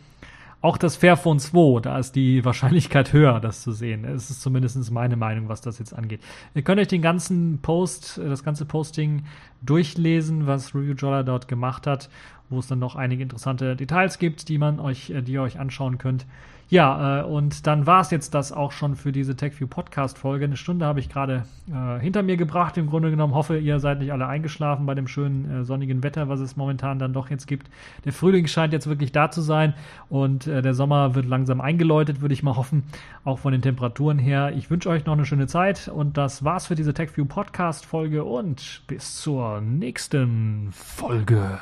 Auch 0.63 0.77
das 0.77 0.95
Fairphone 0.95 1.39
2, 1.39 1.81
da 1.81 1.99
ist 1.99 2.15
die 2.15 2.45
Wahrscheinlichkeit 2.45 3.11
höher, 3.11 3.41
das 3.41 3.61
zu 3.61 3.73
sehen. 3.73 4.05
Es 4.05 4.29
ist 4.29 4.41
zumindest 4.41 4.89
meine 4.91 5.17
Meinung, 5.17 5.49
was 5.49 5.59
das 5.59 5.77
jetzt 5.77 5.93
angeht. 5.93 6.21
Ihr 6.55 6.61
könnt 6.61 6.79
euch 6.79 6.87
den 6.87 7.01
ganzen 7.01 7.59
Post, 7.61 8.17
das 8.17 8.45
ganze 8.45 8.63
Posting 8.63 9.25
durchlesen, 9.61 10.47
was 10.47 10.73
Review 10.73 10.93
Jolla 10.93 11.23
dort 11.23 11.49
gemacht 11.49 11.85
hat, 11.85 12.09
wo 12.49 12.59
es 12.59 12.67
dann 12.67 12.79
noch 12.79 12.95
einige 12.95 13.23
interessante 13.23 13.75
Details 13.75 14.19
gibt, 14.19 14.47
die 14.47 14.57
man 14.57 14.79
euch, 14.79 15.09
äh, 15.09 15.21
die 15.21 15.33
ihr 15.33 15.41
euch 15.41 15.59
anschauen 15.59 15.97
könnt. 15.97 16.25
Ja, 16.73 17.19
äh, 17.19 17.23
und 17.23 17.67
dann 17.67 17.85
war 17.85 18.01
es 18.01 18.09
jetzt 18.09 18.33
das 18.33 18.51
auch 18.51 18.71
schon 18.71 18.95
für 18.95 19.11
diese 19.11 19.35
TechView 19.35 19.67
Podcast-Folge. 19.67 20.45
Eine 20.45 20.57
Stunde 20.57 20.87
habe 20.87 20.99
ich 20.99 21.07
gerade 21.07 21.45
äh, 21.71 21.99
hinter 21.99 22.23
mir 22.23 22.35
gebracht. 22.35 22.79
Im 22.79 22.87
Grunde 22.89 23.11
genommen 23.11 23.35
hoffe, 23.35 23.59
ihr 23.59 23.79
seid 23.79 23.99
nicht 23.99 24.11
alle 24.11 24.25
eingeschlafen 24.25 24.87
bei 24.87 24.95
dem 24.95 25.07
schönen 25.07 25.61
äh, 25.61 25.63
sonnigen 25.65 26.01
Wetter, 26.01 26.29
was 26.29 26.39
es 26.39 26.55
momentan 26.55 26.97
dann 26.97 27.13
doch 27.13 27.29
jetzt 27.29 27.45
gibt. 27.45 27.69
Der 28.05 28.11
Frühling 28.11 28.47
scheint 28.47 28.73
jetzt 28.73 28.87
wirklich 28.87 29.11
da 29.11 29.29
zu 29.29 29.41
sein 29.41 29.75
und 30.09 30.47
äh, 30.47 30.63
der 30.63 30.73
Sommer 30.73 31.13
wird 31.13 31.27
langsam 31.27 31.61
eingeläutet, 31.61 32.21
würde 32.21 32.33
ich 32.33 32.41
mal 32.41 32.55
hoffen, 32.55 32.85
auch 33.23 33.37
von 33.37 33.51
den 33.51 33.61
Temperaturen 33.61 34.17
her. 34.17 34.51
Ich 34.57 34.71
wünsche 34.71 34.89
euch 34.89 35.05
noch 35.05 35.13
eine 35.13 35.27
schöne 35.27 35.45
Zeit 35.45 35.89
und 35.89 36.17
das 36.17 36.43
war's 36.43 36.65
für 36.65 36.73
diese 36.73 36.95
TechView 36.95 37.25
Podcast-Folge 37.25 38.23
und 38.23 38.81
bis 38.87 39.21
zur 39.21 39.61
nächsten 39.61 40.69
Folge. 40.71 41.59